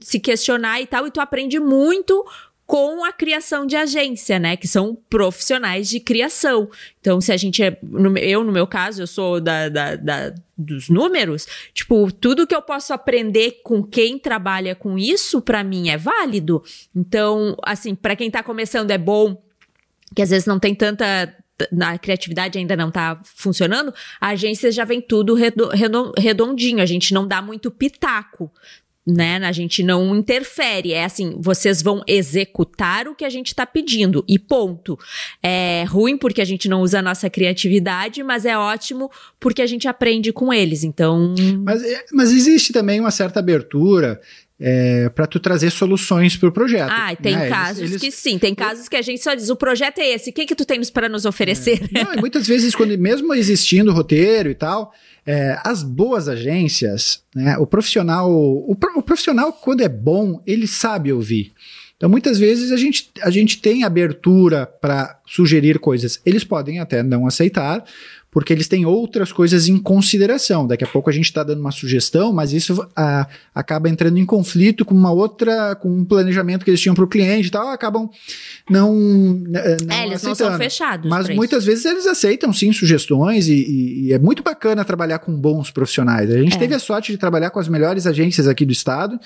se 0.00 0.20
questionar 0.20 0.80
e 0.80 0.86
tal, 0.86 1.06
e 1.06 1.10
tu 1.10 1.20
aprende 1.20 1.58
muito 1.58 2.24
com 2.70 3.04
a 3.04 3.12
criação 3.12 3.66
de 3.66 3.74
agência, 3.74 4.38
né? 4.38 4.56
Que 4.56 4.68
são 4.68 4.96
profissionais 5.10 5.88
de 5.88 5.98
criação. 5.98 6.70
Então, 7.00 7.20
se 7.20 7.32
a 7.32 7.36
gente 7.36 7.60
é. 7.64 7.76
Eu, 8.20 8.44
no 8.44 8.52
meu 8.52 8.64
caso, 8.64 9.02
eu 9.02 9.08
sou 9.08 9.40
da, 9.40 9.68
da, 9.68 9.96
da, 9.96 10.32
dos 10.56 10.88
números, 10.88 11.48
tipo, 11.74 12.12
tudo 12.12 12.46
que 12.46 12.54
eu 12.54 12.62
posso 12.62 12.92
aprender 12.92 13.60
com 13.64 13.82
quem 13.82 14.20
trabalha 14.20 14.76
com 14.76 14.96
isso, 14.96 15.42
para 15.42 15.64
mim 15.64 15.88
é 15.88 15.96
válido. 15.96 16.62
Então, 16.94 17.56
assim, 17.64 17.92
para 17.92 18.14
quem 18.14 18.30
tá 18.30 18.40
começando 18.40 18.92
é 18.92 18.98
bom, 18.98 19.42
que 20.14 20.22
às 20.22 20.30
vezes 20.30 20.46
não 20.46 20.60
tem 20.60 20.72
tanta 20.72 21.36
na 21.72 21.98
criatividade 21.98 22.56
ainda 22.56 22.74
não 22.74 22.90
tá 22.90 23.20
funcionando, 23.22 23.92
a 24.18 24.28
agência 24.28 24.72
já 24.72 24.82
vem 24.82 24.98
tudo 24.98 25.36
redondinho, 26.16 26.80
a 26.80 26.86
gente 26.86 27.12
não 27.12 27.28
dá 27.28 27.42
muito 27.42 27.70
pitaco. 27.70 28.50
Né? 29.06 29.36
A 29.38 29.50
gente 29.50 29.82
não 29.82 30.14
interfere, 30.14 30.92
é 30.92 31.04
assim, 31.04 31.34
vocês 31.40 31.80
vão 31.80 32.02
executar 32.06 33.08
o 33.08 33.14
que 33.14 33.24
a 33.24 33.30
gente 33.30 33.48
está 33.48 33.64
pedindo 33.64 34.22
e 34.28 34.38
ponto. 34.38 34.98
É 35.42 35.84
ruim 35.84 36.18
porque 36.18 36.40
a 36.40 36.44
gente 36.44 36.68
não 36.68 36.82
usa 36.82 36.98
a 36.98 37.02
nossa 37.02 37.30
criatividade, 37.30 38.22
mas 38.22 38.44
é 38.44 38.56
ótimo 38.56 39.10
porque 39.40 39.62
a 39.62 39.66
gente 39.66 39.88
aprende 39.88 40.32
com 40.32 40.52
eles. 40.52 40.84
Então, 40.84 41.34
mas, 41.64 41.82
é, 41.82 42.04
mas 42.12 42.30
existe 42.30 42.72
também 42.72 43.00
uma 43.00 43.10
certa 43.10 43.40
abertura 43.40 44.20
é, 44.60 45.08
para 45.08 45.26
tu 45.26 45.40
trazer 45.40 45.70
soluções 45.70 46.36
para 46.36 46.48
o 46.48 46.52
projeto. 46.52 46.90
Ah, 46.90 47.16
tem 47.16 47.34
né? 47.34 47.48
casos 47.48 47.78
eles, 47.78 47.90
eles... 47.92 48.02
que 48.02 48.10
sim, 48.10 48.38
tem 48.38 48.54
casos 48.54 48.88
que 48.88 48.96
a 48.96 49.02
gente 49.02 49.22
só 49.22 49.34
diz, 49.34 49.48
o 49.48 49.56
projeto 49.56 49.98
é 49.98 50.10
esse, 50.10 50.30
o 50.30 50.32
que 50.32 50.44
que 50.44 50.54
tu 50.54 50.66
tens 50.66 50.90
para 50.90 51.08
nos 51.08 51.24
oferecer? 51.24 51.80
É. 51.94 52.04
Não, 52.04 52.20
muitas 52.20 52.46
vezes, 52.46 52.74
quando 52.74 52.96
mesmo 52.98 53.34
existindo 53.34 53.92
roteiro 53.92 54.50
e 54.50 54.54
tal, 54.54 54.92
é, 55.26 55.58
as 55.64 55.82
boas 55.82 56.28
agências, 56.28 57.22
né, 57.34 57.56
o 57.58 57.66
profissional, 57.66 58.30
o, 58.30 58.72
o 58.72 59.02
profissional 59.02 59.52
quando 59.52 59.80
é 59.80 59.88
bom, 59.88 60.42
ele 60.46 60.66
sabe 60.66 61.12
ouvir. 61.12 61.52
Então, 61.96 62.08
muitas 62.08 62.38
vezes 62.38 62.72
a 62.72 62.78
gente, 62.78 63.10
a 63.20 63.28
gente 63.28 63.60
tem 63.60 63.84
abertura 63.84 64.64
para 64.64 65.20
sugerir 65.26 65.78
coisas. 65.78 66.18
Eles 66.24 66.42
podem 66.42 66.80
até 66.80 67.02
não 67.02 67.26
aceitar, 67.26 67.84
porque 68.30 68.52
eles 68.52 68.68
têm 68.68 68.86
outras 68.86 69.32
coisas 69.32 69.66
em 69.66 69.76
consideração. 69.76 70.66
Daqui 70.66 70.84
a 70.84 70.86
pouco 70.86 71.10
a 71.10 71.12
gente 71.12 71.24
está 71.24 71.42
dando 71.42 71.60
uma 71.60 71.72
sugestão, 71.72 72.32
mas 72.32 72.52
isso 72.52 72.86
a, 72.94 73.26
acaba 73.52 73.88
entrando 73.88 74.18
em 74.18 74.24
conflito 74.24 74.84
com 74.84 74.94
uma 74.94 75.10
outra, 75.10 75.74
com 75.74 75.88
um 75.88 76.04
planejamento 76.04 76.64
que 76.64 76.70
eles 76.70 76.80
tinham 76.80 76.94
para 76.94 77.04
o 77.04 77.08
cliente 77.08 77.48
e 77.48 77.50
tal, 77.50 77.68
acabam 77.68 78.08
não. 78.68 79.42
Eh, 79.52 79.76
não 79.84 79.96
é, 79.96 80.06
eles 80.06 80.24
aceitando. 80.24 80.28
não 80.28 80.34
são 80.34 80.58
fechados. 80.58 81.10
Mas 81.10 81.28
muitas 81.30 81.64
vezes 81.64 81.84
eles 81.84 82.06
aceitam 82.06 82.52
sim 82.52 82.72
sugestões 82.72 83.48
e, 83.48 83.54
e, 83.54 84.06
e, 84.06 84.12
é 84.12 84.18
muito 84.18 84.42
bacana 84.42 84.84
trabalhar 84.84 85.18
com 85.18 85.32
bons 85.32 85.70
profissionais. 85.70 86.30
A 86.30 86.38
gente 86.38 86.54
é. 86.54 86.58
teve 86.58 86.74
a 86.74 86.78
sorte 86.78 87.10
de 87.10 87.18
trabalhar 87.18 87.50
com 87.50 87.58
as 87.58 87.68
melhores 87.68 88.06
agências 88.06 88.46
aqui 88.46 88.64
do 88.64 88.72
estado 88.72 89.18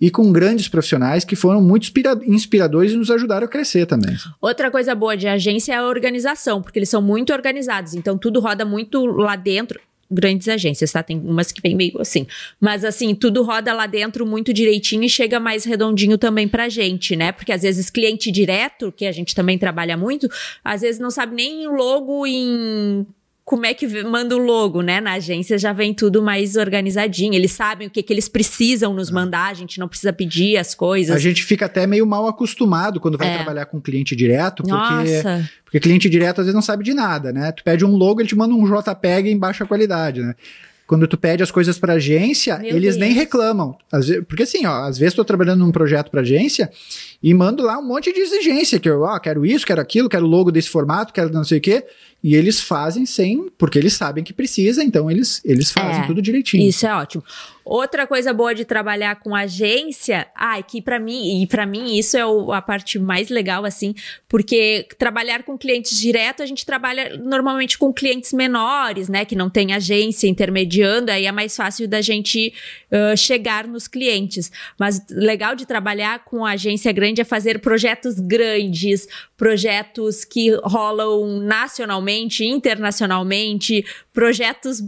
e 0.00 0.08
com 0.08 0.30
grandes 0.30 0.68
profissionais 0.68 1.24
que 1.24 1.34
foram 1.34 1.60
muito 1.60 1.90
inspiradores 2.26 2.92
e 2.92 2.96
nos 2.96 3.10
ajudaram 3.10 3.46
a 3.46 3.48
crescer 3.48 3.86
também. 3.86 4.16
Outra 4.40 4.70
coisa 4.70 4.94
boa 4.94 5.16
de 5.16 5.26
agência 5.26 5.72
é 5.72 5.76
a 5.76 5.86
organização, 5.86 6.62
porque 6.62 6.78
eles 6.78 6.88
são 6.88 7.02
muito 7.02 7.32
organizados, 7.32 7.94
então 7.94 8.16
tudo 8.16 8.38
roda 8.38 8.51
roda 8.52 8.64
muito 8.64 9.04
lá 9.06 9.36
dentro 9.36 9.80
grandes 10.12 10.46
agências, 10.46 10.92
tá? 10.92 11.02
Tem 11.02 11.18
umas 11.18 11.50
que 11.50 11.62
vem 11.62 11.74
meio 11.74 11.98
assim. 12.00 12.26
Mas 12.60 12.84
assim, 12.84 13.14
tudo 13.14 13.42
roda 13.42 13.72
lá 13.72 13.86
dentro 13.86 14.26
muito 14.26 14.52
direitinho 14.52 15.04
e 15.04 15.08
chega 15.08 15.40
mais 15.40 15.64
redondinho 15.64 16.18
também 16.18 16.46
pra 16.46 16.68
gente, 16.68 17.16
né? 17.16 17.32
Porque 17.32 17.50
às 17.50 17.62
vezes 17.62 17.88
cliente 17.88 18.30
direto, 18.30 18.92
que 18.92 19.06
a 19.06 19.12
gente 19.12 19.34
também 19.34 19.58
trabalha 19.58 19.96
muito, 19.96 20.28
às 20.62 20.82
vezes 20.82 21.00
não 21.00 21.10
sabe 21.10 21.34
nem 21.34 21.66
o 21.66 21.72
logo 21.72 22.26
em 22.26 23.06
como 23.44 23.66
é 23.66 23.74
que 23.74 23.86
manda 24.04 24.36
o 24.36 24.38
logo, 24.38 24.82
né? 24.82 25.00
Na 25.00 25.14
agência 25.14 25.58
já 25.58 25.72
vem 25.72 25.92
tudo 25.92 26.22
mais 26.22 26.56
organizadinho. 26.56 27.34
Eles 27.34 27.52
sabem 27.52 27.88
o 27.88 27.90
que, 27.90 28.02
que 28.02 28.12
eles 28.12 28.28
precisam 28.28 28.94
nos 28.94 29.10
mandar, 29.10 29.50
a 29.50 29.54
gente 29.54 29.80
não 29.80 29.88
precisa 29.88 30.12
pedir 30.12 30.56
as 30.56 30.74
coisas. 30.74 31.14
A 31.14 31.18
gente 31.18 31.42
fica 31.42 31.66
até 31.66 31.86
meio 31.86 32.06
mal 32.06 32.26
acostumado 32.28 33.00
quando 33.00 33.18
vai 33.18 33.28
é. 33.28 33.34
trabalhar 33.34 33.66
com 33.66 33.80
cliente 33.80 34.14
direto, 34.14 34.62
porque, 34.62 34.72
Nossa. 34.72 35.50
porque 35.64 35.80
cliente 35.80 36.08
direto 36.08 36.40
às 36.40 36.46
vezes 36.46 36.54
não 36.54 36.62
sabe 36.62 36.84
de 36.84 36.94
nada, 36.94 37.32
né? 37.32 37.50
Tu 37.52 37.64
pede 37.64 37.84
um 37.84 37.96
logo, 37.96 38.20
ele 38.20 38.28
te 38.28 38.36
manda 38.36 38.54
um 38.54 38.64
JPEG 38.64 39.30
em 39.30 39.38
baixa 39.38 39.66
qualidade, 39.66 40.22
né? 40.22 40.34
Quando 40.86 41.08
tu 41.08 41.16
pede 41.16 41.42
as 41.42 41.50
coisas 41.50 41.78
para 41.78 41.94
agência, 41.94 42.58
Meu 42.58 42.76
eles 42.76 42.96
Deus. 42.96 42.96
nem 42.98 43.12
reclamam. 43.12 43.76
Vezes, 43.92 44.22
porque 44.28 44.42
assim, 44.42 44.66
ó, 44.66 44.84
às 44.84 44.98
vezes 44.98 45.12
estou 45.12 45.24
trabalhando 45.24 45.60
num 45.60 45.72
projeto 45.72 46.10
para 46.10 46.20
agência 46.20 46.70
e 47.22 47.32
mando 47.32 47.62
lá 47.62 47.78
um 47.78 47.86
monte 47.86 48.12
de 48.12 48.20
exigência, 48.20 48.80
que 48.80 48.88
eu, 48.88 49.02
ó, 49.02 49.18
quero 49.18 49.46
isso, 49.46 49.64
quero 49.64 49.80
aquilo, 49.80 50.08
quero 50.08 50.26
logo 50.26 50.50
desse 50.50 50.68
formato, 50.68 51.12
quero 51.12 51.30
não 51.30 51.44
sei 51.44 51.58
o 51.58 51.60
quê. 51.60 51.84
E 52.22 52.36
eles 52.36 52.60
fazem 52.60 53.04
sem, 53.04 53.50
porque 53.58 53.76
eles 53.76 53.94
sabem 53.94 54.22
que 54.22 54.32
precisa, 54.32 54.84
então 54.84 55.10
eles, 55.10 55.40
eles 55.44 55.72
fazem 55.72 56.04
é, 56.04 56.06
tudo 56.06 56.22
direitinho. 56.22 56.68
Isso 56.68 56.86
é 56.86 56.94
ótimo. 56.94 57.24
Outra 57.64 58.06
coisa 58.06 58.32
boa 58.32 58.54
de 58.54 58.64
trabalhar 58.64 59.16
com 59.16 59.34
agência, 59.34 60.28
ah, 60.34 60.58
é 60.58 60.62
que 60.62 60.80
para 60.80 61.00
mim, 61.00 61.42
e 61.42 61.46
para 61.48 61.66
mim 61.66 61.96
isso 61.96 62.16
é 62.16 62.24
o, 62.24 62.52
a 62.52 62.62
parte 62.62 62.98
mais 62.98 63.28
legal 63.28 63.64
assim, 63.64 63.94
porque 64.28 64.86
trabalhar 64.98 65.42
com 65.42 65.58
clientes 65.58 65.98
direto, 65.98 66.42
a 66.44 66.46
gente 66.46 66.64
trabalha 66.64 67.16
normalmente 67.16 67.76
com 67.76 67.92
clientes 67.92 68.32
menores, 68.32 69.08
né, 69.08 69.24
que 69.24 69.34
não 69.34 69.50
tem 69.50 69.72
agência 69.72 70.28
intermediando, 70.28 71.10
aí 71.10 71.26
é 71.26 71.32
mais 71.32 71.56
fácil 71.56 71.88
da 71.88 72.00
gente 72.00 72.52
uh, 72.90 73.16
chegar 73.16 73.66
nos 73.66 73.88
clientes. 73.88 74.50
Mas 74.78 75.04
legal 75.10 75.56
de 75.56 75.66
trabalhar 75.66 76.24
com 76.24 76.46
agência 76.46 76.92
grande 76.92 77.11
é 77.20 77.24
fazer 77.24 77.60
projetos 77.60 78.18
grandes, 78.18 79.06
projetos 79.36 80.24
que 80.24 80.50
rolam 80.64 81.40
nacionalmente, 81.40 82.44
internacionalmente, 82.44 83.84
projetos 84.12 84.82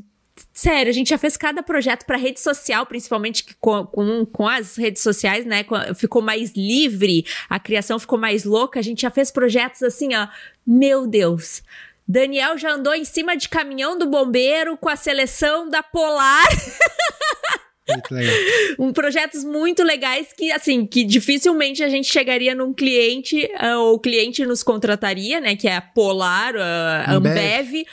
Sério, 0.52 0.90
a 0.90 0.92
gente 0.92 1.10
já 1.10 1.18
fez 1.18 1.36
cada 1.36 1.62
projeto 1.62 2.04
para 2.04 2.16
rede 2.16 2.40
social, 2.40 2.86
principalmente 2.86 3.44
com, 3.60 3.84
com, 3.86 4.24
com, 4.26 4.48
as 4.48 4.76
redes 4.76 5.02
sociais, 5.02 5.44
né? 5.44 5.64
Ficou 5.96 6.22
mais 6.22 6.52
livre, 6.54 7.24
a 7.48 7.58
criação 7.58 7.98
ficou 7.98 8.18
mais 8.18 8.44
louca. 8.44 8.78
A 8.78 8.82
gente 8.82 9.02
já 9.02 9.10
fez 9.10 9.32
projetos 9.32 9.82
assim, 9.82 10.14
ó. 10.14 10.28
Meu 10.64 11.06
Deus. 11.08 11.62
Daniel 12.06 12.56
já 12.58 12.72
andou 12.72 12.94
em 12.94 13.04
cima 13.04 13.36
de 13.36 13.48
caminhão 13.48 13.98
do 13.98 14.06
bombeiro 14.06 14.76
com 14.76 14.88
a 14.88 14.96
seleção 14.96 15.68
da 15.68 15.82
Polar. 15.82 16.46
Muito 17.88 18.14
legal. 18.14 18.34
um 18.78 18.92
projetos 18.92 19.44
muito 19.44 19.82
legais 19.82 20.28
que, 20.36 20.50
assim, 20.52 20.86
que 20.86 21.04
dificilmente 21.04 21.82
a 21.82 21.88
gente 21.88 22.10
chegaria 22.10 22.54
num 22.54 22.72
cliente, 22.72 23.48
uh, 23.60 23.78
ou 23.78 23.94
o 23.94 23.98
cliente 23.98 24.44
nos 24.46 24.62
contrataria, 24.62 25.40
né? 25.40 25.54
Que 25.56 25.68
é 25.68 25.76
a 25.76 25.80
Polar, 25.80 26.54
a 26.56 27.12
uh, 27.12 27.16
Ambev. 27.16 27.36
Ambev 27.38 27.84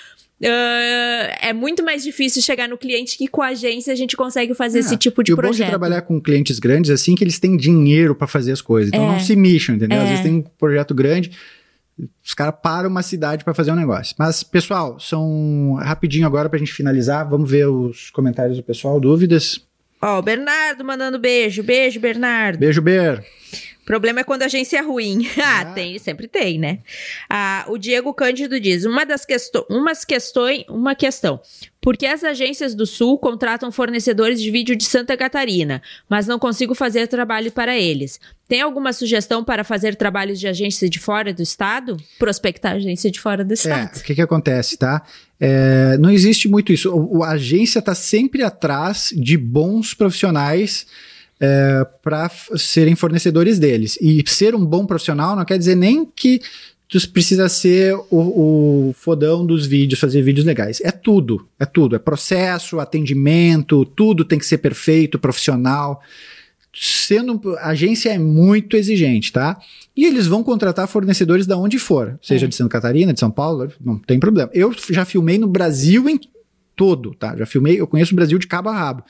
Uh, 0.41 1.29
é 1.39 1.53
muito 1.53 1.83
mais 1.83 2.01
difícil 2.01 2.41
chegar 2.41 2.67
no 2.67 2.75
cliente 2.75 3.15
que 3.15 3.27
com 3.27 3.43
a 3.43 3.49
agência 3.49 3.93
a 3.93 3.95
gente 3.95 4.17
consegue 4.17 4.55
fazer 4.55 4.79
é, 4.79 4.81
esse 4.81 4.97
tipo 4.97 5.23
de 5.23 5.33
e 5.33 5.35
projeto. 5.35 5.53
O 5.53 5.59
bom 5.59 5.65
de 5.65 5.69
trabalhar 5.69 6.01
com 6.01 6.19
clientes 6.19 6.57
grandes 6.57 6.89
assim 6.89 7.13
que 7.13 7.23
eles 7.23 7.37
têm 7.37 7.55
dinheiro 7.55 8.15
para 8.15 8.25
fazer 8.25 8.51
as 8.51 8.59
coisas, 8.59 8.87
então 8.87 9.03
é, 9.03 9.11
não 9.11 9.19
se 9.19 9.35
mexam, 9.35 9.75
entendeu? 9.75 9.99
É. 9.99 10.01
Às 10.01 10.09
vezes 10.09 10.23
tem 10.23 10.33
um 10.33 10.41
projeto 10.41 10.95
grande, 10.95 11.31
Os 12.25 12.33
caras 12.33 12.55
param 12.63 12.89
uma 12.89 13.03
cidade 13.03 13.43
para 13.43 13.53
fazer 13.53 13.71
um 13.71 13.75
negócio. 13.75 14.15
Mas, 14.17 14.41
pessoal, 14.41 14.99
são 14.99 15.75
rapidinho 15.79 16.25
agora 16.25 16.49
pra 16.49 16.57
gente 16.57 16.73
finalizar. 16.73 17.29
Vamos 17.29 17.47
ver 17.47 17.67
os 17.67 18.09
comentários 18.09 18.57
do 18.57 18.63
pessoal, 18.63 18.99
dúvidas? 18.99 19.61
Ó, 20.01 20.17
o 20.17 20.21
Bernardo 20.21 20.83
mandando 20.83 21.19
beijo. 21.19 21.61
Beijo, 21.61 21.99
Bernardo. 21.99 22.57
Beijo, 22.57 22.81
Ber. 22.81 23.23
O 23.81 23.85
problema 23.85 24.21
é 24.21 24.23
quando 24.23 24.43
a 24.43 24.45
agência 24.45 24.77
é 24.77 24.81
ruim. 24.81 25.27
ah, 25.43 25.65
tem, 25.73 25.97
sempre 25.99 26.27
tem, 26.27 26.57
né? 26.57 26.79
Ah, 27.29 27.65
o 27.67 27.77
Diego 27.77 28.13
Cândido 28.13 28.59
diz: 28.59 28.85
uma 28.85 29.05
das 29.05 29.25
questões, 29.25 29.65
umas 29.69 30.05
questões, 30.05 30.63
uma 30.69 30.95
questão. 30.95 31.39
Por 31.81 31.97
que 31.97 32.05
as 32.05 32.23
agências 32.23 32.75
do 32.75 32.85
Sul 32.85 33.17
contratam 33.17 33.71
fornecedores 33.71 34.39
de 34.39 34.51
vídeo 34.51 34.75
de 34.75 34.83
Santa 34.83 35.17
Catarina, 35.17 35.81
mas 36.07 36.27
não 36.27 36.37
consigo 36.37 36.75
fazer 36.75 37.07
trabalho 37.07 37.51
para 37.51 37.75
eles? 37.75 38.19
Tem 38.47 38.61
alguma 38.61 38.93
sugestão 38.93 39.43
para 39.43 39.63
fazer 39.63 39.95
trabalhos 39.95 40.39
de 40.39 40.47
agência 40.47 40.87
de 40.87 40.99
fora 40.99 41.33
do 41.33 41.41
estado? 41.41 41.97
Prospectar 42.19 42.75
agência 42.75 43.09
de 43.09 43.19
fora 43.19 43.43
do 43.43 43.53
estado. 43.53 43.97
É, 43.97 43.99
o 43.99 44.03
que, 44.03 44.13
que 44.13 44.21
acontece, 44.21 44.77
tá? 44.77 45.01
É, 45.39 45.97
não 45.97 46.11
existe 46.11 46.47
muito 46.47 46.71
isso. 46.71 46.93
O, 46.93 47.23
a 47.23 47.31
agência 47.31 47.79
está 47.79 47.95
sempre 47.95 48.43
atrás 48.43 49.11
de 49.17 49.35
bons 49.35 49.95
profissionais 49.95 50.85
é, 51.39 51.83
para 52.03 52.29
serem 52.57 52.95
fornecedores 52.95 53.57
deles. 53.57 53.97
E 53.99 54.23
ser 54.27 54.53
um 54.53 54.63
bom 54.63 54.85
profissional 54.85 55.35
não 55.35 55.43
quer 55.43 55.57
dizer 55.57 55.73
nem 55.75 56.05
que 56.05 56.39
tu 56.91 57.09
precisa 57.09 57.47
ser 57.47 57.95
o, 58.09 58.89
o, 58.89 58.93
fodão 58.93 59.45
dos 59.45 59.65
vídeos, 59.65 59.99
fazer 59.99 60.21
vídeos 60.21 60.45
legais. 60.45 60.81
É 60.83 60.91
tudo, 60.91 61.47
é 61.57 61.65
tudo. 61.65 61.95
É 61.95 61.99
processo, 61.99 62.81
atendimento, 62.81 63.85
tudo 63.85 64.25
tem 64.25 64.37
que 64.37 64.45
ser 64.45 64.57
perfeito, 64.57 65.17
profissional. 65.17 66.01
Sendo 66.73 67.41
a 67.59 67.69
agência 67.69 68.09
é 68.09 68.19
muito 68.19 68.75
exigente, 68.75 69.31
tá? 69.31 69.57
E 69.95 70.05
eles 70.05 70.27
vão 70.27 70.43
contratar 70.43 70.85
fornecedores 70.87 71.47
da 71.47 71.57
onde 71.57 71.79
for, 71.79 72.19
seja 72.21 72.45
é. 72.45 72.49
de 72.49 72.55
Santa 72.55 72.69
Catarina, 72.71 73.13
de 73.13 73.19
São 73.19 73.31
Paulo, 73.31 73.71
não 73.79 73.97
tem 73.97 74.19
problema. 74.19 74.49
Eu 74.53 74.73
já 74.89 75.05
filmei 75.05 75.37
no 75.37 75.47
Brasil 75.47 76.09
em 76.09 76.19
todo, 76.81 77.13
tá? 77.13 77.37
Já 77.37 77.45
filmei, 77.45 77.79
eu 77.79 77.85
conheço 77.85 78.11
o 78.11 78.15
Brasil 78.15 78.39
de 78.39 78.47
cabo 78.47 78.67
a 78.67 78.73
rabo, 78.73 79.03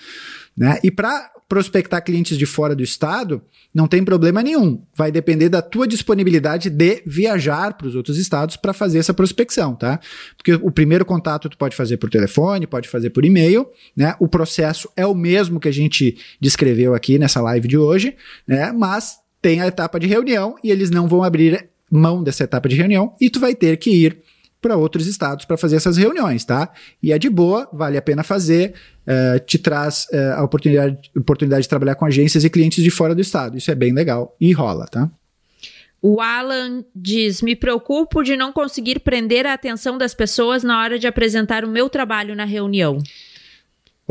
né? 0.57 0.78
E 0.84 0.91
para 0.91 1.32
prospectar 1.47 2.03
clientes 2.03 2.38
de 2.38 2.45
fora 2.45 2.76
do 2.76 2.84
estado, 2.84 3.41
não 3.74 3.88
tem 3.88 4.03
problema 4.03 4.43
nenhum. 4.43 4.84
Vai 4.93 5.09
depender 5.09 5.47
da 5.47 5.61
tua 5.61 5.88
disponibilidade 5.88 6.69
de 6.69 7.01
viajar 7.05 7.74
para 7.76 7.88
os 7.88 7.95
outros 7.95 8.17
estados 8.17 8.57
para 8.57 8.74
fazer 8.74 8.99
essa 8.99 9.13
prospecção, 9.13 9.74
tá? 9.74 10.01
Porque 10.36 10.55
o 10.55 10.69
primeiro 10.69 11.05
contato 11.05 11.47
tu 11.47 11.57
pode 11.57 11.74
fazer 11.74 11.95
por 11.95 12.09
telefone, 12.09 12.67
pode 12.67 12.89
fazer 12.89 13.11
por 13.11 13.24
e-mail, 13.24 13.65
né? 13.95 14.15
O 14.19 14.28
processo 14.28 14.89
é 14.97 15.07
o 15.07 15.15
mesmo 15.15 15.57
que 15.57 15.69
a 15.69 15.74
gente 15.74 16.17
descreveu 16.41 16.93
aqui 16.93 17.17
nessa 17.17 17.39
live 17.39 17.69
de 17.69 17.78
hoje, 17.78 18.17
né? 18.45 18.74
Mas 18.74 19.15
tem 19.41 19.61
a 19.61 19.67
etapa 19.67 19.97
de 19.97 20.07
reunião 20.07 20.57
e 20.61 20.72
eles 20.72 20.91
não 20.91 21.07
vão 21.07 21.24
abrir 21.24 21.69
mão 21.89 22.22
dessa 22.22 22.43
etapa 22.43 22.67
de 22.67 22.76
reunião 22.76 23.15
e 23.22 23.30
tu 23.30 23.39
vai 23.39 23.55
ter 23.55 23.78
que 23.78 23.91
ir 23.91 24.22
para 24.62 24.78
outros 24.78 25.07
estados 25.07 25.43
para 25.43 25.57
fazer 25.57 25.76
essas 25.76 25.97
reuniões, 25.97 26.45
tá? 26.45 26.72
E 27.01 27.12
é 27.12 27.18
de 27.18 27.30
boa, 27.30 27.68
vale 27.74 27.97
a 27.97 28.01
pena 28.01 28.24
fazer, 28.24 28.74
uh, 29.07 29.39
te 29.45 29.57
traz 29.57 30.07
uh, 30.14 30.36
a 30.38 30.43
oportunidade, 30.43 31.12
oportunidade 31.18 31.64
de 31.64 31.70
trabalhar 31.70 31.95
com 31.95 32.05
agências 32.05 32.43
e 32.43 32.49
clientes 32.49 32.84
de 32.84 32.91
fora 32.91 33.16
do 33.16 33.22
estado. 33.22 33.57
Isso 33.57 33.72
é 33.72 33.76
bem 33.76 33.91
legal 33.91 34.36
e 34.39 34.51
rola, 34.51 34.86
tá? 34.86 35.09
O 36.01 36.20
Alan 36.22 36.84
diz: 36.95 37.41
Me 37.41 37.55
preocupo 37.55 38.24
de 38.24 38.36
não 38.36 38.51
conseguir 38.51 38.99
prender 38.99 39.45
a 39.45 39.53
atenção 39.53 39.97
das 39.97 40.14
pessoas 40.14 40.64
na 40.64 40.80
hora 40.80 40.97
de 40.97 41.07
apresentar 41.07 41.64
o 41.64 41.70
meu 41.70 41.89
trabalho 41.89 42.36
na 42.36 42.45
reunião. 42.45 42.99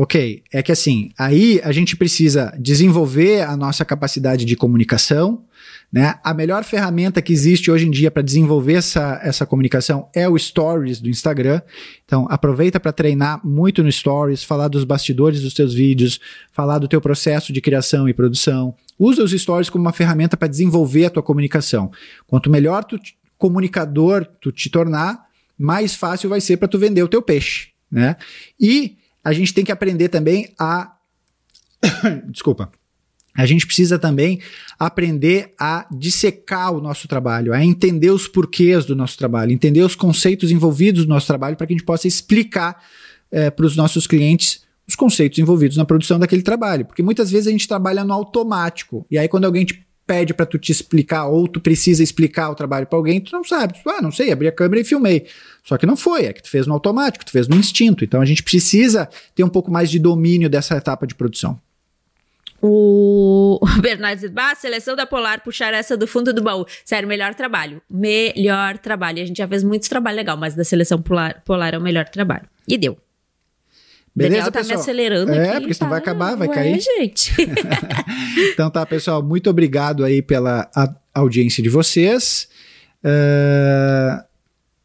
Ok, 0.01 0.41
é 0.51 0.63
que 0.63 0.71
assim, 0.71 1.11
aí 1.15 1.61
a 1.63 1.71
gente 1.71 1.95
precisa 1.95 2.51
desenvolver 2.57 3.41
a 3.43 3.55
nossa 3.55 3.85
capacidade 3.85 4.45
de 4.45 4.55
comunicação, 4.55 5.45
né? 5.93 6.15
A 6.23 6.33
melhor 6.33 6.63
ferramenta 6.63 7.21
que 7.21 7.31
existe 7.31 7.69
hoje 7.69 7.85
em 7.85 7.91
dia 7.91 8.09
para 8.09 8.23
desenvolver 8.23 8.73
essa, 8.73 9.19
essa 9.21 9.45
comunicação 9.45 10.09
é 10.11 10.27
o 10.27 10.35
Stories 10.35 10.99
do 10.99 11.07
Instagram. 11.07 11.61
Então, 12.03 12.25
aproveita 12.31 12.79
para 12.79 12.91
treinar 12.91 13.45
muito 13.45 13.83
no 13.83 13.91
Stories, 13.91 14.43
falar 14.43 14.69
dos 14.69 14.83
bastidores 14.85 15.39
dos 15.39 15.53
teus 15.53 15.71
vídeos, 15.71 16.19
falar 16.51 16.79
do 16.79 16.87
teu 16.87 16.99
processo 16.99 17.53
de 17.53 17.61
criação 17.61 18.09
e 18.09 18.13
produção. 18.13 18.73
Usa 18.97 19.23
os 19.23 19.29
Stories 19.29 19.69
como 19.69 19.85
uma 19.85 19.93
ferramenta 19.93 20.35
para 20.35 20.47
desenvolver 20.47 21.05
a 21.05 21.09
tua 21.11 21.21
comunicação. 21.21 21.91
Quanto 22.25 22.49
melhor 22.49 22.83
tu 22.83 22.97
comunicador 23.37 24.25
tu 24.41 24.51
te 24.51 24.67
tornar, 24.67 25.27
mais 25.55 25.93
fácil 25.93 26.27
vai 26.27 26.41
ser 26.41 26.57
para 26.57 26.67
tu 26.67 26.79
vender 26.79 27.03
o 27.03 27.07
teu 27.07 27.21
peixe, 27.21 27.67
né? 27.91 28.15
E 28.59 28.99
a 29.23 29.33
gente 29.33 29.53
tem 29.53 29.63
que 29.63 29.71
aprender 29.71 30.09
também 30.09 30.53
a 30.59 30.95
desculpa 32.29 32.71
a 33.33 33.45
gente 33.45 33.65
precisa 33.65 33.97
também 33.97 34.39
aprender 34.77 35.53
a 35.57 35.87
dissecar 35.91 36.73
o 36.73 36.81
nosso 36.81 37.07
trabalho, 37.07 37.53
a 37.53 37.63
entender 37.63 38.11
os 38.11 38.27
porquês 38.27 38.85
do 38.85 38.95
nosso 38.95 39.17
trabalho, 39.17 39.51
entender 39.51 39.81
os 39.81 39.95
conceitos 39.95 40.51
envolvidos 40.51 41.05
no 41.05 41.13
nosso 41.13 41.27
trabalho 41.27 41.55
para 41.55 41.65
que 41.65 41.73
a 41.73 41.77
gente 41.77 41.85
possa 41.85 42.07
explicar 42.07 42.83
é, 43.31 43.49
para 43.49 43.65
os 43.65 43.75
nossos 43.75 44.05
clientes 44.05 44.63
os 44.85 44.95
conceitos 44.95 45.39
envolvidos 45.39 45.77
na 45.77 45.85
produção 45.85 46.19
daquele 46.19 46.41
trabalho. 46.41 46.85
Porque 46.85 47.01
muitas 47.01 47.31
vezes 47.31 47.47
a 47.47 47.51
gente 47.51 47.67
trabalha 47.67 48.03
no 48.03 48.11
automático. 48.11 49.05
E 49.09 49.17
aí, 49.17 49.27
quando 49.29 49.45
alguém 49.45 49.63
te 49.63 49.85
pede 50.11 50.33
para 50.33 50.45
tu 50.45 50.59
te 50.59 50.73
explicar 50.73 51.27
ou 51.27 51.47
tu 51.47 51.61
precisa 51.61 52.03
explicar 52.03 52.49
o 52.49 52.55
trabalho 52.55 52.85
para 52.85 52.99
alguém, 52.99 53.21
tu 53.21 53.31
não 53.31 53.45
sabe. 53.45 53.81
Tu, 53.81 53.89
ah, 53.89 54.01
não 54.01 54.11
sei, 54.11 54.29
abri 54.29 54.45
a 54.45 54.51
câmera 54.51 54.81
e 54.81 54.83
filmei. 54.83 55.25
Só 55.63 55.77
que 55.77 55.85
não 55.85 55.95
foi, 55.95 56.25
é 56.25 56.33
que 56.33 56.43
tu 56.43 56.49
fez 56.49 56.67
no 56.67 56.73
automático, 56.73 57.23
tu 57.23 57.31
fez 57.31 57.47
no 57.47 57.55
instinto. 57.55 58.03
Então 58.03 58.19
a 58.19 58.25
gente 58.25 58.43
precisa 58.43 59.07
ter 59.33 59.45
um 59.45 59.47
pouco 59.47 59.71
mais 59.71 59.89
de 59.89 59.99
domínio 59.99 60.49
dessa 60.49 60.75
etapa 60.75 61.07
de 61.07 61.15
produção. 61.15 61.57
O 62.61 63.57
Bernardo 63.79 64.19
diz, 64.19 64.29
bah, 64.29 64.53
seleção 64.53 64.97
da 64.97 65.05
Polar, 65.05 65.41
puxar 65.41 65.73
essa 65.73 65.95
do 65.95 66.05
fundo 66.05 66.33
do 66.33 66.43
baú. 66.43 66.65
Sério, 66.83 67.07
melhor 67.07 67.33
trabalho. 67.33 67.81
Melhor 67.89 68.77
trabalho. 68.79 69.23
A 69.23 69.25
gente 69.25 69.37
já 69.37 69.47
fez 69.47 69.63
muitos 69.63 69.87
trabalhos 69.87 70.17
legal, 70.17 70.35
mas 70.35 70.55
da 70.55 70.65
seleção 70.65 71.01
Polar, 71.01 71.41
Polar 71.45 71.73
é 71.73 71.77
o 71.77 71.81
melhor 71.81 72.09
trabalho. 72.09 72.49
E 72.67 72.77
deu. 72.77 72.97
Beleza, 74.13 74.35
Daniel 74.35 74.51
tá 74.51 74.59
pessoal? 74.59 74.77
me 74.77 74.81
acelerando 74.81 75.31
é, 75.31 75.49
aqui. 75.49 75.59
porque 75.61 75.73
senão 75.73 75.89
tá... 75.89 75.95
vai 75.95 75.99
acabar, 75.99 76.35
vai 76.35 76.47
Ué, 76.49 76.55
cair. 76.55 76.81
gente. 76.81 77.33
então 78.53 78.69
tá, 78.69 78.85
pessoal, 78.85 79.23
muito 79.23 79.49
obrigado 79.49 80.03
aí 80.03 80.21
pela 80.21 80.69
audiência 81.13 81.63
de 81.63 81.69
vocês. 81.69 82.47
Uh, 83.03 84.30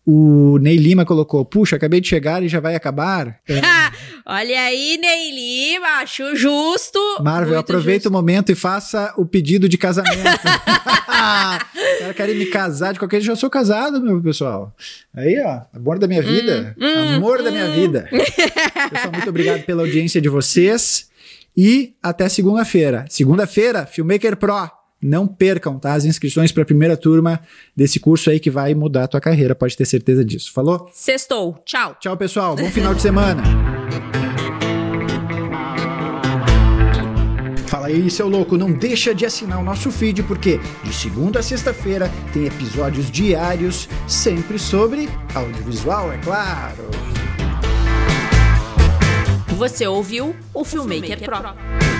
o 0.07 0.57
Ney 0.59 0.77
Lima 0.77 1.05
colocou: 1.05 1.45
Puxa, 1.45 1.75
acabei 1.75 2.01
de 2.01 2.09
chegar 2.09 2.41
e 2.41 2.49
já 2.49 2.61
vai 2.61 2.77
acabar. 2.77 3.41
É. 3.49 3.61
Olha 4.25 4.61
aí, 4.61 4.97
Ney 4.99 5.33
Lima, 5.33 5.89
acho 6.01 6.37
justo. 6.37 7.01
Marvel, 7.21 7.59
aproveita 7.59 8.05
justo. 8.05 8.09
o 8.09 8.13
momento 8.13 8.53
e 8.53 8.55
faça 8.55 9.13
o 9.17 9.27
pedido 9.27 9.69
de 9.69 9.77
casamento. 9.77 10.23
Cara, 11.99 12.15
querem 12.15 12.37
me 12.37 12.47
casar 12.47 12.93
de 12.93 13.01
qualquer 13.01 13.21
jeito. 13.21 13.33
Eu 13.33 13.37
sou 13.37 13.51
casado, 13.51 14.01
meu 14.01 14.23
pessoal. 14.23 14.73
Aí, 15.13 15.43
ó, 15.45 15.63
amor 15.77 15.99
da 15.99 16.07
minha 16.07 16.23
vida. 16.23 16.77
Hum, 16.79 16.87
hum, 16.87 17.15
amor 17.17 17.41
hum. 17.41 17.45
da 17.45 17.51
minha 17.51 17.67
hum. 17.67 17.73
vida. 17.73 18.09
pessoal, 18.91 19.13
muito 19.13 19.29
obrigado 19.29 19.65
pela 19.65 19.83
audiência 19.83 20.21
de 20.21 20.29
vocês. 20.29 21.09
E 21.57 21.95
até 22.01 22.29
segunda-feira. 22.29 23.07
Segunda-feira, 23.09 23.87
Filmmaker 23.87 24.37
Pro. 24.37 24.71
Não 25.01 25.27
percam, 25.27 25.79
tá? 25.79 25.95
As 25.95 26.05
inscrições 26.05 26.51
para 26.51 26.63
a 26.63 26.67
primeira 26.67 26.97
turma 26.97 27.41
desse 27.77 28.01
curso 28.01 28.31
aí 28.31 28.41
que 28.41 28.51
vai 28.51 28.75
mudar 28.75 29.05
a 29.05 29.09
tua 29.09 29.21
carreira, 29.21 29.55
pode 29.55 29.77
ter 29.77 29.85
certeza 29.85 30.25
disso. 30.25 30.53
Falou? 30.53 30.89
Sextou. 30.93 31.61
Tchau. 31.65 31.97
Tchau, 32.01 32.17
pessoal. 32.17 32.57
Bom 32.57 32.71
final 32.71 32.95
de 32.95 33.03
semana. 33.03 33.43
Fala 37.67 37.89
aí, 37.89 38.09
seu 38.11 38.29
louco, 38.29 38.57
não 38.57 38.73
deixa 38.73 39.15
de 39.15 39.27
assinar 39.27 39.61
o 39.61 39.63
nosso 39.63 39.91
feed 39.91 40.23
porque 40.23 40.59
de 40.83 40.93
segunda 40.93 41.41
a 41.41 41.43
sexta-feira 41.43 42.11
tem 42.33 42.47
episódios 42.47 43.11
diários 43.11 43.89
sempre 44.09 44.59
sobre 44.59 45.09
audiovisual, 45.35 46.13
é 46.13 46.19
claro. 46.19 46.85
Você 49.57 49.87
ouviu 49.87 50.35
o 50.53 50.65
Filmmaker, 50.65 51.17
o 51.17 51.19
Filmmaker 51.19 51.25
Pro. 51.25 51.39
Pro. 51.39 51.96